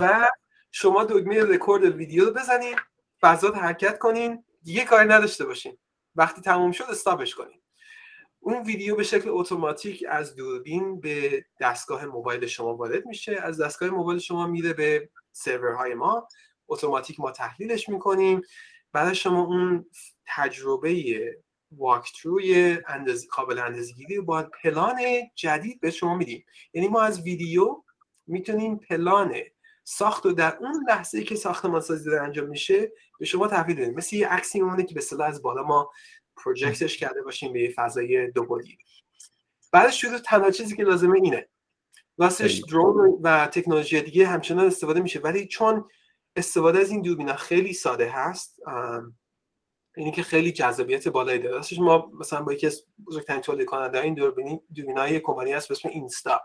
و 0.00 0.28
شما 0.70 1.04
دکمه 1.04 1.42
رکورد 1.42 1.84
ویدیو 1.84 2.24
رو 2.24 2.32
بزنین 2.32 2.76
فضا 3.20 3.50
حرکت 3.50 3.98
کنین 3.98 4.44
دیگه 4.62 4.84
کاری 4.84 5.08
نداشته 5.08 5.44
باشین. 5.44 5.78
وقتی 6.14 6.40
تموم 6.40 6.72
شد 6.72 6.84
stop 6.84 7.17
ش 7.17 7.34
کنین. 7.34 7.60
اون 8.40 8.62
ویدیو 8.62 8.96
به 8.96 9.02
شکل 9.02 9.28
اتوماتیک 9.28 10.04
از 10.08 10.34
دوربین 10.36 11.00
به 11.00 11.44
دستگاه 11.60 12.06
موبایل 12.06 12.46
شما 12.46 12.76
وارد 12.76 13.06
میشه. 13.06 13.40
از 13.42 13.60
دستگاه 13.60 13.90
موبایل 13.90 14.18
شما 14.18 14.46
میره 14.46 14.72
به 14.72 15.08
سرورهای 15.32 15.94
ما. 15.94 16.28
اتوماتیک 16.68 17.20
ما 17.20 17.30
تحلیلش 17.30 17.88
می‌کنیم. 17.88 18.42
برای 18.92 19.14
شما 19.14 19.44
اون 19.44 19.86
تجربه 20.26 21.34
walkthrough 21.72 22.69
ی 22.69 22.78
اندز... 22.86 23.26
قابل 23.28 23.58
اندازگیری 23.58 24.20
با 24.20 24.42
پلان 24.62 24.96
جدید 25.34 25.80
به 25.80 25.90
شما 25.90 26.14
میدیم. 26.14 26.44
یعنی 26.72 26.88
ما 26.88 27.02
از 27.02 27.22
ویدیو 27.22 27.82
می‌تونیم 28.26 28.76
پلان 28.76 29.34
ساخت 29.84 30.26
و 30.26 30.32
در 30.32 30.56
اون 30.56 30.84
لحظه 30.88 31.22
که 31.22 31.34
ساختمان 31.34 31.80
سازی 31.80 32.10
داره 32.10 32.22
انجام 32.22 32.48
میشه 32.48 32.92
به 33.18 33.26
شما 33.26 33.48
تحویل 33.48 33.76
بدیم. 33.76 33.94
مثل 33.94 34.16
یه 34.16 34.28
عکسی 34.28 34.60
میمونه 34.60 34.84
که 34.84 34.94
به 34.94 35.00
صلاح 35.00 35.28
از 35.28 35.42
بالا 35.42 35.62
ما 35.62 35.90
پروژکتش 36.36 36.96
کرده 36.96 37.22
باشیم 37.22 37.52
به 37.52 37.62
یه 37.62 37.72
فضای 37.76 38.30
دو 38.30 38.44
بعدی 38.44 38.78
بعد 39.72 39.90
شروع 39.90 40.18
تنها 40.18 40.50
چیزی 40.50 40.76
که 40.76 40.82
لازمه 40.82 41.20
اینه. 41.22 41.48
راستش 42.18 42.62
درون 42.68 43.18
و 43.22 43.46
تکنولوژی 43.46 44.00
دیگه 44.00 44.26
همچنان 44.26 44.66
استفاده 44.66 45.00
میشه. 45.00 45.20
ولی 45.20 45.46
چون 45.46 45.88
استفاده 46.36 46.78
از 46.78 46.90
این 46.90 47.02
دوربینا 47.02 47.36
خیلی 47.36 47.72
ساده 47.72 48.10
هست 48.10 48.60
اینی 49.96 50.12
که 50.12 50.22
خیلی 50.22 50.52
جذابیت 50.52 51.08
بالایی 51.08 51.38
داره. 51.38 51.56
راستش 51.56 51.78
ما 51.78 52.10
مثلا 52.20 52.42
با 52.42 52.52
یکی 52.52 52.66
از 52.66 52.84
بزرگترین 53.06 53.40
تولید 53.40 53.66
کننده 53.66 54.00
این 54.00 54.14
دوربینی 54.14 54.60
دوربینای 54.74 55.20
کمپانی 55.20 55.52
هست 55.52 55.68
به 55.68 55.72
اسم 55.72 55.88
اینستا 55.88 56.42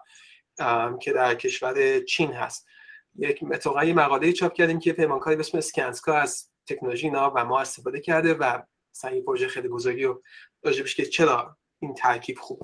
که 1.02 1.14
در 1.14 1.36
کشور 1.36 2.00
چین 2.00 2.32
هست. 2.32 2.68
یک 3.16 3.39
اتفاقا 3.52 3.82
مقاله 3.82 4.34
چاپ 4.34 4.54
کردیم 4.54 4.80
که 4.80 4.93
پیمانکاری 4.93 5.36
به 5.36 5.39
اسم 5.39 5.58
اسکنسکا 5.58 6.14
از 6.14 6.50
تکنولوژی 6.68 7.08
اینا 7.08 7.34
و 7.36 7.46
ما 7.46 7.60
استفاده 7.60 8.00
کرده 8.00 8.34
و 8.34 8.62
این 9.04 9.24
پروژه 9.26 9.48
خیلی 9.48 9.68
بزرگی 9.68 10.06
و 10.06 10.22
راجبش 10.64 10.96
که 10.96 11.06
چرا 11.06 11.58
این 11.80 11.93
ترکیب 11.93 12.38
خوب 12.39 12.64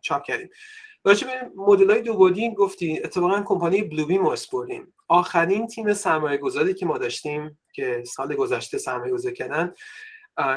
چاپ 0.00 0.22
کردیم. 0.22 0.50
راجع 1.04 1.26
به 1.26 1.50
مدل 1.56 1.90
های 1.90 2.02
دو 2.02 2.54
گفتی 2.54 3.00
اتفاقا 3.04 3.42
کمپانی 3.42 3.82
بلوبیم 3.82 4.22
رو 4.22 4.28
اسپردیم 4.28 4.94
آخرین 5.08 5.66
تیم 5.66 5.94
سرمایه 5.94 6.36
گذاری 6.36 6.74
که 6.74 6.86
ما 6.86 6.98
داشتیم 6.98 7.58
که 7.72 8.04
سال 8.06 8.34
گذشته 8.34 8.78
سرمایه 8.78 9.12
گذاری 9.12 9.34
کردن 9.34 9.74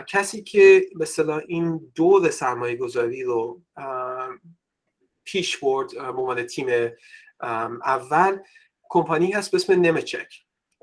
کسی 0.08 0.44
که 0.44 0.86
به 0.96 1.08
این 1.48 1.92
دور 1.96 2.30
سرمایه 2.30 2.76
گذاری 2.76 3.24
رو 3.24 3.62
پیش 5.24 5.58
برد 5.58 5.92
به 5.94 6.02
عنوان 6.02 6.44
تیم 6.44 6.68
اول 7.84 8.40
کمپانی 8.90 9.32
هست 9.32 9.52
به 9.52 9.56
اسم 9.56 9.82
Nemetschek. 9.82 10.34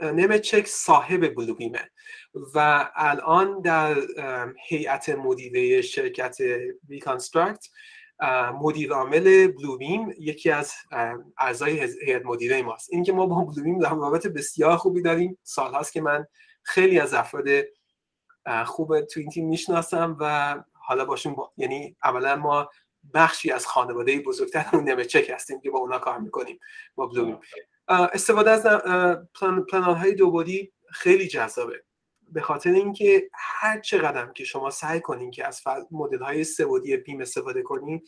Nemetschek 0.02 0.66
صاحب 0.66 1.34
Bluebeam 1.34 1.84
ه 1.84 1.90
و 2.54 2.90
الان 2.94 3.60
در 3.60 3.96
هیئت 4.68 5.08
مدیره 5.08 5.82
شرکت 5.82 6.36
Reconstruct 6.88 7.66
مدیر 8.60 8.92
عامل 8.92 9.48
Bluebeam 9.48 10.14
یکی 10.18 10.50
از 10.50 10.74
اعضای 11.38 11.80
هیئت 12.06 12.22
مدیره 12.24 12.62
ماست. 12.62 12.92
این 12.92 13.02
که 13.02 13.12
ما 13.12 13.26
با 13.26 13.44
Bluebeam 13.44 13.80
روابط 13.80 14.26
بسیار 14.26 14.76
خوبی 14.76 15.02
داریم. 15.02 15.38
سال 15.42 15.74
هاست 15.74 15.92
که 15.92 16.00
من 16.00 16.26
خیلی 16.62 17.00
از 17.00 17.14
افراد 17.14 17.44
خوب 18.66 19.00
تو 19.00 19.20
این 19.20 19.28
تیم 19.28 19.48
می‌شناسم 19.48 20.16
و 20.20 20.56
حالا 20.72 21.04
باشون 21.04 21.36
یعنی 21.56 21.96
اولا 22.04 22.36
ما 22.36 22.70
بخشی 23.14 23.50
از 23.50 23.66
خانواده 23.66 24.20
بزرگتر 24.20 24.66
اون 24.72 24.84
نمچک 24.84 25.30
هستیم 25.34 25.60
که 25.60 25.70
با 25.70 25.78
اونا 25.78 25.98
کار 25.98 26.18
می‌کنیم 26.18 26.58
با 26.94 27.06
بلوبیم 27.06 27.38
استفاده 27.88 28.50
از 28.50 28.66
پلان 29.70 29.94
های 29.94 30.14
دو 30.14 30.44
خیلی 30.90 31.28
جذابه. 31.28 31.84
به 32.32 32.40
خاطر 32.40 32.70
اینکه 32.70 33.30
هر 33.34 33.80
چه 33.80 33.98
قدم 33.98 34.32
که 34.32 34.44
شما 34.44 34.70
سعی 34.70 35.00
کنین 35.00 35.30
که 35.30 35.46
از 35.46 35.62
مدل 35.90 36.18
های 36.18 36.44
سبودی 36.44 36.96
بیم 36.96 37.20
استفاده 37.20 37.62
کنین 37.62 38.02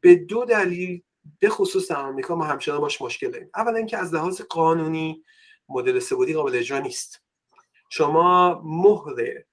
به 0.00 0.14
دو 0.14 0.44
دلیل 0.44 1.02
به 1.38 1.48
خصوص 1.48 1.90
در 1.90 1.96
آمریکا 1.96 2.36
ما 2.36 2.44
همچنان 2.44 2.80
باش 2.80 3.02
مشکل 3.02 3.30
داریم. 3.30 3.50
اولا 3.54 3.76
اینکه 3.76 3.98
از 3.98 4.14
لحاظ 4.14 4.40
قانونی 4.40 5.24
مدل 5.68 5.98
سبودی 5.98 6.34
قابل 6.34 6.56
اجرا 6.56 6.78
نیست. 6.78 7.22
شما 7.90 8.62
مهر 8.64 9.44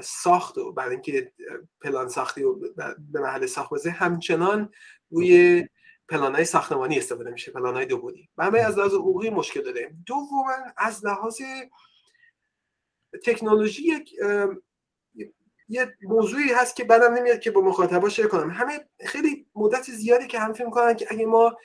ساخت 0.00 0.58
و 0.58 0.72
برای 0.72 0.90
اینکه 0.90 1.32
پلان 1.80 2.08
ساختی 2.08 2.42
و 2.42 2.54
به 2.98 3.20
محل 3.20 3.46
ساخت 3.46 3.70
بزه 3.70 3.90
همچنان 3.90 4.72
روی 5.10 5.64
پلان 6.08 6.34
های 6.34 6.44
ساختمانی 6.44 6.98
استفاده 6.98 7.30
میشه 7.30 7.52
پلان 7.52 7.74
های 7.74 7.86
دو 7.86 7.98
بودی 7.98 8.28
و 8.36 8.42
از 8.42 8.78
لحاظ 8.78 8.94
حقوقی 8.94 9.30
مشکل 9.30 9.62
داره 9.62 9.94
دوما 10.06 10.52
از 10.76 11.04
لحاظ 11.04 11.40
تکنولوژی 13.24 13.82
یک 13.82 14.14
یه 15.68 15.96
موضوعی 16.02 16.52
هست 16.52 16.76
که 16.76 16.84
بعدم 16.84 17.14
نمیاد 17.14 17.40
که 17.40 17.50
با 17.50 17.60
مخاطبا 17.60 18.08
شیر 18.08 18.26
کنم. 18.26 18.50
همه 18.50 18.88
خیلی 19.06 19.46
مدت 19.54 19.82
زیادی 19.82 20.26
که 20.26 20.38
هم 20.38 20.52
فکر 20.52 20.94
که 20.94 21.06
اگه 21.10 21.26
ما 21.26 21.56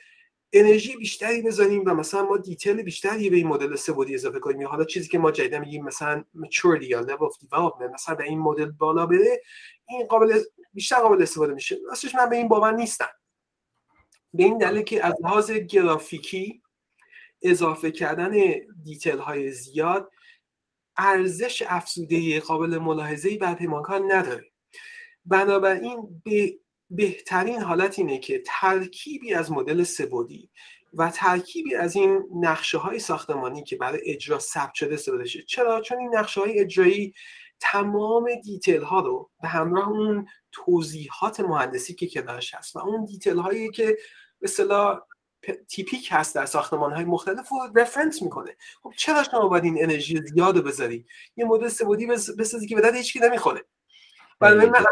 انرژی 0.52 0.96
بیشتری 0.96 1.42
بزنیم 1.42 1.82
و 1.86 1.94
مثلا 1.94 2.22
ما 2.22 2.36
دیتیل 2.36 2.82
بیشتری 2.82 3.30
به 3.30 3.36
این 3.36 3.46
مدل 3.46 3.76
سبودی 3.76 4.14
اضافه 4.14 4.38
کنیم 4.38 4.68
حالا 4.68 4.84
چیزی 4.84 5.08
که 5.08 5.18
ما 5.18 5.30
جدیدا 5.30 5.58
میگیم 5.58 5.84
مثلا 5.84 6.24
maturity 6.36 6.82
یا 6.82 7.02
level 7.02 7.32
of 7.32 7.46
development 7.46 7.92
مثلا 7.94 8.14
به 8.14 8.24
این 8.24 8.38
مدل 8.38 8.70
بالا 8.70 9.06
بره 9.06 9.42
این 9.88 10.06
قابل 10.06 10.40
بیشتر 10.74 10.96
قابل 10.96 11.22
استفاده 11.22 11.54
میشه. 11.54 11.78
راستش 11.88 12.14
من 12.14 12.28
به 12.28 12.36
این 12.36 12.48
باور 12.48 12.72
نیستم. 12.72 13.08
به 14.34 14.44
این 14.44 14.58
دلیل 14.58 14.82
که 14.82 15.06
از 15.06 15.14
لحاظ 15.22 15.50
گرافیکی 15.50 16.62
اضافه 17.42 17.90
کردن 17.90 18.32
دیتیل 18.82 19.18
های 19.18 19.50
زیاد 19.50 20.10
ارزش 21.00 21.62
افزوده 21.66 22.40
قابل 22.40 22.78
ملاحظه 22.78 23.38
بر 23.38 23.54
پیمانکار 23.54 24.14
نداره. 24.14 24.50
بنابراین 25.24 26.22
به 26.24 26.58
بهترین 26.90 27.60
حالت 27.60 27.98
اینه 27.98 28.18
که 28.18 28.42
ترکیبی 28.46 29.34
از 29.34 29.52
مدل 29.52 29.82
سه‌بعدی 29.82 30.50
و 30.94 31.10
ترکیبی 31.10 31.74
از 31.74 31.96
این 31.96 32.22
نقشه 32.34 32.78
های 32.78 32.98
ساختمانی 32.98 33.64
که 33.64 33.76
برای 33.76 34.00
اجرا 34.04 34.38
ثبت 34.38 34.74
شده 34.74 34.94
استفاده 34.94 35.24
شه 35.24 35.42
چرا؟ 35.42 35.80
چون 35.80 35.98
این 35.98 36.16
نقشه 36.16 36.40
های 36.40 36.60
اجرایی 36.60 37.14
تمام 37.60 38.34
detail 38.44 38.82
ها 38.82 39.00
رو 39.00 39.30
به 39.42 39.48
همراه 39.48 39.88
اون 39.88 40.26
توضیحات 40.52 41.40
مهندسی 41.40 41.94
که 41.94 42.08
کنارش 42.08 42.54
هست 42.54 42.76
و 42.76 42.78
اون 42.78 43.04
detail 43.04 43.38
هایی 43.38 43.70
که 43.70 43.98
به 44.40 44.48
typical 45.68 46.08
هست 46.12 46.34
در 46.34 46.46
ساختمان 46.46 46.92
های 46.92 47.04
مختلف 47.04 47.48
رو 47.48 47.58
reference 47.74 48.22
می‌کنه. 48.22 48.56
خب 48.82 48.92
چرا 48.96 49.22
شما 49.22 49.48
باید 49.48 49.64
این 49.64 49.82
انرژی 49.82 50.20
زیاد 50.26 50.56
رو 50.56 50.62
بذاری؟ 50.62 51.06
یه 51.36 51.44
مدل 51.44 51.68
سه‌بعدی 51.68 52.06
بسازی 52.38 52.66
که 52.66 52.74
به 52.74 52.80
درد 52.80 52.94
هیچکی 52.94 53.18
نمی‌خوره. 53.18 53.64
برای 54.40 54.66
من 54.66 54.84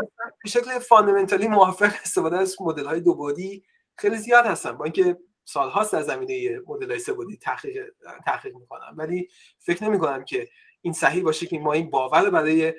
به 0.44 0.51
شکل 0.51 0.78
فاندامنتالی 0.78 1.49
موافق 1.49 1.92
استفاده 2.03 2.36
از 2.36 2.57
مدل 2.61 2.86
های 2.86 3.01
دو 3.01 3.14
بودی 3.14 3.64
خیلی 3.96 4.16
زیاد 4.16 4.46
هستن 4.46 4.72
با 4.72 4.84
اینکه 4.84 5.18
سالهاست 5.44 5.92
در 5.92 6.03
زمینه 6.03 6.61
مدل 6.66 6.90
های 6.90 6.99
سه 6.99 7.12
بودی 7.12 7.36
تحقیق 7.36 7.84
تحقیق 8.26 8.55
می‌کنم. 8.57 8.94
ولی 8.96 9.28
فکر 9.59 9.84
نمی 9.84 9.99
کنم 9.99 10.24
که 10.24 10.49
این 10.80 10.92
صحیح 10.92 11.22
باشه 11.22 11.46
که 11.46 11.59
ما 11.59 11.72
این 11.72 11.90
باور 11.90 12.30
برای 12.30 12.74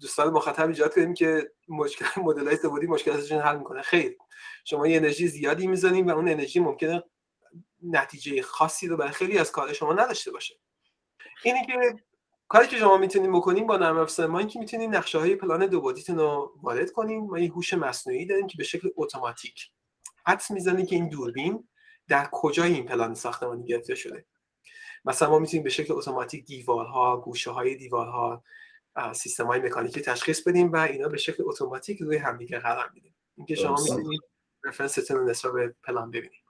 دوستان 0.00 0.32
مخاطب 0.32 0.68
ایجاد 0.68 0.94
کنیم 0.94 1.14
که 1.14 1.52
مشکل 1.68 2.04
مدل 2.16 2.46
های 2.46 2.56
سه 2.56 2.68
بودی 2.68 2.86
مشکلاتشون 2.86 3.38
حل 3.38 3.58
می‌کنه. 3.58 3.82
خیر. 3.82 4.16
شما 4.64 4.86
یه 4.86 4.96
انرژی 4.96 5.28
زیادی 5.28 5.66
می‌زنیم 5.66 6.06
و 6.06 6.10
اون 6.10 6.28
انرژی 6.28 6.60
ممکنه 6.60 7.02
نتیجه 7.82 8.42
خاصی 8.42 8.86
رو 8.86 8.96
برای 8.96 9.12
خیلی 9.12 9.38
از 9.38 9.52
کار 9.52 9.72
شما 9.72 9.92
نداشته 9.92 10.30
باشه. 10.30 10.54
اینی 11.42 11.66
که 11.66 11.96
کاری 12.48 12.66
که 12.68 12.76
شما 12.76 12.96
می‌تونید 12.96 13.30
بکنیم 13.30 13.66
با 13.66 13.76
نرم 13.76 13.98
افزار 13.98 14.26
ما 14.26 14.42
که 14.42 14.58
می‌تونید 14.58 14.96
نقشه 14.96 15.18
های 15.18 15.36
پلان 15.36 15.66
دو 15.66 15.80
بعدیتون 15.80 16.18
رو 16.18 16.52
وارد 16.62 16.92
کنیم 16.92 17.24
ما 17.24 17.38
یه 17.38 17.52
هوش 17.52 17.74
مصنوعی 17.74 18.26
داریم 18.26 18.46
که 18.46 18.58
به 18.58 18.64
شکل 18.64 18.88
اتوماتیک 18.96 19.70
حدس 20.26 20.50
می‌زنه 20.50 20.86
که 20.86 20.96
این 20.96 21.08
دوربین 21.08 21.68
در 22.08 22.28
کجای 22.32 22.72
این 22.72 22.84
پلان 22.84 23.14
ساختمانی 23.14 23.64
گرفته 23.64 23.94
شده. 23.94 24.26
مثلا 25.04 25.30
ما 25.30 25.38
می‌تونیم 25.38 25.64
به 25.64 25.70
شکل 25.70 25.92
اتوماتیک 25.92 26.44
دیوارها 26.44 27.16
گوشه 27.16 27.50
های 27.50 27.74
دیوارها 27.74 28.44
سیستم 29.12 29.46
های 29.46 29.60
مکانیکی 29.60 30.00
تشخیص 30.00 30.48
بدیم 30.48 30.72
و 30.72 30.76
اینا 30.76 31.08
به 31.08 31.16
شکل 31.16 31.42
اتوماتیک 31.46 32.02
روی 32.02 32.16
همدیگه 32.16 32.58
قرار 32.58 32.90
میدیم. 32.94 33.14
اینکه 33.36 33.54
شما 33.54 33.76
می‌تونید 33.82 34.20
رفرنستون 34.64 35.16
رو 35.16 35.24
نسبت 35.24 35.52
به 35.52 35.74
پلان 35.84 36.10
ببینید 36.10 36.46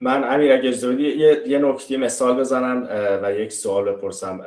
من 0.00 0.34
امیر 0.34 0.52
اگه 0.52 0.92
یه, 1.00 1.48
یه 1.48 1.58
نکته 1.58 1.96
مثال 1.96 2.40
بزنم 2.40 2.88
و 3.22 3.34
یک 3.34 3.52
سوال 3.52 3.92
بپرسم. 3.92 4.38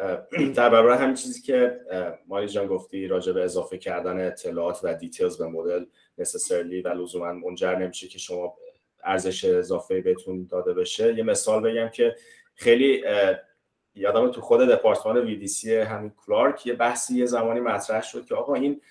در 0.56 0.70
برابر 0.70 0.98
همین 0.98 1.16
چیزی 1.16 1.42
که 1.42 1.80
مالی 2.28 2.48
جان 2.48 2.68
گفتی 2.68 3.08
راجع 3.08 3.32
به 3.32 3.44
اضافه 3.44 3.78
کردن 3.78 4.28
اطلاعات 4.28 4.80
و 4.84 4.94
details 4.94 5.38
به 5.38 5.48
مدل 5.48 5.86
necessarily 6.18 6.82
و 6.82 6.88
لزوما 6.88 7.34
منجر 7.34 7.76
نمیشه 7.76 8.08
که 8.08 8.20
شما 8.20 8.58
ارزش 9.04 9.46
اضافه 9.46 10.02
بهتون 10.02 10.48
داده 10.52 10.74
بشه. 10.74 11.14
یه 11.14 11.24
مثال 11.24 11.62
بگم 11.62 11.90
که 11.90 12.16
خیلی 12.56 13.04
یادم 13.96 14.32
تو 14.32 14.42
خود 14.42 14.62
دپارتمان 14.62 15.18
VDC 15.18 15.76
همین 15.76 16.12
Clark 16.26 16.68
یه 16.68 16.74
بحثی 16.74 17.18
یه 17.18 17.26
زمانی 17.26 17.60
مطرح 17.60 18.04
شد 18.04 18.26
که 18.26 18.36
آقا 18.36 18.54
این 18.54 18.82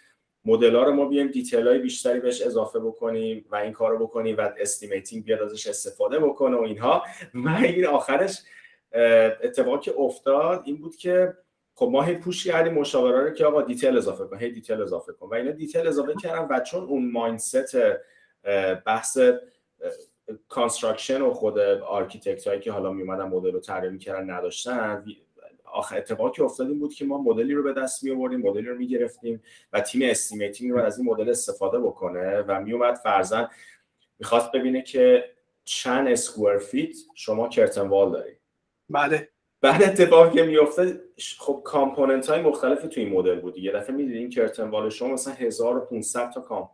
مدل 0.45 0.77
ها 0.77 0.83
رو 0.83 0.93
ما 0.93 1.05
بیایم 1.05 1.29
detail 1.29 1.69
های 1.69 1.79
بیشتری 1.79 2.21
بهش 2.21 2.43
اضافه 2.43 2.79
بکنیم 2.79 3.47
و 3.51 3.57
این 3.57 3.73
کار 3.73 3.91
رو 3.91 4.07
بکنیم 4.07 4.37
و 4.37 4.51
estimating 4.59 5.25
بیاد 5.25 5.43
ازش 5.43 5.67
استفاده 5.67 6.19
بکنه 6.19 6.57
و 6.57 6.63
اینها. 6.63 7.03
و 7.35 7.49
این 7.49 7.87
آخرش 7.87 8.43
اتفاقی 9.43 9.79
که 9.79 9.95
افتاد 9.99 10.63
این 10.65 10.77
بود 10.77 10.97
که 10.97 11.35
خب 11.75 11.89
ما 11.93 12.03
هی 12.03 12.15
push 12.15 12.47
کردیم 12.47 12.75
مشاورا 12.75 13.25
رو 13.25 13.31
که 13.31 13.45
آقا 13.45 13.63
detail 13.63 13.97
اضافه 13.97 14.25
کن 14.25 14.39
هی 14.39 14.51
detail 14.51 14.83
اضافه 14.83 15.13
کن. 15.13 15.27
و 15.27 15.35
اینا 15.35 15.51
detail 15.51 15.87
اضافه 15.87 16.15
کردن 16.23 16.47
و 16.51 16.61
چون 16.61 16.85
اون 16.85 17.11
mindset 17.11 17.77
بحث 18.87 19.19
construction 20.49 21.23
و 21.23 21.31
خود 21.31 21.59
architect 21.59 22.47
هایی 22.47 22.61
که 22.61 22.73
حالا 22.73 22.93
می 22.93 23.03
اومدن 23.03 23.25
مدل 23.25 23.53
رو 23.53 23.61
طراحی 23.61 23.91
می‌کردن 23.91 24.31
نداشتن. 24.31 25.05
آخر 25.65 25.97
اتفاقی 25.97 26.37
که 26.37 26.43
افتاد 26.43 26.69
این 26.69 26.79
بود 26.79 26.95
که 26.95 27.05
ما 27.05 27.19
مدلی 27.19 27.55
رو 27.55 27.63
به 27.63 27.73
دست 27.73 28.05
می 28.05 28.11
آوردیم 28.11 28.41
مدلی 28.41 28.67
رو 28.67 28.77
می 28.77 28.89
گرفتیم 28.89 29.43
و 29.73 29.81
تیم 29.81 30.11
estimating 30.11 30.73
رو 30.73 30.79
از 30.79 30.99
این 30.99 31.09
مدل 31.09 31.31
استفاده 31.31 31.79
بکنه 31.79 32.39
و 32.41 32.61
می 32.61 32.73
اومد 32.73 32.95
فرضا 32.95 33.49
می‌خواست 34.19 34.53
ببینه 34.53 34.83
که 34.83 35.25
چند 35.65 36.09
square 36.09 36.59
feet 36.59 36.97
شما 37.15 37.49
curtain 37.49 37.89
wall 37.89 38.13
داری 38.13 38.33
بله. 38.89 39.29
بعد 39.61 39.83
اتفاقی 39.83 40.37
که 40.37 40.43
میفته 40.43 41.01
خب 41.39 41.63
component 41.65 42.31
های 42.31 42.43
مختلف 42.43 42.83
توی 42.83 43.05
این 43.05 43.13
مدل 43.13 43.41
بود 43.41 43.59
یه 43.59 43.73
دفعه 43.73 43.97
می‌دیدین 43.97 44.31
curtain 44.31 44.69
wall 44.69 44.91
شما 44.91 45.09
مثلا 45.09 45.35
1500 45.35 46.31
تا 46.31 46.69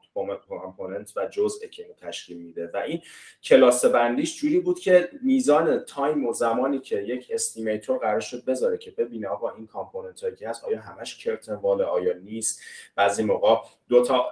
component 0.49 1.13
و 1.17 1.27
جزء 1.27 1.67
که 1.67 1.95
تشکیل 2.01 2.39
میده. 2.39 2.71
و 2.75 2.77
این 2.77 3.03
کلاس 3.43 3.85
بندیش 3.85 4.41
جوری 4.41 4.61
بود 4.61 4.79
که 4.79 5.09
میزان 5.23 5.79
time 5.79 6.27
و 6.27 6.33
زمانی 6.33 6.79
که 6.79 6.97
یک 6.97 7.31
estimator 7.31 7.99
قرار 7.99 8.21
شد 8.21 8.45
بذاره 8.45 8.79
که 8.79 8.91
ببینه 8.91 9.29
آقا 9.29 9.51
این 9.51 9.67
component 9.67 10.21
هایی 10.21 10.37
که 10.37 10.49
هست 10.49 10.65
آیا 10.65 10.81
همش 10.81 11.19
curtain 11.19 11.55
wall 11.55 11.83
آیا 11.83 12.13
نیست؟ 12.13 12.61
بعضی 12.97 13.25
موقع 13.25 13.57
دو 13.89 14.05
تا 14.05 14.27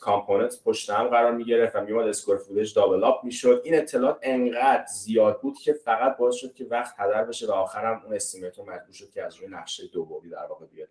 component 0.00 0.62
پشت 0.64 0.90
هم 0.90 1.08
قرار 1.08 1.32
می‌گرفت 1.32 1.76
و 1.76 1.80
میومد 1.80 2.08
square 2.08 2.36
footage 2.36 2.74
double 2.74 3.04
up 3.04 3.24
می‌شد. 3.24 3.62
این 3.64 3.74
اطلاعات 3.74 4.18
انقدر 4.22 4.84
زیاد 4.86 5.40
بود 5.40 5.58
که 5.58 5.72
فقط 5.72 6.16
باعث 6.16 6.34
شد 6.34 6.54
که 6.54 6.64
وقت 6.64 6.94
هدر 6.98 7.24
بشه 7.24 7.46
و 7.46 7.50
آخرم 7.50 8.02
اون 8.04 8.14
estimator 8.14 8.64
مجبور 8.64 8.92
شد 8.92 9.10
که 9.10 9.22
از 9.22 9.36
روی 9.36 9.48
نقشه 9.54 9.86
دومی 9.86 10.30
در 10.30 10.46
واقع 10.48 10.66
بیاد 10.66 10.88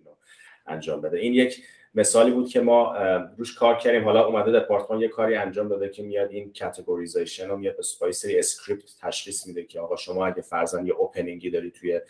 انجام 0.66 1.02
بده. 1.02 1.18
این 1.18 1.34
یک 1.34 1.64
مثالی 1.96 2.32
بود 2.32 2.50
که 2.50 2.62
ما 2.62 2.96
روش 3.38 3.56
کار 3.56 3.78
کردیم. 3.78 4.04
حالا 4.04 4.26
اومده 4.26 4.60
دپارتمان 4.60 5.02
یه 5.02 5.08
کاری 5.08 5.36
انجام 5.36 5.68
داده 5.68 5.90
که 5.90 6.04
میاد 6.04 6.32
این 6.32 6.54
categorization 6.60 7.50
رو 7.50 7.58
میاد 7.58 7.78
با 7.78 7.89
یه 7.89 8.12
سری 8.12 8.40
script 8.40 8.96
تشخیص 9.02 9.48
میده 9.48 9.64
که 9.64 9.80
آقا 9.80 9.96
شما 9.96 10.26
اگه 10.26 10.42
فرضاً 10.42 10.82
یه 10.82 10.94
opening 10.94 11.43
ی 11.43 11.50
داری 11.50 11.72
توی 11.72 12.02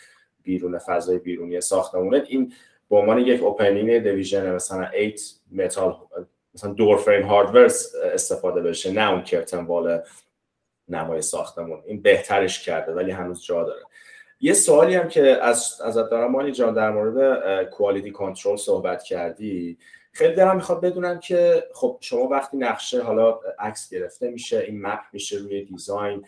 بیرون 0.43 0.77
فضای 0.77 1.17
بیرونی 1.17 1.61
ساختمونت 1.61 2.25
این 2.27 2.53
به 2.89 2.95
عنوان 2.95 3.19
یک 3.19 3.43
opening 3.43 3.99
division 3.99 4.55
مثلا 4.55 4.83
8 4.83 5.41
متال 5.51 5.95
مثلا 6.53 6.73
door 6.73 6.97
frame 6.97 7.27
hardware 7.27 7.65
استفاده 8.13 8.61
بشه 8.61 8.91
نه 8.91 9.11
اون 9.11 9.23
curtain 9.23 9.65
wall 9.65 10.01
نمای 10.87 11.21
ساختمون. 11.21 11.83
این 11.85 12.01
بهترش 12.01 12.65
کرده 12.65 12.93
ولی 12.93 13.11
هنوز 13.11 13.43
جا 13.43 13.63
داره. 13.63 13.81
یه 14.43 14.53
سوالی 14.53 14.95
هم 14.95 15.07
که 15.07 15.21
از 15.21 15.81
ازت 15.81 16.09
دارم 16.09 16.31
مالی 16.31 16.51
جان 16.51 16.73
در 16.73 16.91
مورد 16.91 17.69
quality 17.69 18.11
control 18.11 18.57
صحبت 18.57 19.03
کردی. 19.03 19.77
خیلی 20.11 20.35
دارم 20.35 20.55
می‌خواد 20.55 20.81
بدونم 20.81 21.19
که 21.19 21.63
خب 21.73 21.97
شما 22.01 22.27
وقتی 22.27 22.57
نقشه 22.57 23.01
حالا 23.01 23.39
عکس 23.59 23.89
گرفته 23.89 24.29
میشه 24.29 24.59
این 24.59 24.81
map 24.81 24.99
میشه 25.13 25.37
روی 25.37 25.65
design 25.65 26.25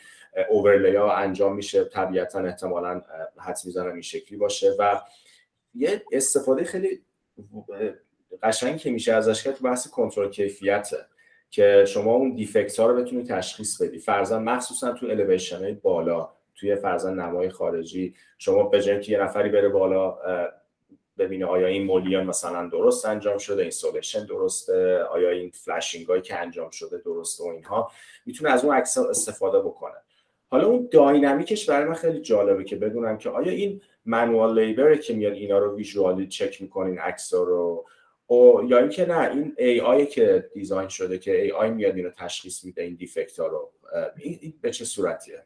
overlay 0.50 0.96
ها 0.96 1.16
انجام 1.16 1.56
میشه 1.56 1.84
طبیعتا 1.84 2.40
احتمالا 2.40 3.02
حدس 3.40 3.58
می‌زنم 3.66 3.92
این 3.92 4.02
شکلی 4.02 4.38
باشه 4.38 4.76
و 4.80 5.02
یه 5.76 6.04
استفاده 6.12 6.64
خیلی 6.64 7.02
قشنگ 8.44 8.78
که 8.78 8.92
میشه 8.92 9.14
ازش 9.14 9.44
تو 9.44 9.64
بحث 9.64 9.88
کنترل 9.88 10.30
کیفیته 10.30 10.98
که 11.50 11.86
شما 11.88 12.14
اون 12.14 12.36
defect 12.36 12.80
ها 12.80 12.88
رو 12.88 13.02
بتونید 13.02 13.28
تشخیص 13.28 13.82
بدی. 13.82 14.00
فرضاً 14.00 14.40
مخصوصا 14.40 14.92
تو 14.92 15.06
الیویشن 15.06 15.58
های 15.58 15.74
بالا. 15.74 16.30
توی 16.64 16.76
فرضاً 16.76 17.20
نمای 17.20 17.50
خارجی. 17.50 18.14
شما 18.38 18.64
به 18.64 18.82
که 19.00 19.12
یه 19.12 19.22
نفری 19.22 19.50
بره 19.50 19.70
بالا 19.70 20.18
ببینه 21.18 21.46
آیا 21.46 21.68
این 21.68 21.84
mullion 21.84 22.26
مثلا 22.26 22.70
درست 22.70 23.06
انجام 23.06 23.38
شده 23.38 23.62
insulation 23.62 24.26
درسته 24.26 25.04
آیا 25.04 25.30
این 25.30 25.52
flashing 25.54 26.08
هایی 26.08 26.22
که 26.22 26.36
انجام 26.36 26.70
شده 26.70 26.98
درسته 26.98 27.44
و 27.44 27.48
اینها 27.48 27.92
می‌تونه 28.26 28.52
از 28.52 28.66
اون 28.66 28.76
عکس 28.76 28.98
استفاده 28.98 29.60
بکنه. 29.60 29.96
حالا 30.50 30.68
اون 30.68 30.90
dynamic 30.92 31.52
ش 31.52 31.70
برای 31.70 31.86
من 31.86 31.94
خیلی 31.94 32.20
جالبه 32.22 32.64
که 32.64 32.76
بدونم 32.76 33.18
که 33.18 33.30
آیا 33.30 33.52
این 33.52 33.82
manual 34.06 34.60
labor 34.60 34.96
که 34.96 35.14
میاد 35.14 35.34
اینا 35.34 35.60
رو 35.60 35.76
visually 35.76 36.28
check 36.28 36.62
می‌کنین 36.62 37.00
عکس 37.00 37.34
رو 37.34 37.86
او 38.28 38.64
یا 38.68 38.78
اینکه 38.78 39.06
نه 39.06 39.32
این 39.32 39.56
AI 39.58 40.06
که 40.06 40.50
design 40.54 40.90
شده 40.90 41.18
که 41.18 41.42
AI 41.42 41.70
میاد 41.70 41.96
اینو 41.96 42.10
تشخیص 42.10 42.64
میده 42.64 42.82
این 42.82 42.96
defect 42.96 43.40
ها 43.40 43.48
رو 43.48 43.72
این 44.18 44.54
به 44.62 44.72
چه 44.72 44.86
صورتیه؟ 44.86 45.44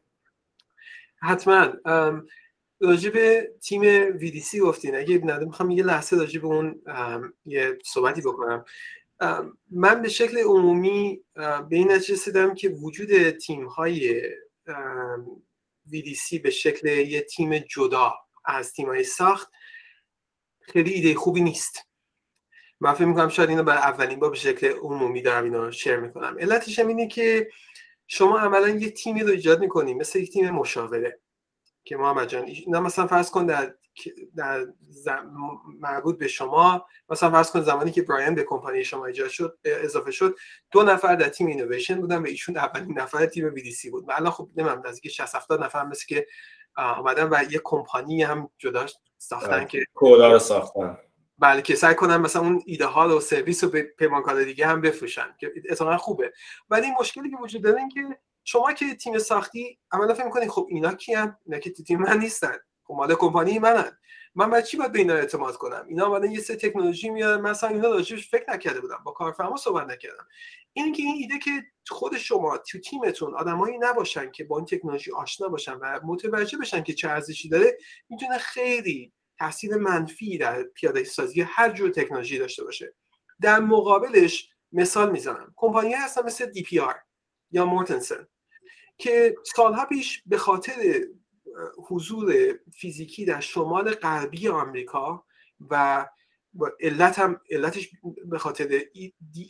حتما. 1.22 1.74
راجع 2.80 3.10
به 3.10 3.52
تیم 3.62 3.82
VDC 4.18 4.60
گفتین. 4.60 4.96
اگه 4.96 5.18
نده 5.24 5.46
می‌خوام 5.46 5.72
یه 5.72 5.84
لحظه 5.84 6.18
راجع 6.18 6.40
به 6.40 6.48
اون 6.48 6.82
یه 7.46 7.78
صحبتی 7.86 8.22
بکنم. 8.22 8.66
من 9.72 10.02
به 10.02 10.10
شکل 10.10 10.38
عمومی 10.38 11.24
به 11.36 11.68
این 11.72 11.92
نتیجه 11.92 12.14
رسیدم 12.14 12.54
که 12.54 12.70
وجود 12.70 13.30
تیم 13.30 13.66
های 13.66 14.22
VDC 15.90 16.40
به 16.44 16.50
شکل 16.50 16.88
یه 16.88 17.22
تیم 17.22 17.58
جدا 17.58 18.14
از 18.46 18.74
تیم 18.74 18.88
های 18.88 19.04
ساخت 19.04 19.52
خیلی 20.62 20.94
ایده 20.94 21.16
خوبی 21.16 21.42
نیست. 21.42 21.80
من 22.80 22.94
فکر 22.94 23.06
می‌کنم 23.06 23.30
شاید 23.30 23.50
اینو 23.50 23.64
برای 23.64 23.82
اولین 23.82 24.20
بار 24.20 24.30
به 24.30 24.36
شکل 24.36 24.68
عمومی 24.68 25.22
دارم 25.22 25.44
اینو 25.44 25.72
شیر 25.72 25.96
می‌کنم. 25.96 26.38
علتش 26.40 26.80
هم 26.80 26.88
اینه 26.88 27.08
که 27.08 27.50
شما 28.08 28.40
عملا 28.40 28.70
یه 28.70 28.90
تیمی 28.90 29.24
رو 29.24 29.30
ایجاد 29.30 29.60
می‌کنیم 29.60 29.98
مثل 29.98 30.20
یک 30.20 30.32
تیم 30.32 30.50
مشاوره. 30.50 31.20
که 31.88 31.98
محمد 31.98 32.28
جان 32.28 32.44
اینا 32.44 32.82
مثلا 32.82 33.08
فرض 33.08 33.32
کن 33.32 33.46
در 33.46 33.74
در 34.36 34.66
مربوط 35.80 36.18
به 36.18 36.28
شما 36.28 36.86
مثلا 37.10 37.32
فرض 37.32 37.52
کن 37.52 37.62
زمانی 37.62 37.92
که 37.92 38.02
برایان 38.02 38.36
به 38.36 38.44
کمپانی 38.44 38.84
شما 38.84 39.06
ایجاد 39.06 39.30
شد 39.30 39.60
اضافه 39.66 40.12
شد 40.12 40.36
دو 40.72 40.84
نفر 40.84 41.16
در 41.16 41.30
تیم 41.30 41.48
اینویشن 41.48 42.02
بودن 42.02 42.18
و 42.18 42.26
ایشون 42.26 42.58
اولین 42.58 43.00
نفر 43.00 43.26
تیم 43.26 43.56
سی 43.56 43.90
بود. 43.90 44.10
و 44.10 44.12
الان 44.16 44.32
خب 44.32 44.50
نمی‌دونم 44.56 44.82
نزدیک 44.86 45.12
60 45.12 45.36
70 45.36 45.64
نفر 45.64 45.86
مثل 45.86 46.06
که 46.08 46.28
اومدن 46.78 47.30
و 47.32 47.44
یه 47.52 47.62
کمپانی 47.64 48.24
هم 48.24 48.50
جدا 48.58 48.86
ساختن 49.18 49.66
که 49.66 49.86
کودا 49.94 50.32
رو 50.32 50.40
ساختن. 50.40 50.98
بله 51.40 51.76
سعی 51.76 51.96
کنن 51.96 52.18
مثلا 52.18 52.42
اون 52.42 52.64
ایده 52.66 52.86
ها 52.86 53.18
و 53.18 53.20
سرویس 53.20 53.64
رو 53.64 53.70
به 53.70 53.82
پیمانکار 53.82 54.44
دیگه 54.44 54.68
هم 54.68 54.82
بفروشن 54.82 55.36
که 55.40 55.54
اتفاقا 55.70 55.98
خوبه. 55.98 56.34
ولی 56.70 56.88
مشکلی 57.00 57.30
که 57.30 57.38
وجود 57.42 57.64
داره 57.64 57.80
این 57.80 57.90
که 57.90 58.20
شما 58.44 58.74
که 58.74 58.96
تیم 58.96 59.18
ساختی 59.18 59.80
عملا 59.92 60.14
فکر 60.14 60.26
می‌کنید 60.26 60.50
خب 60.50 60.68
اینا 60.70 60.94
کیان 60.94 61.38
اینا 61.46 61.60
که 61.60 61.70
تیم 61.70 62.00
من 62.00 62.20
نیستن. 62.20 62.58
خب 62.84 62.94
مال 62.94 63.16
کمپانی 63.16 63.60
منن. 63.60 63.98
من 64.36 64.50
بعد 64.50 64.66
چی 64.66 64.78
باید 64.78 64.92
به 64.92 65.00
اینا 65.00 65.14
اعتماد 65.14 65.58
کنم؟ 65.58 65.86
اینا 65.90 66.08
اومدن 66.08 66.32
یه 66.32 66.40
سه 66.40 66.56
تکنولوژی 66.56 67.10
میارن. 67.10 67.42
مثلا 67.42 67.70
اینا 67.70 67.90
راجعش 67.90 68.30
فکر 68.30 68.54
نکرده 68.54 68.82
بودم. 68.82 69.02
با 69.06 69.12
کارفرما 69.12 69.58
صحبت 69.58 69.88
نکردم. 69.88 70.28
این 70.74 70.94
که 70.94 71.04
این 71.04 71.16
ایده 71.16 71.40
که 71.40 71.52
خود 71.90 72.18
شما 72.18 72.58
تو 72.58 72.80
تیمتون 72.80 73.36
آدمایی 73.36 73.78
نباشن 73.78 74.32
که 74.32 74.44
با 74.44 74.58
این 74.58 74.66
تکنولوژی 74.66 75.12
آشنا 75.12 75.48
باشن 75.48 75.74
و 75.74 76.00
متوجه 76.04 76.58
بشن 76.58 76.84
که 76.84 76.94
چه 76.94 77.10
ارزشی 77.10 77.50
داره 77.50 77.78
می‌تونه 78.10 78.38
خیلی 78.38 79.14
تاثیر 79.40 79.76
منفی 79.76 80.38
در 80.38 80.64
پیاده 80.64 81.04
سازی 81.04 81.42
هر 81.42 81.70
جور 81.72 81.90
تکنولوژی 81.90 82.38
داشته 82.40 82.64
باشه. 82.64 82.96
در 83.42 83.60
مقابلش 83.60 84.50
مثال 84.72 85.12
می‌زنم. 85.12 85.54
کمپانی 85.56 85.94
هستن 85.94 86.26
مثل 86.26 86.46
دی 86.46 86.64
پی 86.64 86.80
آر 86.80 86.96
یا 87.52 87.66
مورتنسن 87.66 88.28
که 88.98 89.36
سالها 89.56 89.86
پیش 89.86 90.24
به 90.26 90.38
خاطر 90.38 90.74
حضور 91.88 92.34
فیزیکی 92.74 93.26
در 93.26 93.40
شمال 93.40 93.92
غربی 93.92 94.48
آمریکا 94.48 95.26
و 95.70 96.06
علت 96.80 97.20
هم 97.20 97.42
علتش 97.52 97.90
به 98.26 98.40
خاطر 98.40 98.82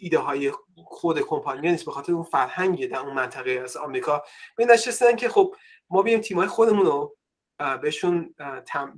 ایده 0.01 0.19
های 0.19 0.51
خود 0.85 1.19
کمپانی 1.19 1.71
نیست 1.71 1.85
به 1.85 1.91
خاطر 1.91 2.13
اون 2.13 2.23
فرهنگ 2.23 2.89
در 2.89 2.99
اون 2.99 3.13
منطقه 3.13 3.51
از 3.51 3.77
آمریکا 3.77 4.23
به 4.57 4.65
نشستن 4.65 5.15
که 5.15 5.29
خب 5.29 5.55
ما 5.89 6.01
بیایم 6.01 6.21
تیمای 6.21 6.47
خودمون 6.47 6.85
رو 6.85 7.17
بهشون 7.81 8.35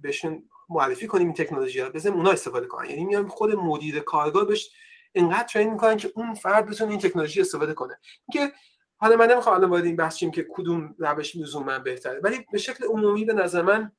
بهشون 0.01 0.48
معرفی 0.69 1.07
کنیم 1.07 1.27
این 1.27 1.33
تکنولوژی 1.33 1.79
ها 1.79 1.89
بزنیم 1.89 2.15
اونا 2.15 2.31
استفاده 2.31 2.65
کنن. 2.65 2.89
یعنی 2.89 3.05
میام 3.05 3.27
خود 3.27 3.51
مدیر 3.51 3.99
کارگاه 3.99 4.45
بهش 4.45 4.71
اینقدر 5.11 5.47
ترین 5.47 5.69
می‌کنن 5.69 5.97
که 5.97 6.11
اون 6.15 6.33
فرد 6.33 6.65
بتونه 6.65 6.91
این 6.91 6.99
تکنولوژی 6.99 7.41
استفاده 7.41 7.73
کنه. 7.73 7.99
که 8.33 8.51
حالا 8.97 9.15
من 9.15 9.31
نمی‌خوام 9.31 9.55
الان 9.55 9.69
وارد 9.69 9.85
این 9.85 9.95
بحث 9.95 10.17
که 10.17 10.47
کدوم 10.49 10.95
روش 10.97 11.35
لزوما 11.35 11.79
بهتره 11.79 12.19
ولی 12.23 12.45
به 12.51 12.57
شکل 12.57 12.85
عمومی 12.85 13.25
به 13.25 13.33
نظر 13.33 13.61
من 13.61 13.91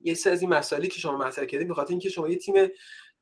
یه 0.00 0.14
سری 0.14 0.32
از 0.32 0.42
این 0.42 0.50
مسائلی 0.50 0.88
که 0.88 1.00
شما 1.00 1.18
مطرح 1.18 1.44
کردید 1.44 1.68
به 1.68 1.74
خاطر 1.74 1.90
اینکه 1.90 2.08
شما 2.08 2.28
یه 2.28 2.36
تیم 2.36 2.54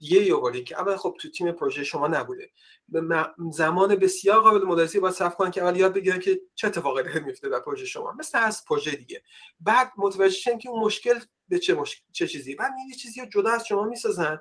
ای 0.00 0.32
آوردید 0.32 0.64
که 0.64 0.80
اول 0.80 0.96
خب 0.96 1.16
تو 1.20 1.30
تیم 1.30 1.52
پروژه 1.52 1.84
شما 1.84 2.08
نبوده. 2.08 2.50
به 2.88 3.26
زمان 3.52 3.96
بسیار 3.96 4.40
قابل 4.40 4.64
مدرسی 4.64 5.00
باید 5.00 5.14
صرف 5.14 5.34
کنن 5.34 5.50
که 5.50 5.62
اول 5.62 5.76
یاد 5.76 5.94
بگیرن 5.94 6.18
که 6.18 6.40
چه 6.54 6.66
اتفاقی 6.66 7.02
داره 7.02 7.20
میفته 7.20 7.48
در 7.48 7.60
پروژه 7.60 7.86
شما. 7.86 8.12
مثل 8.12 8.38
از 8.38 8.64
پروژه 8.64 8.90
دیگه. 8.90 9.22
بعد 9.60 9.92
متوجه 9.96 10.34
شدن 10.34 10.58
که 10.58 10.68
اون 10.68 10.84
مشکل 10.84 11.20
به 11.48 11.58
چه 11.58 11.74
مشکل 11.74 12.02
چه 12.12 12.28
چیزی. 12.28 12.54
بعد 12.54 12.72
یه 12.88 12.96
چیزی 12.96 13.20
رو 13.20 13.26
جدا 13.26 13.50
از 13.50 13.66
شما 13.66 13.84
می‌سازن. 13.84 14.40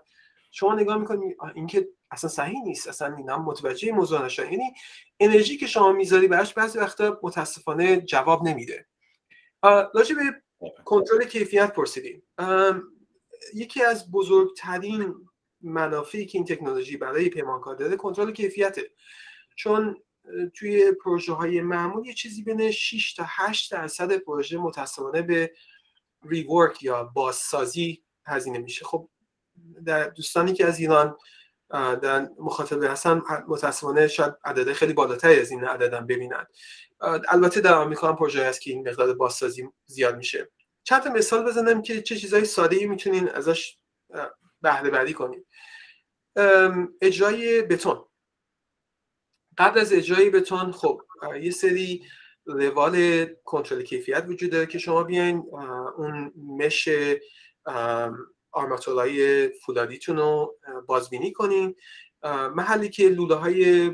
شما 0.52 0.76
نگاه 0.76 0.98
می‌کنید 0.98 1.38
اینکه 1.56 1.88
اصلا 2.12 2.30
صحیح 2.30 2.64
نیست. 2.64 2.88
اصلا 2.88 3.16
اینا 3.16 3.38
متوجه 3.38 3.92
موضوع 3.92 4.26
نشن. 4.26 4.52
یعنی 4.52 4.74
انرژی 5.20 5.58
که 5.58 5.68
شما 5.68 5.92
می‌ذاری 5.92 6.28
براش 6.28 6.54
بعضی 6.54 6.80
وقتا 6.80 7.20
متاسفانه 7.24 8.02
جواب 8.02 8.48
نمیده. 8.48 8.86
راجع 9.94 10.16
به 10.16 10.22
کنترل 10.86 11.26
کیفیت 11.26 11.74
پرسیدیم. 11.74 12.24
یکی 13.54 13.84
از 13.84 14.12
بزرگترین 14.12 15.29
منافعی 15.62 16.26
که 16.26 16.38
این 16.38 16.46
تکنولوژی 16.46 16.98
برای 16.98 17.30
پیمانکار 17.30 17.76
داره 17.76 17.96
کنترل 17.96 18.32
کیفیته 18.32 18.92
چون 19.56 19.98
توی 20.54 20.92
پروژه 20.92 21.34
های 21.34 21.62
معمول 21.62 22.08
یه 22.08 22.14
چیزی 22.14 22.44
بین 22.44 22.72
6 22.72 23.14
تا 23.14 23.24
8 23.28 23.72
درصد 23.72 24.18
پروژه 24.18 24.58
متاسفانه 24.58 25.22
به 25.22 25.54
ریورک 26.26 26.84
یا 26.84 27.04
بازسازی 27.04 28.04
هزینه 28.26 28.58
میشه. 28.58 28.86
خب 28.86 29.10
در 29.86 30.10
دوستانی 30.10 30.54
که 30.54 30.66
از 30.66 30.80
ایران 30.80 31.18
در 32.02 32.30
مخاطبه 32.40 32.90
هستن 32.90 33.22
متاسفانه 33.48 34.08
شاید 34.08 34.34
عدد 34.44 34.74
خیلی 34.74 34.94
بالاتری 34.94 35.40
از 35.40 35.52
این 35.52 35.64
عددم 35.64 36.08
ببینن. 36.08 36.46
البته 37.28 37.62
در 37.62 37.74
آمریکا 37.74 38.08
هم 38.08 38.16
پروژه 38.16 38.46
هست 38.46 38.62
که 38.62 38.72
این 38.72 38.90
مقدار 38.90 39.14
بازسازی 39.14 39.70
زیاد 39.86 40.18
میشه. 40.18 40.50
چند 40.84 41.04
تا 41.04 41.10
مثال 41.10 41.46
بزنم 41.46 41.82
که 41.82 42.02
چه 42.02 42.16
چیزهای 42.16 42.46
ساده 42.46 42.76
ای 42.76 42.86
می‌تونین 42.86 43.30
ازش 43.30 43.78
بهره 44.62 44.90
بری 44.90 45.14
کنید 45.14 45.48
اجرای 47.02 47.62
بتون. 47.62 48.06
قبل 49.58 49.80
از 49.80 49.94
اجرای 49.94 50.30
بتون 50.30 50.72
خب 50.72 51.02
یه 51.42 51.52
سری 51.52 52.06
روال 52.46 53.26
کنترل 53.26 53.82
کیفیت 53.82 54.26
وجود 54.28 54.52
داره 54.52 54.66
که 54.66 54.80
شما 54.80 55.04
بیاین 55.04 55.44
اون 55.98 56.34
مش 56.36 56.90
آرماتورهای 58.52 59.50
فولادیتون 59.50 60.18
رو 60.18 60.60
بازبینی 60.88 61.32
کنین. 61.32 61.76
محلی 62.56 62.90
که 62.90 63.10
لوله 63.10 63.36
های 63.36 63.92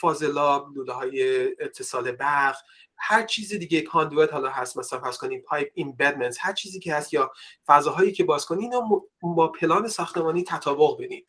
فاضلاب 0.00 0.76
لوله 0.76 0.92
های 0.92 1.42
اتصال 1.60 2.12
برق 2.12 2.56
هر 2.98 3.22
چیز 3.22 3.54
دیگه 3.54 3.80
conduit 3.80 4.32
حالا 4.32 4.50
هست 4.50 4.78
مثلا 4.78 5.00
فرض 5.00 5.18
کنیم 5.18 5.40
pipe 5.40 5.70
embedment 5.74 6.36
هر 6.40 6.52
چیزی 6.52 6.80
که 6.80 6.94
هست 6.94 7.14
یا 7.14 7.32
فضاهایی 7.66 8.12
که 8.12 8.24
باز 8.24 8.46
کنین 8.46 8.74
و 8.74 9.00
با 9.22 9.48
پلان 9.48 9.88
ساختمانی 9.88 10.44
تطابق 10.44 11.02
بدین 11.02 11.26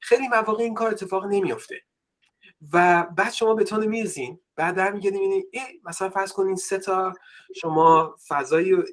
خیلی 0.00 0.28
مواقع 0.28 0.62
این 0.62 0.74
کار 0.74 0.90
اتفاق 0.90 1.26
نمیافته. 1.26 1.82
و 2.72 3.06
بعد 3.16 3.32
شما 3.32 3.54
بتون 3.54 3.86
میریزین 3.86 4.40
بعد 4.56 4.74
برمیگردیم 4.76 5.44
مثلا 5.84 6.10
فرض 6.10 6.32
کنین 6.32 6.56
سه 6.56 6.78
تا 6.78 7.12
شما 7.56 8.16
فضایی 8.28 8.72
رو 8.72 8.84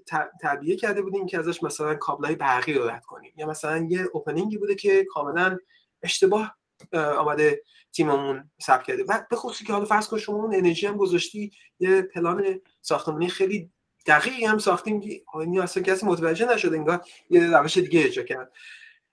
تعبیه 0.42 0.76
کرده 0.76 1.02
بودین 1.02 1.26
که 1.26 1.40
ازش 1.40 1.64
مثلا 1.64 1.96
کابلای 1.96 2.36
برقی 2.36 2.74
رو 2.74 2.90
رد 2.90 3.06
کنیم 3.06 3.34
یا 3.38 3.48
مثلا 3.48 3.88
یه 3.90 4.10
اوپنینگی 4.14 4.58
بوده 4.58 4.76
که 4.76 5.06
کاملا 5.06 5.58
اشتباه 6.02 6.58
آمده 6.94 7.64
تیممون 7.92 8.52
ثبت 8.62 8.84
کرده. 8.84 9.04
و 9.04 9.26
به 9.30 9.36
خصوصی 9.36 9.66
که 9.66 9.74
حالا 9.74 9.86
فرض 9.86 10.08
کن 10.08 10.18
شما 10.18 10.36
اون 10.36 10.56
انرژی 10.56 10.88
هم 10.88 10.98
گذاشتی 10.98 11.52
یه 11.80 12.02
پلان 12.02 12.62
ساختمانی 12.82 13.28
خیلی 13.28 13.72
دقیقی 14.08 14.46
هم 14.46 14.58
ساختیم. 14.58 15.02
این 15.40 15.62
اصلا 15.62 15.84
کسی 15.84 16.06
متوجه 16.06 16.54
نشده 16.54 16.78
انگار 16.78 17.06
یه 17.30 17.58
روش 17.58 17.78
دیگه 17.78 18.06
اجرا 18.06 18.24
کرد. 18.24 18.52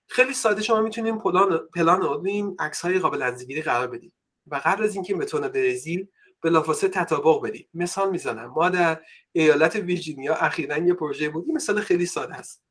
خیلی 0.07 0.35
ساده 0.35 0.63
شما 0.63 0.81
می‌تونیم 0.81 1.19
پلان 1.19 1.69
پلان 1.75 2.01
رو 2.01 2.23
این 2.27 2.57
عکس 2.59 2.81
های 2.81 2.99
قابل 2.99 3.23
انزگیری 3.23 3.63
قرار 3.63 3.87
بدیم. 3.87 4.13
و 4.47 4.61
قبل 4.65 4.85
از 4.85 4.95
اینکه 4.95 5.15
بتونه 5.15 5.49
برزیل 5.49 6.07
بلافاصله 6.43 6.91
تطابق 6.91 7.43
بدیم. 7.49 7.69
مثال 7.75 8.11
می‌زنم. 8.11 8.47
ما 8.47 8.69
در 8.69 9.01
ایالت 9.33 9.77
ویرجینیا 9.77 10.35
اخیرا 10.35 10.79
یه 10.79 10.95
پروژه 10.95 11.29
بود. 11.29 11.45
این 11.47 11.57
مثال 11.57 11.81
خیلی 11.81 12.07
ساده 12.07 12.35
است. 12.35 12.63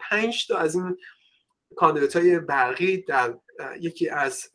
پنج 0.00 0.46
تا 0.46 0.58
از 0.58 0.74
این 0.74 0.96
کاندیدات 1.76 2.16
های 2.16 2.38
برقی 2.38 3.02
در 3.02 3.34
یکی 3.80 4.08
از 4.08 4.52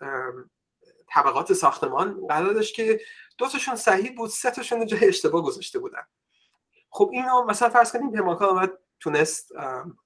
طبقات 1.09 1.53
ساختمان 1.53 2.27
قرار 2.27 2.53
داشت 2.53 2.75
که 2.75 2.99
دو 3.37 3.47
تاشون 3.47 3.75
صحیح 3.75 4.15
بود 4.15 4.29
سه 4.29 4.51
تاشون 4.51 4.85
جای 4.85 5.07
اشتباه 5.07 5.43
گذاشته 5.43 5.79
بودن. 5.79 6.03
خب 6.89 7.09
اینو 7.13 7.45
مثلا 7.45 7.69
فرض 7.69 7.91
کنیم 7.91 8.11
پیمانکار 8.11 8.49
اومد 8.49 8.71
تونست 8.99 9.51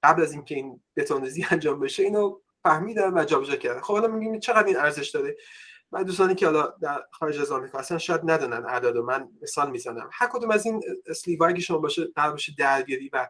قبل 0.02 0.22
از 0.22 0.32
اینکه 0.32 0.54
این 0.54 0.80
بتونریزی 0.96 1.46
انجام 1.50 1.80
بشه 1.80 2.02
اینو 2.02 2.40
فهمیدن 2.62 3.18
و 3.18 3.24
جابجا 3.24 3.56
کردن 3.56 3.80
خب 3.80 3.94
حالا 3.94 4.08
میگیم 4.08 4.40
چقدر 4.40 4.66
این 4.66 4.76
ارزش 4.76 5.10
داره. 5.10 5.36
و 5.92 6.04
دوستانی 6.04 6.34
که 6.34 6.46
حالا 6.46 6.74
در 6.82 7.02
خارج 7.10 7.40
از 7.40 7.52
آمریکا 7.52 7.78
هستن 7.78 7.98
شاید 7.98 8.20
ندونن 8.24 8.66
اعداد 8.66 8.96
من 8.96 9.28
مثال 9.42 9.70
می‌زنم. 9.70 10.10
هر 10.12 10.26
کدوم 10.26 10.50
از 10.50 10.66
این 10.66 10.82
اسلیوار 11.06 11.58
شما 11.58 11.78
باشه 11.78 12.04
قرار 12.04 12.30
باشه 12.30 12.52
درگیری 12.58 13.10
و 13.12 13.28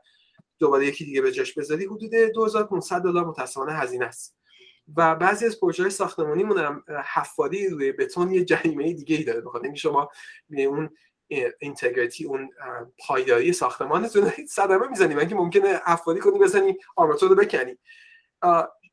دوباره 0.63 0.87
یکی 0.87 1.05
دیگه 1.05 1.23
به 1.23 1.33
جاش 1.33 1.55
بذاری 1.55 1.85
حدود 1.85 2.15
2500 2.15 3.03
دلار 3.03 3.25
متاسفانه 3.25 3.73
هزینه 3.73 4.05
است. 4.05 4.37
و 4.97 5.15
بعضی 5.15 5.47
از 5.47 5.61
پروژه 5.61 5.89
ساختمانی 5.89 6.45
مونم 6.45 6.85
حفاری 7.15 7.69
روی 7.69 7.93
بتون 7.93 8.33
یه 8.33 8.45
جریمه 8.45 8.93
دیگه 8.93 9.17
ای 9.17 9.25
داره 9.25 9.41
بخاطر 9.41 9.65
اینکه 9.65 9.81
شما 9.81 10.11
اون 10.51 10.91
اینتگریتی 11.59 12.25
اون 12.25 12.51
پایداری 12.99 13.53
ساختمانتون 13.53 14.33
صدمه 14.49 14.89
می‌زنی. 14.89 15.15
من 15.15 15.29
که 15.29 15.35
ممکنه 15.35 15.81
حفاری 15.87 16.21
کنی 16.21 16.39
بزنی 16.39 16.79
آرماتور 16.97 17.29
رو 17.29 17.35
بکنی. 17.35 17.79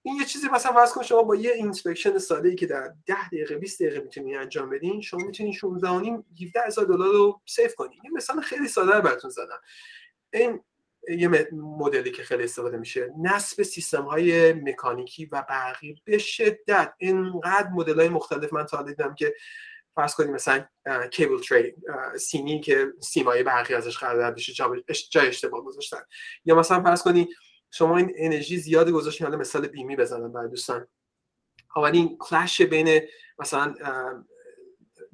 این 0.02 0.16
یه 0.16 0.26
چیزی 0.26 0.48
مثلا 0.50 0.74
فرض 0.74 0.92
کن 0.94 1.04
شما 1.04 1.24
با 1.24 1.36
یه 1.36 1.52
inspection 1.52 2.18
ساده 2.18 2.50
ای 2.50 2.56
که 2.56 2.68
در 2.68 2.94
10 3.06 3.28
دقیقه 3.28 3.56
20 3.56 3.82
دقیقه 3.82 4.00
می‌تونید 4.00 4.36
انجام 4.36 4.70
بدین 4.70 5.02
شما 5.02 5.26
می‌تونید 5.26 5.54
16 5.54 5.90
و 5.90 6.22
17 6.42 6.86
دلار 6.86 7.14
رو 7.14 7.42
save 7.46 7.70
کنید 7.78 8.00
این 8.04 8.14
مثلا 8.14 8.42
خیلی 8.42 8.68
ساده 8.68 9.02
براتون 9.02 9.30
زدم. 9.30 9.60
این 10.34 10.64
یه 11.08 11.50
مدلی 11.52 12.12
که 12.12 12.24
خیلی 12.24 12.44
استفاده 12.44 12.78
میشه. 12.78 13.14
نصب 13.22 13.64
سیستم 13.64 14.04
های 14.04 14.54
مکانیکی 14.54 15.26
و 15.26 15.46
برقی 15.50 16.02
به 16.04 16.18
شدت. 16.18 16.94
اینقدر 16.98 17.70
مدل 17.70 18.00
های 18.00 18.10
مختلف 18.10 18.54
من 18.54 18.66
تا 18.66 18.84
دیدم 18.84 19.16
که 19.16 19.36
فرض 19.96 20.16
کنیم 20.16 20.32
مثلا 20.32 20.66
cable 21.12 21.40
tray 21.40 21.76
سینی 22.20 22.62
که 22.62 22.88
سیمای 23.02 23.44
برقی 23.44 23.74
ازش 23.74 23.98
قرار 23.98 24.32
بشه 24.32 24.54
جای 25.12 25.28
اشتباه 25.28 25.62
گذاشتن. 25.62 26.02
یا 26.46 26.56
مثلا 26.56 26.84
فرض 26.84 27.04
کنی 27.04 27.30
شما 27.72 27.98
این 27.98 28.14
انرژی 28.16 28.58
زیاد 28.58 28.90
گذاشتین 28.90 29.28
حالا 29.28 29.40
مثال 29.40 29.68
BIM 29.68 29.89
ی 29.89 29.96
بزنم 29.96 30.34
برای 30.34 30.50
دوستان. 30.50 30.88
این 31.94 32.18
clash 32.18 32.62
بین 32.62 33.02
مثلا 33.40 33.76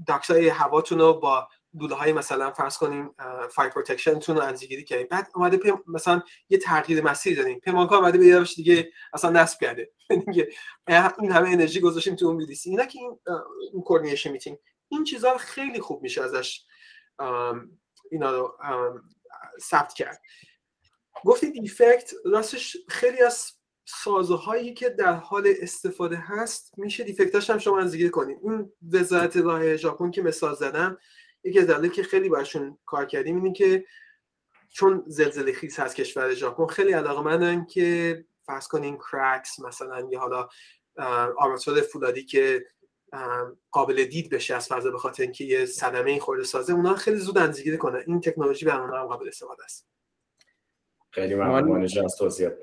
duct 0.07 0.34
های 0.34 0.47
هواتون 0.47 0.99
رو 0.99 1.13
با 1.13 1.47
لوله 1.79 1.95
های 1.95 2.13
مثلا 2.13 2.51
فرض 2.51 2.77
کنیم 2.77 3.15
fire 3.51 3.69
protection 3.69 4.19
تون 4.19 4.35
رو 4.35 4.43
اندازه‌گیری 4.43 4.83
کردیم 4.83 5.07
بعد 5.11 5.27
اومدیم 5.35 5.83
مثلا 5.87 6.21
یه 6.49 6.57
تغییر 6.57 7.03
مسیر 7.03 7.37
دادیم 7.37 7.59
پیمانکار 7.59 7.97
اومده 7.97 8.17
به 8.17 8.37
روش 8.37 8.55
دیگه 8.55 8.91
اصلا 9.13 9.29
نصب 9.29 9.59
کرده. 9.59 9.91
دیگه 10.27 10.49
این 11.19 11.31
همه 11.31 11.49
انرژی 11.49 11.79
گذاشتیم 11.79 12.15
تو 12.15 12.25
اون 12.25 12.37
VDC 12.37 12.69
اینا 12.69 12.85
که 12.85 12.99
این 12.99 13.19
این 13.73 13.81
coordination 13.81 14.31
meeting 14.31 14.57
این 14.87 15.03
چیزها 15.03 15.37
خیلی 15.37 15.79
خوب 15.79 16.01
میشه 16.01 16.23
ازش 16.23 16.65
اینا 18.11 18.31
رو 18.31 18.57
ثبت 19.61 19.93
کرد. 19.93 20.21
گفتید 21.25 21.53
دیفکت 21.53 22.11
راستش 22.25 22.77
خیلی 22.89 23.21
از 23.21 23.51
سازهایی 23.85 24.73
که 24.73 24.89
در 24.89 25.13
حال 25.13 25.53
استفاده 25.61 26.17
هست 26.17 26.73
میشه 26.77 27.03
دیفکتاش 27.03 27.49
هم 27.49 27.57
شما 27.57 27.79
انزگیر 27.79 28.11
کنید 28.11 28.37
این 28.43 28.71
وزارت 28.91 29.37
راه 29.37 29.75
ژاپن 29.75 30.11
که 30.11 30.21
مثال 30.21 30.55
زدم 30.55 30.97
یکی 31.45 31.59
از 31.59 31.67
دلایلی 31.67 31.89
که 31.89 32.03
خیلی 32.03 32.29
باشون 32.29 32.77
کار 32.85 33.05
کردیم 33.05 33.35
اینه 33.35 33.53
که 33.53 33.85
چون 34.69 35.03
زلزله 35.07 35.53
خیز 35.53 35.79
هست 35.79 35.95
کشور 35.95 36.33
ژاپن 36.33 36.67
خیلی 36.67 36.91
علاقه 36.91 37.21
مندن 37.21 37.65
که 37.65 38.25
فرض 38.45 38.67
کنین 38.67 38.97
کرکس 39.11 39.59
مثلا 39.59 40.07
یا 40.11 40.19
حالا 40.19 40.49
آرماتور 41.37 41.81
فولادی 41.81 42.25
که 42.25 42.65
قابل 43.71 44.03
دید 44.03 44.29
بشه 44.29 44.55
از 44.55 44.67
فضا 44.67 44.91
به 44.91 44.97
خاطر 44.97 45.23
اینکه 45.23 45.45
یه 45.45 45.65
صدمه 45.65 46.19
خورده 46.19 46.43
سازه 46.43 46.73
اونا 46.73 46.95
خیلی 46.95 47.17
زود 47.17 47.37
انزگیری 47.37 47.77
کنه 47.77 48.03
این 48.07 48.21
تکنولوژی 48.21 48.65
برای 48.65 48.81
اونها 48.81 49.01
هم 49.01 49.07
قابل 49.07 49.27
استفاده 49.27 49.63
است. 49.63 49.87
خیلی 51.11 51.35
ممنون. 51.35 51.83
از 51.83 52.15
توضیحات. 52.17 52.53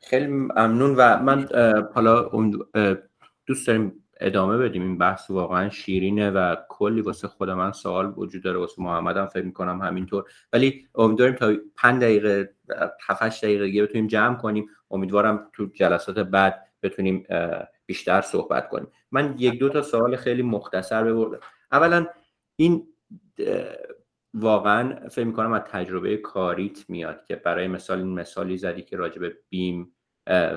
خیلی 0.00 0.26
ممنون 0.26 0.94
و 0.96 1.18
من 1.18 1.48
حالا 1.94 2.30
دوست 3.46 3.66
داریم 3.66 4.07
ادامه 4.20 4.58
بدیم. 4.58 4.82
این 4.82 4.98
بحث 4.98 5.30
واقعا 5.30 5.70
شیرینه 5.70 6.30
و 6.30 6.56
کلی 6.68 7.00
واسه 7.00 7.28
خود 7.28 7.50
من 7.50 7.72
سوال 7.72 8.12
وجود 8.16 8.42
داره 8.42 8.58
واسه 8.58 8.82
محمد 8.82 9.16
هم 9.16 9.26
فکر 9.26 9.44
می‌کنم 9.44 9.82
همینطور. 9.82 10.24
ولی 10.52 10.86
امیدواریم 10.94 11.34
تا 11.34 11.54
5 11.76 12.02
دقیقه 12.02 12.54
7 13.08 13.44
دقیقه 13.44 13.64
دیگه 13.64 13.82
بتونیم 13.82 14.06
جمع 14.06 14.34
کنیم. 14.34 14.66
امیدوارم 14.90 15.50
تو 15.52 15.66
جلسات 15.66 16.18
بعد 16.18 16.68
بتونیم 16.82 17.26
بیشتر 17.86 18.20
صحبت 18.20 18.68
کنیم. 18.68 18.88
من 19.12 19.34
یک 19.38 19.58
دو 19.58 19.68
تا 19.68 19.82
سوال 19.82 20.16
خیلی 20.16 20.42
مختصر 20.42 21.04
ببردم. 21.04 21.40
اولا 21.72 22.06
این 22.56 22.86
واقعا 24.34 25.08
فکر 25.08 25.24
می‌کنم 25.24 25.52
از 25.52 25.62
تجربه 25.62 26.16
کاریت 26.16 26.90
میاد 26.90 27.24
که 27.24 27.36
برای 27.36 27.68
مثال 27.68 27.98
این 27.98 28.14
مثالی 28.14 28.56
زدی 28.56 28.82
که 28.82 28.96
راجع 28.96 29.20
به 29.20 29.36
بیم 29.48 29.92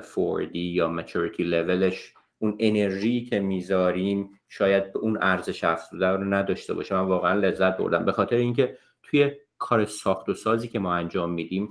4D 0.01 0.55
یا 0.55 0.87
مچوریتی 0.87 1.43
لولش 1.43 2.13
اون 2.41 2.55
انرژی 2.59 3.25
که 3.25 3.39
می‌ذاریم 3.39 4.39
شاید 4.49 4.93
به 4.93 4.99
اون 4.99 5.17
ارزش 5.21 5.63
افزوده 5.63 6.07
رو 6.07 6.23
نداشته 6.23 6.73
باشه. 6.73 6.95
من 6.95 7.01
واقعا 7.01 7.39
لذت 7.39 7.77
بردم. 7.77 8.05
به 8.05 8.11
خاطر 8.11 8.35
اینکه 8.35 8.77
توی 9.03 9.31
کار 9.57 9.85
ساخت 9.85 10.29
و 10.29 10.33
سازی 10.33 10.67
که 10.67 10.79
ما 10.79 10.93
انجام 10.93 11.31
میدیم 11.31 11.69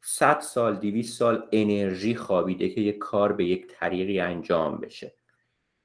100 0.00 0.40
سال 0.40 0.76
200 0.76 1.18
سال 1.18 1.48
انرژی 1.52 2.14
خوابیده 2.14 2.68
که 2.68 2.80
یک 2.80 2.98
کار 2.98 3.32
به 3.32 3.44
یک 3.44 3.66
طریقی 3.66 4.20
انجام 4.20 4.80
بشه. 4.80 5.14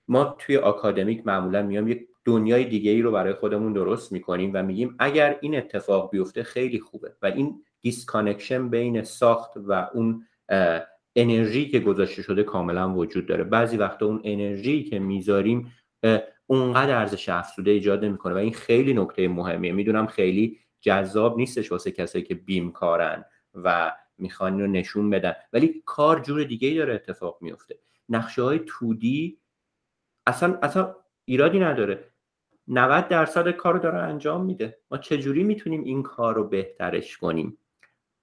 ما 0.07 0.35
توی 0.39 0.57
آکادمیک 0.57 1.27
معمولا 1.27 1.61
میام 1.61 1.87
یک 1.87 2.07
دنیای 2.25 2.65
دیگه 2.65 2.91
ای 2.91 3.01
رو 3.01 3.11
برای 3.11 3.33
خودمون 3.33 3.73
درست 3.73 4.11
می‌کنیم 4.11 4.51
و 4.53 4.63
میگیم 4.63 4.95
اگر 4.99 5.37
این 5.41 5.57
اتفاق 5.57 6.11
بیفته 6.11 6.43
خیلی 6.43 6.79
خوبه. 6.79 7.13
و 7.21 7.25
این 7.25 7.63
disconnection 7.81 8.69
بین 8.69 9.03
ساخت 9.03 9.51
و 9.55 9.89
اون 9.93 10.27
انرژی 11.15 11.69
که 11.69 11.79
گذاشته 11.79 12.21
شده 12.21 12.43
کاملا 12.43 12.93
وجود 12.93 13.25
داره. 13.25 13.43
بعضی 13.43 13.77
وقتا 13.77 14.05
اون 14.05 14.21
انرژی 14.23 14.83
که 14.83 14.99
می‌ذاریم 14.99 15.73
اونقدر 16.47 16.97
ارزش 16.97 17.29
افزوده 17.29 17.71
ایجاد 17.71 18.05
نمی‌کنه 18.05 18.33
و 18.33 18.37
این 18.37 18.53
خیلی 18.53 18.93
نکته 18.93 19.27
مهمیه. 19.27 19.71
می‌دونم 19.71 20.07
خیلی 20.07 20.59
جذاب 20.81 21.37
نیستش 21.37 21.71
واسه 21.71 21.91
کسایی 21.91 22.23
که 22.23 22.35
BIM 22.35 22.71
کارن 22.71 23.25
و 23.55 23.95
می‌خوان 24.17 24.59
رو 24.59 24.67
نشون 24.67 25.09
بدن. 25.09 25.33
ولی 25.53 25.83
کار 25.85 26.19
جور 26.19 26.43
دیگه 26.43 26.67
ای 26.67 26.75
داره 26.75 26.93
اتفاق 26.93 27.37
میفته 27.41 27.79
نقشه 28.09 28.41
های 28.41 28.59
تودی 28.67 29.37
اصلا 30.27 30.59
اصلا 30.61 30.95
ایرادی 31.25 31.59
نداره. 31.59 32.11
90 32.67 33.07
درصد 33.07 33.51
کار 33.51 33.73
رو 33.73 33.79
داره 33.79 33.97
انجام 33.97 34.45
میده. 34.45 34.79
ما 34.91 34.97
چجوری 34.97 35.43
می‌تونیم 35.43 35.83
این 35.83 36.03
کار 36.03 36.35
رو 36.35 36.43
بهترش 36.43 37.17
کنیم؟ 37.17 37.57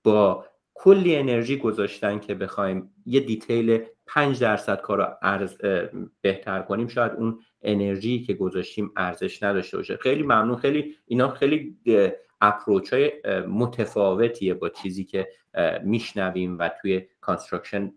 با 0.04 0.46
کلی 0.80 1.16
انرژی 1.16 1.56
گذاشتن 1.56 2.18
که 2.18 2.34
بخوایم 2.34 2.90
یه 3.06 3.20
دیتیل 3.20 3.84
5 4.06 4.40
درصد 4.40 4.80
کار 4.80 5.18
رو 5.22 5.48
بهتر 6.20 6.62
کنیم 6.62 6.88
شاید 6.88 7.12
اون 7.12 7.40
انرژی 7.62 8.22
که 8.22 8.34
گذاشتیم 8.34 8.92
ارزش 8.96 9.42
نداشته 9.42 9.76
باشه. 9.76 9.96
خیلی 9.96 10.22
ممنون. 10.22 10.56
خیلی 10.56 10.94
اینا 11.06 11.28
خیلی 11.28 11.76
approach 12.40 12.92
های 12.92 13.12
متفاوتیه 13.48 14.54
با 14.54 14.68
چیزی 14.68 15.04
که 15.04 15.28
میشنویم 15.84 16.58
و 16.58 16.70
توی 16.82 17.06
construction 17.20 17.92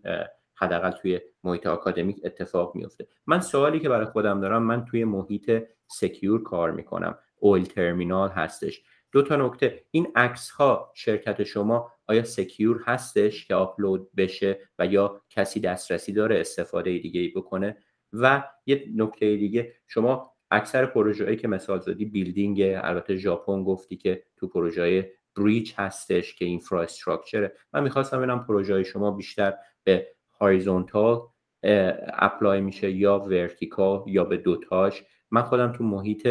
حداقل 0.54 0.90
توی 0.90 1.20
محیط 1.44 1.66
آکادمیک 1.66 2.20
اتفاق 2.24 2.74
میفته 2.74 3.06
من 3.26 3.40
سوالی 3.40 3.80
که 3.80 3.88
برای 3.88 4.06
خودم 4.06 4.40
دارم 4.40 4.62
من 4.62 4.84
توی 4.84 5.04
محیط 5.04 5.62
secure 5.86 6.42
کار 6.42 6.70
می‌کنم. 6.70 7.18
oil 7.36 7.64
terminal 7.64 8.28
هستش. 8.28 8.82
دو 9.12 9.22
تا 9.22 9.36
نکته. 9.36 9.84
این 9.90 10.12
عکس 10.16 10.50
ها 10.50 10.92
شرکت 10.94 11.42
شما 11.42 11.92
آیا 12.06 12.24
secure 12.24 12.82
هستش 12.86 13.46
که 13.46 13.54
آپلود 13.54 14.14
بشه 14.16 14.60
و 14.78 14.86
یا 14.86 15.22
کسی 15.30 15.60
دسترسی 15.60 16.12
داره 16.12 16.40
استفاده 16.40 16.98
دیگه 16.98 17.20
ای 17.20 17.28
بکنه؟ 17.28 17.76
و 18.12 18.44
یه 18.66 18.84
نکته 18.96 19.36
دیگه 19.36 19.74
شما 19.86 20.32
اکثر 20.50 20.86
پروژه‌ای 20.86 21.36
که 21.36 21.48
مثال 21.48 21.80
زدی 21.80 22.04
building 22.04 22.60
البته 22.62 23.16
ژاپن 23.16 23.64
گفتی 23.64 23.96
که 23.96 24.22
تو 24.36 24.48
پروژه 24.48 25.12
bridge 25.36 25.72
هستش 25.76 26.34
که 26.34 26.44
infrastructure 26.44 27.45
ه 27.45 27.52
من 27.72 27.82
می‌خواستم 27.82 28.16
ببینم 28.18 28.44
پروژه 28.44 28.82
شما 28.82 29.10
بیشتر 29.10 29.54
به 29.84 30.08
horizontal 30.40 31.20
apply 32.18 32.60
میشه 32.60 32.90
یا 32.90 33.18
vertical 33.18 34.04
یا 34.06 34.24
به 34.24 34.36
دوتاش. 34.36 35.04
من 35.30 35.42
خودم 35.42 35.72
تو 35.72 35.84
محیط 35.84 36.28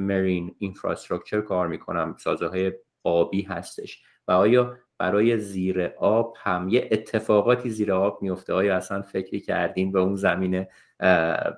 marine 0.00 0.54
infrastructure 0.58 1.40
کار 1.40 1.68
می‌کنم 1.68 2.16
سازه 2.18 2.46
های 2.46 2.72
آبی 3.04 3.42
هستش. 3.42 4.02
و 4.28 4.32
آیا 4.32 4.78
برای 4.98 5.38
زیر 5.38 5.82
آب 5.98 6.36
هم 6.38 6.68
یه 6.68 6.88
اتفاقاتی 6.92 7.70
زیر 7.70 7.92
آب 7.92 8.22
میفته 8.22 8.52
آیا 8.52 8.76
اصلا 8.76 9.02
فکری 9.02 9.40
کردین 9.40 9.92
به 9.92 10.00
اون 10.00 10.16
زمینه 10.16 10.68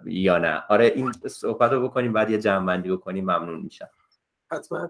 یا 0.06 0.38
نه؟ 0.38 0.62
آره 0.68 0.86
این 0.86 1.12
صحبت 1.12 1.72
رو 1.72 1.88
بکنیم 1.88 2.12
بعد 2.12 2.30
یه 2.30 2.38
جمع 2.38 2.76
بکنیم 2.76 3.24
ممنون 3.24 3.60
میشم. 3.60 3.88
حتما. 4.52 4.88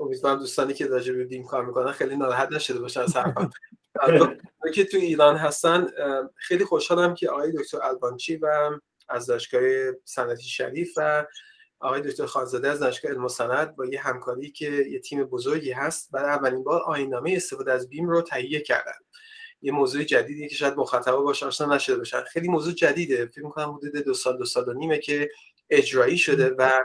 امیدوارم 0.00 0.38
دوستانی 0.38 0.74
که 0.74 0.86
راجع 0.86 1.12
به 1.12 1.24
بیم 1.24 1.44
کار 1.44 1.66
می‌کنن 1.66 1.92
خیلی 1.92 2.16
ناراحت 2.16 2.52
نشده 2.52 2.80
باشه 2.80 3.00
از 3.00 3.16
حرفم. 3.16 3.50
که 4.74 4.84
تو 4.84 4.96
ایران 4.96 5.36
هستن 5.36 5.86
خیلی 6.34 6.64
خوشحالم 6.64 7.14
که 7.14 7.30
آقای 7.30 7.52
دکتر 7.52 7.78
البانچی 7.82 8.36
و 8.36 8.70
از 9.08 9.26
دانشگاه 9.26 9.62
صنعتی 10.04 10.42
شریف 10.42 10.92
و 10.96 11.26
آقای 11.80 12.00
دکتر 12.00 12.26
خانزاده 12.26 12.68
از 12.68 12.80
دانشگاه 12.80 13.12
علم 13.12 13.28
سند 13.28 13.76
با 13.76 13.86
یه 13.86 14.00
همکاری 14.00 14.50
که 14.50 14.70
یه 14.70 15.00
تیم 15.00 15.24
بزرگی 15.24 15.72
هست 15.72 16.10
برای 16.12 16.30
اولین 16.30 16.64
بار 16.64 16.82
آینامه 16.82 17.32
استفاده 17.36 17.72
از 17.72 17.88
بیم 17.88 18.08
رو 18.08 18.22
تهیه 18.22 18.60
کردن. 18.60 18.92
یه 19.62 19.72
موضوع 19.72 20.02
جدیدی 20.04 20.48
که 20.48 20.54
شاید 20.54 20.76
مخاطبا 20.76 21.20
باش 21.20 21.42
آشنا 21.42 21.74
نشده 21.74 21.96
باشن. 21.96 22.22
خیلی 22.22 22.48
موضوع 22.48 22.72
جدیده. 22.72 23.26
فکر 23.26 23.44
می‌کنم 23.44 23.74
حدود 23.74 23.96
دو 23.96 24.14
سال 24.14 24.38
دو 24.38 24.44
سال 24.44 24.68
و 24.68 24.72
نیمه 24.72 24.98
که 24.98 25.30
اجرایی 25.70 26.18
شده 26.18 26.54
و 26.58 26.84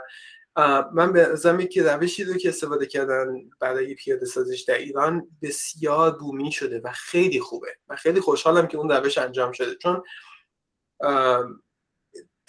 من 0.92 1.12
به 1.12 1.34
زمین 1.34 1.68
که 1.68 1.82
روشی 1.82 2.24
رو 2.24 2.34
که 2.34 2.48
استفاده 2.48 2.86
کردن 2.86 3.50
برای 3.60 3.94
پیاده 3.94 4.26
سازیش 4.26 4.60
در 4.60 4.78
ایران 4.78 5.28
بسیار 5.42 6.10
بومی 6.18 6.52
شده 6.52 6.80
و 6.84 6.92
خیلی 6.92 7.40
خوبه. 7.40 7.76
و 7.88 7.96
خیلی 7.96 8.20
خوشحالم 8.20 8.66
که 8.66 8.78
اون 8.78 8.90
روش 8.90 9.18
انجام 9.18 9.52
شده. 9.52 9.74
چون 9.74 10.02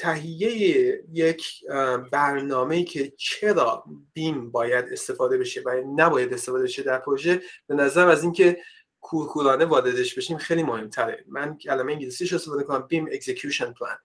تهیه 0.03 1.03
یک 1.11 1.65
برنامه 2.11 2.83
که 2.83 3.13
چرا 3.17 3.83
بیم 4.13 4.51
باید 4.51 4.85
استفاده 4.91 5.37
بشه 5.37 5.61
و 5.65 5.81
نباید 5.95 6.33
استفاده 6.33 6.63
بشه 6.63 6.83
در 6.83 6.97
پروژه 6.97 7.41
به 7.67 7.75
نظر 7.75 8.09
از 8.09 8.23
اینکه 8.23 8.57
کورکورانه 9.01 9.65
واردش 9.65 10.15
بشیم 10.15 10.37
خیلی 10.37 10.63
مهمتره. 10.63 11.25
من 11.27 11.57
کلمه 11.57 11.91
انگلیسیش 11.91 12.33
استفاده 12.33 12.63
کنم 12.63 12.87
بیم 12.87 13.07
اکزیکیوشن 13.11 13.73
پلان. 13.73 13.97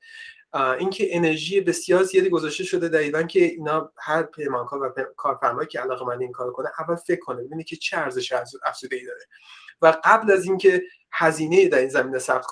اینکه 0.79 1.17
انرژی 1.17 1.61
بسیار 1.61 2.03
زیادی 2.03 2.29
گذاشته 2.29 2.65
شده 2.65 2.89
در 2.89 2.99
ایران 2.99 3.27
که 3.27 3.45
اینا 3.45 3.93
هر 3.97 4.23
پیمانکار 4.23 4.83
و 4.83 5.05
کارفرمایی 5.17 5.69
که 5.69 5.81
علاقه 5.81 6.05
من 6.05 6.21
این 6.21 6.33
کار 6.33 6.53
کنه 6.53 6.69
اول 6.79 6.97
فکر 6.97 7.21
کنه 7.21 7.43
ببینه 7.43 7.65
که 7.65 7.77
چه 7.77 7.97
ارزش 7.97 8.33
افزوده 8.65 8.97
ای 8.97 9.07
داره. 9.07 9.25
و 9.83 10.01
قبل 10.05 10.31
از 10.31 10.45
اینکه 10.45 10.83
هزینه 11.13 11.69
در 11.69 11.79
این 11.79 11.89
زمینه 11.89 12.19
ثبت 12.19 12.45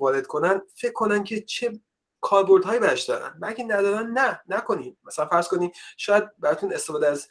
وارد 0.00 0.26
کنن 0.26 0.62
فکر 0.74 0.92
کنن 0.92 1.24
که 1.24 1.40
چه 1.40 1.72
کاربردهایی 2.22 2.80
برش 2.80 3.02
دارن. 3.02 3.38
و 3.40 3.46
اگه 3.46 3.64
ندارن 3.64 4.06
نه 4.06 4.40
نکنید 4.48 4.98
مثلا 5.04 5.26
فرض 5.26 5.48
کنید 5.48 5.72
شاید 5.96 6.24
براتون 6.38 6.72
استفاده 6.72 7.08
از 7.08 7.28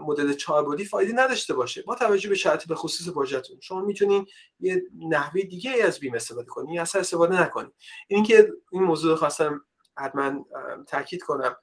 مدل 0.00 0.32
چهاربردی 0.32 0.84
فایده 0.84 1.12
نداشته 1.12 1.54
باشه. 1.54 1.82
با 1.82 1.94
توجه 1.94 2.28
به 2.28 2.34
شرایط 2.34 2.66
به 2.66 2.74
خصوص 2.74 3.08
پروژهتون 3.08 3.60
شما 3.60 3.80
می‌تونید 3.80 4.28
یه 4.60 4.82
نحوه 5.08 5.42
دیگه 5.42 5.70
از 5.84 6.00
بیم 6.00 6.14
استفاده 6.14 6.48
کنید 6.48 6.74
یا 6.74 6.82
اصلا 6.82 7.00
استفاده 7.00 7.42
نکنید 7.42 7.72
این 8.08 8.22
که 8.22 8.52
این 8.72 8.82
موضوع 8.82 9.16
خواستم 9.16 9.64
حتما 9.96 10.46
تاکید 10.86 11.22
کنم. 11.22 11.56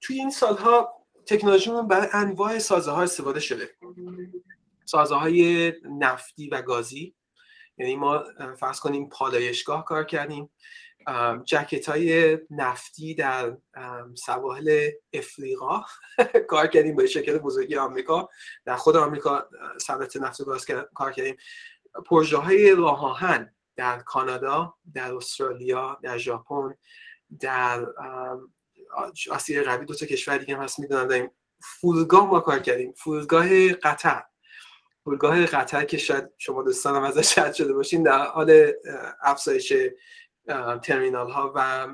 توی 0.00 0.18
این 0.18 0.30
سالها 0.30 1.06
تکنولوژیمون 1.26 1.88
برای 1.88 2.08
انواع 2.12 2.58
سازه 2.58 2.90
ها 2.90 3.02
استفاده 3.02 3.40
شده. 3.40 3.70
سازه 4.84 5.14
های 5.14 5.72
نفتی 5.98 6.48
و 6.48 6.62
گازی. 6.62 7.14
یعنی 7.78 7.96
ما 7.96 8.24
فرض 8.60 8.80
کنیم 8.80 9.08
پالایشگاه 9.08 9.84
کار 9.84 10.04
کردیم. 10.04 10.50
جکت 11.44 11.88
های 11.88 12.38
نفتی 12.50 13.14
در 13.14 13.56
سواحل 14.14 14.90
افریقا. 15.12 15.82
کار 16.50 16.66
کردیم 16.66 16.96
با 16.96 17.06
شرکت 17.06 17.38
بزرگی 17.38 17.76
آمریکا. 17.76 18.28
در 18.64 18.76
خود 18.76 18.96
آمریکا 18.96 19.48
صنعت 19.80 20.16
نفت 20.16 20.40
و 20.40 20.44
گاز 20.44 20.66
کار 20.94 21.12
کردیم. 21.12 21.36
پروژه 22.06 22.36
های 22.36 22.74
راه 22.74 23.46
در 23.76 23.98
کانادا 23.98 24.74
در 24.94 25.14
استرالیا 25.14 25.98
در 26.02 26.18
ژاپن 26.18 26.74
در 27.40 27.86
آسیا 29.30 29.62
غربی 29.62 29.84
دو 29.86 29.94
تا 29.94 30.06
کشور 30.06 30.38
دیگه 30.38 30.56
هم 30.56 30.62
هست 30.62 30.80
می‌دونم 30.80 31.08
داریم. 31.08 31.30
فرودگاه 31.60 32.26
ما 32.26 32.40
کار 32.40 32.58
کردیم. 32.58 32.92
فرودگاه 32.92 33.72
قطر. 33.72 34.22
فرودگاه 35.04 35.46
قطر 35.46 35.84
که 35.84 35.98
شاید 35.98 36.24
شما 36.38 36.62
دوستانم 36.62 37.02
ازش 37.02 37.34
شد 37.34 37.52
شده 37.52 37.72
باشین 37.72 38.02
در 38.02 38.26
حال 38.26 38.72
افزایش 39.22 39.72
ترمینال 40.82 41.30
ها 41.30 41.52
و 41.56 41.88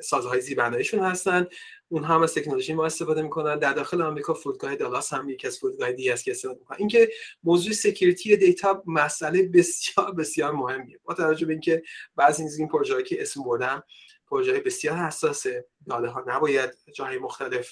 سازهای 0.00 0.40
زیربناییشون 0.40 1.00
هستن. 1.00 1.46
اون 1.88 2.04
هم 2.04 2.22
از 2.22 2.34
تکنولوژی 2.34 2.72
ما 2.72 2.86
استفاده 2.86 3.22
می‌کنن. 3.22 3.58
در 3.58 3.72
داخل 3.72 4.02
آمریکا 4.02 4.34
فرودگاه 4.34 4.76
دالاس 4.76 5.12
هم 5.12 5.28
یکی 5.28 5.46
از 5.46 5.58
فرودگاه 5.58 5.92
دیگه 5.92 6.12
است 6.12 6.24
که 6.24 6.30
استفاده 6.30 6.58
می‌کنن. 6.58 6.78
اینکه 6.78 7.10
موضوع 7.42 7.72
security 7.72 8.36
data 8.36 8.82
مسئله 8.86 9.48
بسیار 9.48 10.12
بسیار 10.12 10.52
مهمیه. 10.52 11.00
با 11.04 11.14
توجه 11.14 11.46
به 11.46 11.52
اینکه 11.52 11.82
بعضی 12.16 12.44
از 12.44 12.58
این 12.58 12.68
پروژه‌ای 12.68 13.02
که 13.02 13.22
اسم 13.22 13.42
بردم 13.42 13.82
پروژه 14.26 14.60
بسیار 14.60 14.96
حساسه. 14.96 15.66
داده 15.86 16.08
ها 16.08 16.24
نباید 16.26 16.70
جای 16.94 17.18
مختلف 17.18 17.70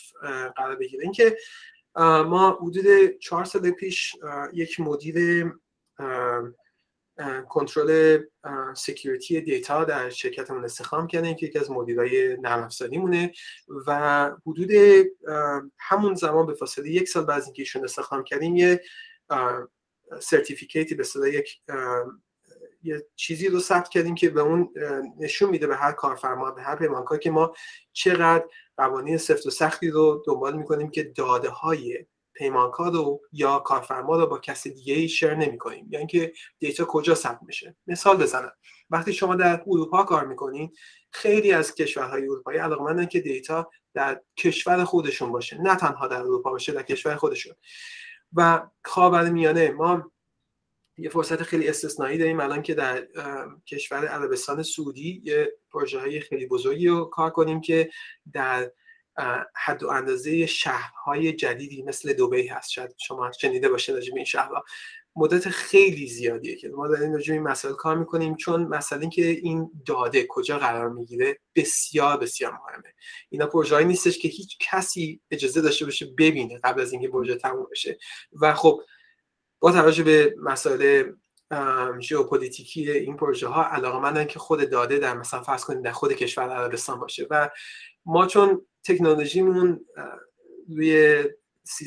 قرار 0.57 0.77
بگیره. 0.77 1.03
اینکه 1.03 1.37
ما 2.27 2.59
حدود 2.63 3.19
چهار 3.19 3.45
سال 3.45 3.71
پیش 3.71 4.17
یک 4.53 4.81
مدیر 4.81 5.45
کنترل 7.49 8.23
security 8.77 9.41
data 9.41 9.85
در 9.85 10.11
شرکتمون 10.11 10.65
استخدام 10.65 11.07
کردیم 11.07 11.37
که 11.37 11.47
یکی 11.47 11.59
از 11.59 11.71
مدیرای 11.71 12.37
نرم 12.37 12.69
مونه 12.93 13.33
و 13.87 14.31
حدود 14.47 14.71
همون 15.79 16.15
زمان 16.15 16.47
به 16.47 16.55
فاصله 16.55 16.91
یک 16.91 17.09
سال 17.09 17.25
بعد 17.25 17.37
از 17.37 17.45
اینکه 17.45 17.63
ایشون 17.63 17.85
استخدام 17.85 18.25
کردیم 18.25 18.57
یه 18.57 18.81
certificate 20.21 20.88
ی 20.88 20.95
به 20.95 21.05
صدا 21.05 21.29
یک 21.29 21.61
یه 22.83 23.07
چیزی 23.17 23.49
رو 23.49 23.61
ثبت 23.61 23.89
کردیم 23.89 24.15
که 24.15 24.31
به 24.31 24.41
اون 24.41 24.75
نشون 25.19 25.51
میده 25.51 25.67
به 25.67 25.77
هر 25.77 25.93
کارفرما 25.93 26.51
به 26.51 26.63
هر 26.63 26.77
پیمانکار 26.77 27.19
که 27.19 27.31
ما 27.31 27.55
چقدر 27.93 28.45
قوانین 28.77 29.19
سفت 29.19 29.47
و 29.47 29.51
سختی 29.51 29.91
رو 29.91 30.23
دنبال 30.27 30.57
می‌کنیم 30.57 30.91
که 30.91 31.03
داده 31.03 31.49
های 31.49 32.07
پیمانکار 32.35 32.93
رو 32.93 33.21
یا 33.33 33.59
کارفرما 33.59 34.17
رو 34.17 34.27
با 34.27 34.39
کسی 34.39 34.71
دیگه 34.71 34.95
ای 34.95 35.09
share 35.09 35.35
نمی 35.35 35.59
کنیم 35.59 35.89
یعنی 35.91 36.07
که 36.07 36.33
data 36.59 36.85
کجا 36.85 37.15
ثبت 37.15 37.43
میشه. 37.43 37.77
مثال 37.87 38.17
بزنم. 38.17 38.53
وقتی 38.91 39.13
شما 39.13 39.35
در 39.35 39.63
اروپا 39.67 40.03
کار 40.03 40.27
می‌کنین 40.27 40.73
خیلی 41.11 41.53
از 41.53 41.75
کشورهای 41.75 42.23
اروپایی 42.23 42.59
علاقمندن 42.59 43.07
که 43.07 43.21
دیتا 43.21 43.71
در 43.95 44.21
کشور 44.37 44.85
خودشون 44.85 45.33
باشه. 45.33 45.61
نه 45.61 45.77
تنها 45.77 46.09
در 46.09 46.21
اروپا 46.21 46.51
باشه 46.51 46.73
در 46.73 46.83
کشور 46.83 47.17
خودشون. 47.17 47.55
و 48.33 48.63
میانه 49.33 49.71
ما 49.71 50.13
یه 50.99 51.09
فرصت 51.09 51.43
خیلی 51.43 51.69
استثنایی 51.69 52.19
داریم 52.19 52.41
الان 52.41 52.63
که 52.63 52.75
در 52.75 53.07
کشور 53.67 54.07
عربستان 54.07 54.63
سعودی 54.63 55.23
یه 55.25 55.53
پروژه 55.73 56.01
های 56.01 56.21
خیلی 56.21 56.47
بزرگی 56.47 56.89
رو 56.89 57.05
کار 57.05 57.31
کنیم 57.31 57.61
که 57.61 57.91
در 58.33 58.73
حد 59.55 59.83
و 59.83 59.89
اندازه 59.89 60.47
شهرهای 60.47 61.33
جدیدی 61.33 61.83
مثل 61.83 62.13
دوبی 62.13 62.47
هست. 62.47 62.71
شاید 62.71 62.95
شما 62.99 63.33
شنیده 63.33 63.69
باشه 63.69 63.93
راجع 63.93 64.13
این 64.17 64.25
شهرها. 64.25 64.65
مدت 65.17 65.49
خیلی 65.49 66.07
زیادیه 66.07 66.57
که 66.57 66.69
ما 66.69 66.89
در 66.89 67.03
این 67.03 67.23
این 67.29 67.43
مسائل 67.43 67.75
کار 67.75 67.97
می‌کنیم 67.97 68.37
چون 68.37 68.63
مثلا 68.63 69.09
که 69.09 69.27
این 69.27 69.71
داده 69.87 70.27
کجا 70.29 70.59
قرار 70.59 70.89
می‌گیره 70.89 71.39
بسیار 71.55 72.17
بسیار 72.17 72.53
مهمه. 72.53 72.95
اینا 73.29 73.47
پروژه 73.47 73.85
نیستش 73.85 74.19
که 74.19 74.29
هیچ 74.29 74.57
کسی 74.61 75.21
اجازه 75.31 75.61
داشته 75.61 75.85
باشه 75.85 76.07
ببینه 76.19 76.59
قبل 76.65 76.81
از 76.81 76.93
اینکه 76.93 77.09
پروژه 77.09 77.35
تموم 77.35 77.67
بشه. 77.71 77.99
و 78.41 78.55
خب 78.55 78.83
با 79.61 79.73
توجه 79.73 80.03
به 80.03 80.35
مسائل 80.39 81.13
ژئوپلیتیکی 82.01 82.91
این 82.91 83.17
پروژه 83.17 83.47
ها 83.47 83.65
علاقه 83.65 84.25
که 84.25 84.39
خود 84.39 84.71
داده 84.71 84.99
در 84.99 85.17
مثلا 85.17 85.43
فرض 85.43 85.65
کنید 85.65 85.83
در 85.83 85.93
خود 85.93 86.13
کشور 86.13 86.49
عربستان 86.51 87.01
باشه. 87.01 87.27
و 87.31 87.51
ما 88.05 88.27
چون 88.27 88.67
تکنولوژیمون 88.85 89.87
روی 90.69 91.25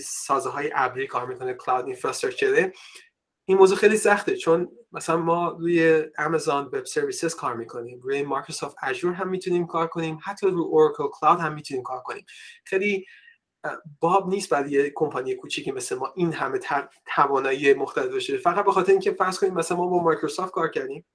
سازه 0.06 0.50
های 0.50 0.72
ابری 0.76 1.08
کار 1.08 1.26
می‌کنه 1.26 1.54
cloud 1.54 1.86
infrastructure 1.86 2.68
ه 2.68 2.74
این 3.46 3.58
موضوع 3.58 3.78
خیلی 3.78 3.98
سخته 3.98 4.36
چون 4.38 4.72
مثلا 4.92 5.18
ما 5.18 5.50
روی 5.50 6.04
Amazon 6.18 6.66
Web 6.66 6.86
Services 6.86 7.36
کار 7.36 7.56
می‌کنیم 7.56 8.00
روی 8.00 8.24
Microsoft 8.24 8.78
Azure 8.84 9.14
هم 9.14 9.30
می‌تونیم 9.30 9.68
کار 9.68 9.88
کنیم 9.88 10.20
حتی 10.24 10.48
روی 10.48 10.62
Oracle 10.62 11.08
Cloud 11.08 11.40
هم 11.40 11.54
می‌تونیم 11.54 11.84
کار 11.84 12.00
کنیم. 12.00 12.26
خیلی 12.64 13.06
باب 14.00 14.30
نیست 14.30 14.50
برای 14.50 14.72
یه 14.72 14.92
کمپانی 14.96 15.36
کوچیکی 15.36 15.72
مثل 15.72 15.96
ما 15.96 16.14
این 16.16 16.34
همه 16.34 16.60
توانایی 17.16 17.74
مختلف 17.74 18.12
داشته 18.12 18.38
فقط 18.38 18.66
به 18.66 18.72
خاطر 18.72 18.92
اینکه 18.92 19.12
فرض 19.12 19.40
کنیم 19.40 19.54
مثلا 19.54 19.78
ما 19.78 19.88
با 19.88 20.04
مایکروسافت 20.04 20.52
کار 20.52 20.70
کردیم. 20.70 21.06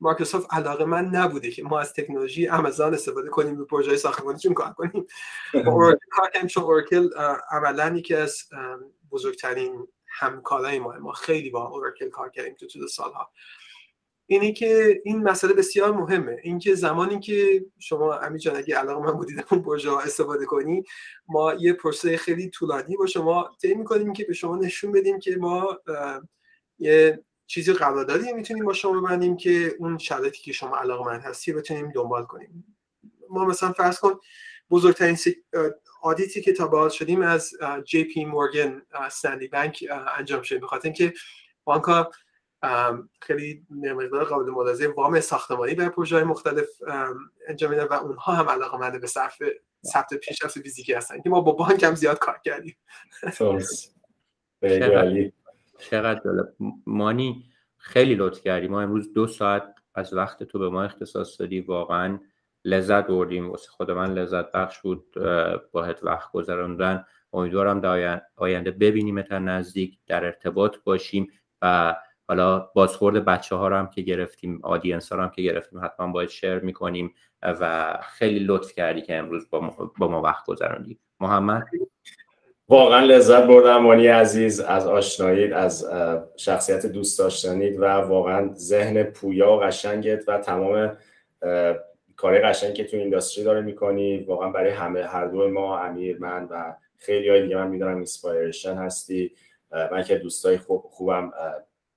مایکروسافت 0.00 0.54
علاقه‌مند 0.54 1.04
نبوده 1.04 1.50
که 1.50 1.62
ما 1.62 1.80
از 1.80 1.92
تکنولوژی 1.92 2.48
آمازون 2.48 2.94
استفاده 2.94 3.28
کنیم 3.28 3.56
رو 3.56 3.64
پروژه 3.64 3.96
ساختمانیشون 3.96 4.54
کار 4.54 4.72
کنیم. 4.72 5.06
با 5.54 5.96
کار 6.10 6.30
کنیم 6.34 6.46
چون 6.46 6.64
اورکل 6.64 7.08
عملا 7.50 7.96
یکی 7.96 8.14
از 8.14 8.42
بزرگترین 9.10 9.86
همکارای 10.08 10.78
ما 10.78 10.98
ما 10.98 11.12
خیلی 11.12 11.50
با 11.50 11.68
اورکل 11.68 12.08
کار 12.08 12.30
کردیم 12.30 12.54
تو 12.54 12.66
طول 12.66 12.86
سالها. 12.86 13.30
اینی 14.26 14.52
که 14.52 15.00
این 15.04 15.22
مسئله 15.22 15.52
بسیار 15.52 15.92
مهمه. 15.92 16.36
اینکه 16.42 16.74
زمانی 16.74 17.20
که 17.20 17.64
شما 17.78 18.14
امی 18.14 18.38
جان 18.38 18.56
اگه 18.56 18.76
علاقه 18.76 19.06
من 19.06 19.12
بودید 19.12 19.44
اون 19.50 19.62
پروژه 19.62 19.92
استفاده 19.92 20.46
کنی 20.46 20.84
ما 21.28 21.54
یه 21.54 21.72
پروسه 21.72 22.16
خیلی 22.16 22.50
طولانی 22.50 22.96
با 22.96 23.06
شما 23.06 23.50
طی 23.62 23.74
می‌کنیم 23.74 24.12
که 24.12 24.24
به 24.24 24.32
شما 24.32 24.56
نشون 24.56 24.92
بدیم 24.92 25.18
که 25.18 25.36
ما 25.36 25.78
یه 26.78 27.24
چیزی 27.50 27.72
قراردادی 27.72 28.32
می‌تونیم 28.32 28.64
با 28.64 28.72
شما 28.72 29.00
ببندیم 29.00 29.36
که 29.36 29.74
اون 29.78 29.98
شرایطی 29.98 30.42
که 30.42 30.52
شما 30.52 30.76
علاقه 30.76 31.04
من 31.04 31.20
هستی 31.20 31.52
بتونیم 31.52 31.90
دنبال 31.90 32.24
کنیم. 32.24 32.76
ما 33.28 33.44
مثلا 33.44 33.72
فرض 33.72 34.00
کن 34.00 34.18
بزرگترین 34.70 35.18
آدیتی 36.02 36.40
که 36.40 36.52
تا 36.52 36.68
به 36.68 36.88
شدیم 36.88 37.22
از 37.22 37.52
جی 37.84 38.04
پی 38.04 38.24
مورگن 38.24 38.82
سندی 39.10 39.48
بانک 39.48 39.84
انجام 40.18 40.42
شده 40.42 40.58
بخاطر 40.58 40.84
اینکه 40.84 41.12
بانک 41.64 42.06
خیلی 43.20 43.66
مقدار 43.70 44.24
قابل 44.24 44.50
ملاحظه 44.50 44.88
وام 44.88 45.20
ساختمانی 45.20 45.74
برای 45.74 45.90
پروژه 45.90 46.24
مختلف 46.24 46.68
انجام 47.48 47.70
میدن 47.70 47.84
و 47.84 47.92
اونها 47.92 48.32
هم 48.32 48.48
علاقه 48.48 48.78
منده 48.78 48.98
به 48.98 49.06
صرف 49.06 49.38
ثبت 49.84 50.14
پیشرفت 50.14 50.60
فیزیکی 50.60 50.92
هستن 50.92 51.20
که 51.20 51.30
ما 51.30 51.40
با 51.40 51.52
بانک 51.52 51.82
هم 51.82 51.94
زیاد 51.94 52.18
کار 52.18 52.40
کردیم. 52.44 52.76
چقدر 55.80 56.20
جالب. 56.24 56.48
مانی 56.86 57.44
خیلی 57.76 58.14
لطف 58.14 58.40
کردی. 58.40 58.68
ما 58.68 58.80
امروز 58.80 59.12
دو 59.12 59.26
ساعت 59.26 59.74
از 59.94 60.14
وقت 60.14 60.42
تو 60.42 60.58
به 60.58 60.68
ما 60.68 60.82
اختصاص 60.82 61.40
دادی. 61.40 61.60
واقعا 61.60 62.20
لذت 62.64 63.06
بردیم. 63.06 63.50
واسه 63.50 63.68
خود 63.70 63.90
من 63.90 64.14
لذت 64.14 64.52
بخش 64.52 64.78
بود 64.78 65.04
باهت 65.72 66.04
وقت 66.04 66.32
گذراندن. 66.32 67.04
امیدوارم 67.32 67.80
در 67.80 68.22
آینده 68.36 69.22
تا 69.22 69.38
نزدیک 69.38 69.98
در 70.06 70.24
ارتباط 70.24 70.76
باشیم 70.84 71.32
و 71.62 71.96
حالا 72.28 72.58
بازخورد 72.58 73.24
بچه 73.24 73.56
ها 73.56 73.68
رو 73.68 73.76
هم 73.76 73.90
که 73.90 74.02
گرفتیم 74.02 74.60
آدینس 74.62 75.12
ها 75.12 75.18
رو 75.18 75.24
هم 75.24 75.30
که 75.30 75.42
گرفتیم 75.42 75.84
حتما 75.84 76.12
باید 76.12 76.28
شیر 76.28 76.58
می‌کنیم 76.58 77.14
و 77.42 77.94
خیلی 78.02 78.38
لطف 78.38 78.72
کردی 78.72 79.02
که 79.02 79.16
امروز 79.16 79.50
با 79.50 79.60
ما, 79.60 79.92
با 79.98 80.08
ما 80.08 80.22
وقت 80.22 80.46
گذراندی. 80.46 80.98
محمد؟ 81.20 81.66
واقعا 82.70 83.00
لذت 83.00 83.42
بردم 83.42 83.76
مانی 83.76 84.06
عزیز 84.06 84.60
از 84.60 84.86
آشنایید 84.86 85.52
از 85.52 85.86
شخصیت 86.36 86.86
دوست 86.86 87.18
داشتنید 87.18 87.80
و 87.80 87.84
واقعا 87.84 88.50
ذهن 88.54 89.02
پویا 89.02 89.52
و 89.52 89.60
قشنگت 89.60 90.28
و 90.28 90.38
تمام 90.38 90.96
کار 92.16 92.38
قشنگ 92.38 92.74
که 92.74 92.84
تو 92.84 92.96
industry 92.96 93.44
داره 93.44 93.60
می‌کنی. 93.60 94.18
واقعا 94.18 94.48
برای 94.48 94.70
همه 94.70 95.02
هر 95.02 95.26
دو 95.26 95.48
ما 95.48 95.78
امیر 95.78 96.18
من 96.18 96.44
و 96.50 96.74
خیلی 96.96 97.28
های 97.28 97.42
دیگه 97.42 97.56
من 97.56 97.68
می‌دونم 97.68 97.96
inspiration 97.96 98.74
هستی. 98.74 99.32
من 99.92 100.02
که 100.02 100.18
دوستای 100.18 100.58
خوب 100.58 100.84
خوبم 100.90 101.32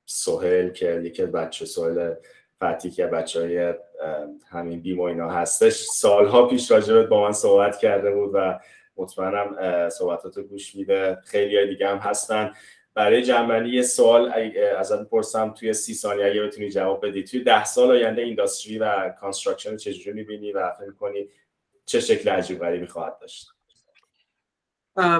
سوهل 0.06 0.70
که 0.70 1.02
یکی 1.04 1.26
بچه 1.26 1.66
سوهل 1.66 2.14
فتی 2.60 2.90
که 2.90 3.08
بچه 3.08 3.42
های 3.42 3.74
همین 4.50 4.82
BIM 4.82 5.00
و 5.00 5.04
اینا 5.04 5.30
هستش. 5.30 5.74
سالها 5.74 6.48
پیش 6.48 6.72
راجبت 6.72 7.10
با 7.10 7.24
من 7.24 7.32
صحبت 7.32 7.78
کرده 7.78 8.12
بود 8.12 8.32
و 8.34 8.60
مطمئنم 8.98 9.90
صحبتات 9.90 10.40
گوش 10.40 10.76
میده. 10.76 11.18
خیلی 11.26 11.68
دیگه 11.68 11.88
هم 11.88 11.98
هستن. 11.98 12.54
برای 12.96 13.24
جمع‌بندی 13.24 13.70
یه 13.70 13.82
سوال 13.82 14.34
ازت 14.78 15.10
پرسم 15.10 15.54
توی 15.54 15.74
سی 15.74 15.94
ثانیه 15.94 16.26
اگه 16.26 16.42
بتونی 16.42 16.70
جواب 16.70 17.08
بدی 17.08 17.24
توی 17.24 17.44
ده 17.44 17.66
سال 17.66 17.92
آینده 17.92 18.22
industry 18.22 18.78
ی 18.78 19.10
construction 19.10 19.78
چجوری 19.78 20.14
می‌بینی 20.14 20.52
و 20.52 20.72
فکر 20.80 20.92
کنی 20.92 21.30
چه 21.86 22.00
شکل 22.00 22.30
عجیب 22.30 22.60
غریبی 22.60 22.86
خواهد 22.86 23.18
داشت؟ 23.22 23.48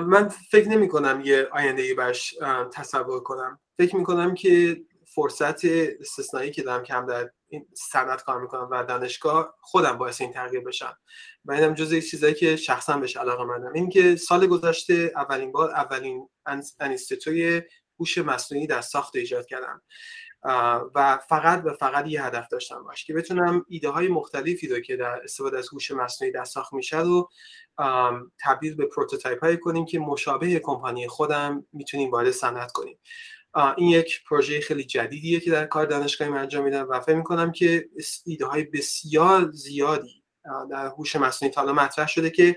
من 0.06 0.30
فکر 0.30 0.70
نمی 0.70 0.88
کنم 0.88 1.22
یه 1.26 1.48
آینده 1.52 1.82
ای 1.82 1.94
برش 1.94 2.36
تصور 2.74 3.20
کنم. 3.20 3.60
فکر 3.78 3.96
می 3.96 4.04
کنم 4.04 4.34
که 4.34 4.82
فرصت 5.06 5.66
استثنایی 6.00 6.52
که 6.52 6.62
دارم 6.62 6.84
کم 6.84 7.06
در 7.06 7.32
این 7.54 7.68
صنعت 7.74 8.24
کار 8.24 8.42
می‌کنم 8.42 8.68
و 8.72 8.84
دانشگاه 8.84 9.56
خودم 9.62 9.98
باعث 9.98 10.22
این 10.22 10.34
تغییر 10.34 10.62
بشم. 10.62 10.98
و 11.46 11.52
اینم 11.52 11.74
جز 11.74 11.92
یک 11.92 12.10
چیزایی 12.10 12.34
که 12.34 12.56
شخصا 12.56 12.98
بهش 12.98 13.18
علاقه 13.18 13.44
مندم 13.44 13.74
این 13.74 13.90
که 13.90 14.16
سال 14.16 14.48
گذشته 14.48 15.12
اولین 15.16 15.52
بار 15.52 15.72
اولین 15.72 16.30
انستیتوی 16.80 17.62
هوش 18.00 18.18
مصنوعی 18.18 18.68
در 18.68 18.82
ساخت 18.82 19.16
ایجاد 19.16 19.46
کردم. 19.46 19.82
و 20.96 21.20
فقط 21.30 21.62
و 21.66 21.74
فقط 21.74 22.08
یه 22.08 22.24
هدف 22.24 22.48
داشتم 22.48 22.84
باش 22.84 23.06
که 23.06 23.14
بتونم 23.14 23.66
ایده 23.68 23.90
های 23.90 24.08
مختلفی 24.08 24.68
رو 24.68 24.80
که 24.80 24.98
در 24.98 25.22
استفاده 25.24 25.58
از 25.58 25.70
هوش 25.74 25.92
مصنوعی 25.92 26.32
در 26.32 26.44
ساخت 26.44 26.74
میشه 26.74 27.00
رو 27.00 27.30
تبدیل 28.44 28.76
به 28.76 28.86
prototype 28.86 29.44
های 29.44 29.58
کنیم 29.58 29.86
که 29.86 30.00
مشابه 30.00 30.60
کمپانی 30.60 31.08
خودم 31.08 31.66
می‌تونیم 31.74 32.12
وارد 32.12 32.32
صنعت 32.32 32.72
کنیم. 32.72 33.00
این 33.78 33.90
یک 33.90 34.24
پروژه 34.24 34.62
خیلی 34.62 34.84
جدیدیه 34.84 35.40
که 35.40 35.52
در 35.52 35.66
کار 35.66 35.86
دانشگاهی 35.86 36.32
من 36.32 36.38
انجام 36.38 36.64
میدم 36.64 36.88
و 36.90 37.00
فکر 37.00 37.16
می‌کنم 37.16 37.52
که 37.52 37.90
ایده 38.26 38.46
های 38.46 38.64
بسیار 38.64 39.52
زیادی 39.52 40.24
در 40.72 40.86
هوش 40.86 41.16
مصنوعی 41.16 41.54
تا 41.54 41.74
مطرح 41.74 42.08
شده 42.08 42.30
که 42.30 42.56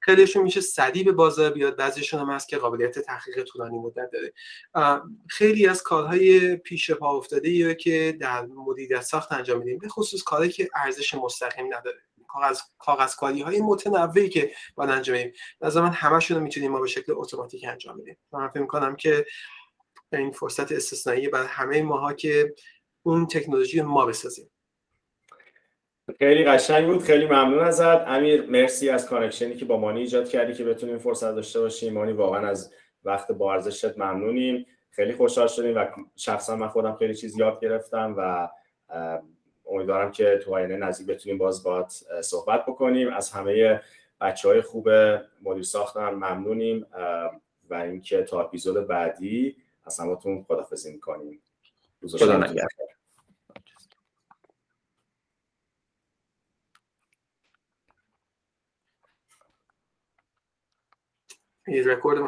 خیلیشون 0.00 0.42
میشه 0.42 0.60
سریع 0.60 1.04
به 1.04 1.12
بازار 1.12 1.50
بیاد. 1.50 1.76
بعضیشون 1.76 2.20
هم 2.20 2.30
هست 2.30 2.48
که 2.48 2.58
قابلیت 2.58 2.98
تحقیق 2.98 3.42
طولانی 3.42 3.78
مدت 3.78 4.10
داره. 4.12 4.32
خیلی 5.28 5.66
از 5.66 5.82
کارهای 5.82 6.56
پیش 6.56 6.90
پا 6.90 7.16
افتاده 7.16 7.74
که 7.74 8.16
در 8.20 8.46
مدیریت 8.46 9.00
ساخت 9.00 9.32
انجام 9.32 9.58
میدیم 9.58 9.78
به 9.78 9.88
خصوص 9.88 10.22
کاری 10.22 10.48
که 10.48 10.68
ارزش 10.74 11.14
مستقیم 11.14 11.66
نداره. 11.66 11.98
کاغذ 12.28 12.60
کاغذ 12.78 13.14
کاری 13.14 13.42
های 13.42 13.60
متنوعی 13.60 14.28
که 14.28 14.52
باید 14.74 14.90
انجام 14.90 15.16
بدیم. 15.16 15.32
نظر 15.60 15.82
همشون 15.82 16.36
رو 16.36 16.42
می‌تونیم 16.42 16.70
ما 16.72 16.80
به 16.80 16.88
شکل 16.88 17.12
اتوماتیک 17.16 17.64
انجام 17.68 17.98
بدیم. 17.98 18.16
من 18.32 18.48
فکر 18.48 18.60
می‌کنم 18.60 18.96
که 18.96 19.26
این 20.16 20.30
فرصت 20.30 20.72
استثنایی 20.72 21.28
برای 21.28 21.46
همه 21.46 21.82
ماها 21.82 22.12
که 22.12 22.54
اون 23.02 23.26
تکنولوژی 23.26 23.82
ما 23.82 24.06
بسازیم. 24.06 24.50
خیلی 26.18 26.44
قشنگ 26.44 26.86
بود. 26.86 27.02
خیلی 27.02 27.26
ممنون 27.26 27.58
ازت. 27.58 28.00
امیر 28.06 28.46
مرسی 28.46 28.90
از 28.90 29.06
connection 29.06 29.51
ی 29.51 29.56
که 29.56 29.64
با 29.64 29.76
مانی 29.76 30.00
ایجاد 30.00 30.28
کردی 30.28 30.54
که 30.54 30.64
بتونیم 30.64 30.98
فرصت 30.98 31.34
داشته 31.34 31.60
باشیم. 31.60 31.92
مانی 31.92 32.12
واقعا 32.12 32.48
از 32.48 32.74
وقت 33.04 33.32
با 33.32 33.52
ارزشت 33.52 33.98
ممنونیم. 33.98 34.66
خیلی 34.90 35.12
خوشحال 35.12 35.46
شدیم 35.46 35.76
و 35.76 35.86
شخصا 36.16 36.56
من 36.56 36.68
خودم 36.68 36.96
خیلی 36.96 37.14
چیز 37.14 37.38
یاد 37.38 37.60
گرفتم 37.60 38.14
و 38.18 38.48
امیدوارم 39.70 40.10
که 40.10 40.40
تو 40.44 40.54
آینده 40.54 40.76
نزدیک 40.76 41.06
بتونیم 41.06 41.38
باز 41.38 41.62
بات 41.62 42.02
صحبت 42.20 42.66
بکنیم. 42.66 43.12
از 43.12 43.30
همه 43.30 43.80
بچه 44.20 44.48
های 44.48 44.60
خوب 44.60 44.88
مدیر 45.42 45.62
ساختن 45.62 46.10
ممنونیم 46.10 46.86
و 47.70 47.74
اینکه 47.74 48.22
تا 48.22 48.40
اپیزود 48.40 48.86
بعدی 48.86 49.56
از 49.84 50.00
همتون 50.00 50.44
خدافزی 50.44 50.92
می‌کنیم. 50.92 51.42
خدا 52.18 52.36
نگهدار. 52.36 52.68
He's 61.68 61.86
recording 61.86 62.26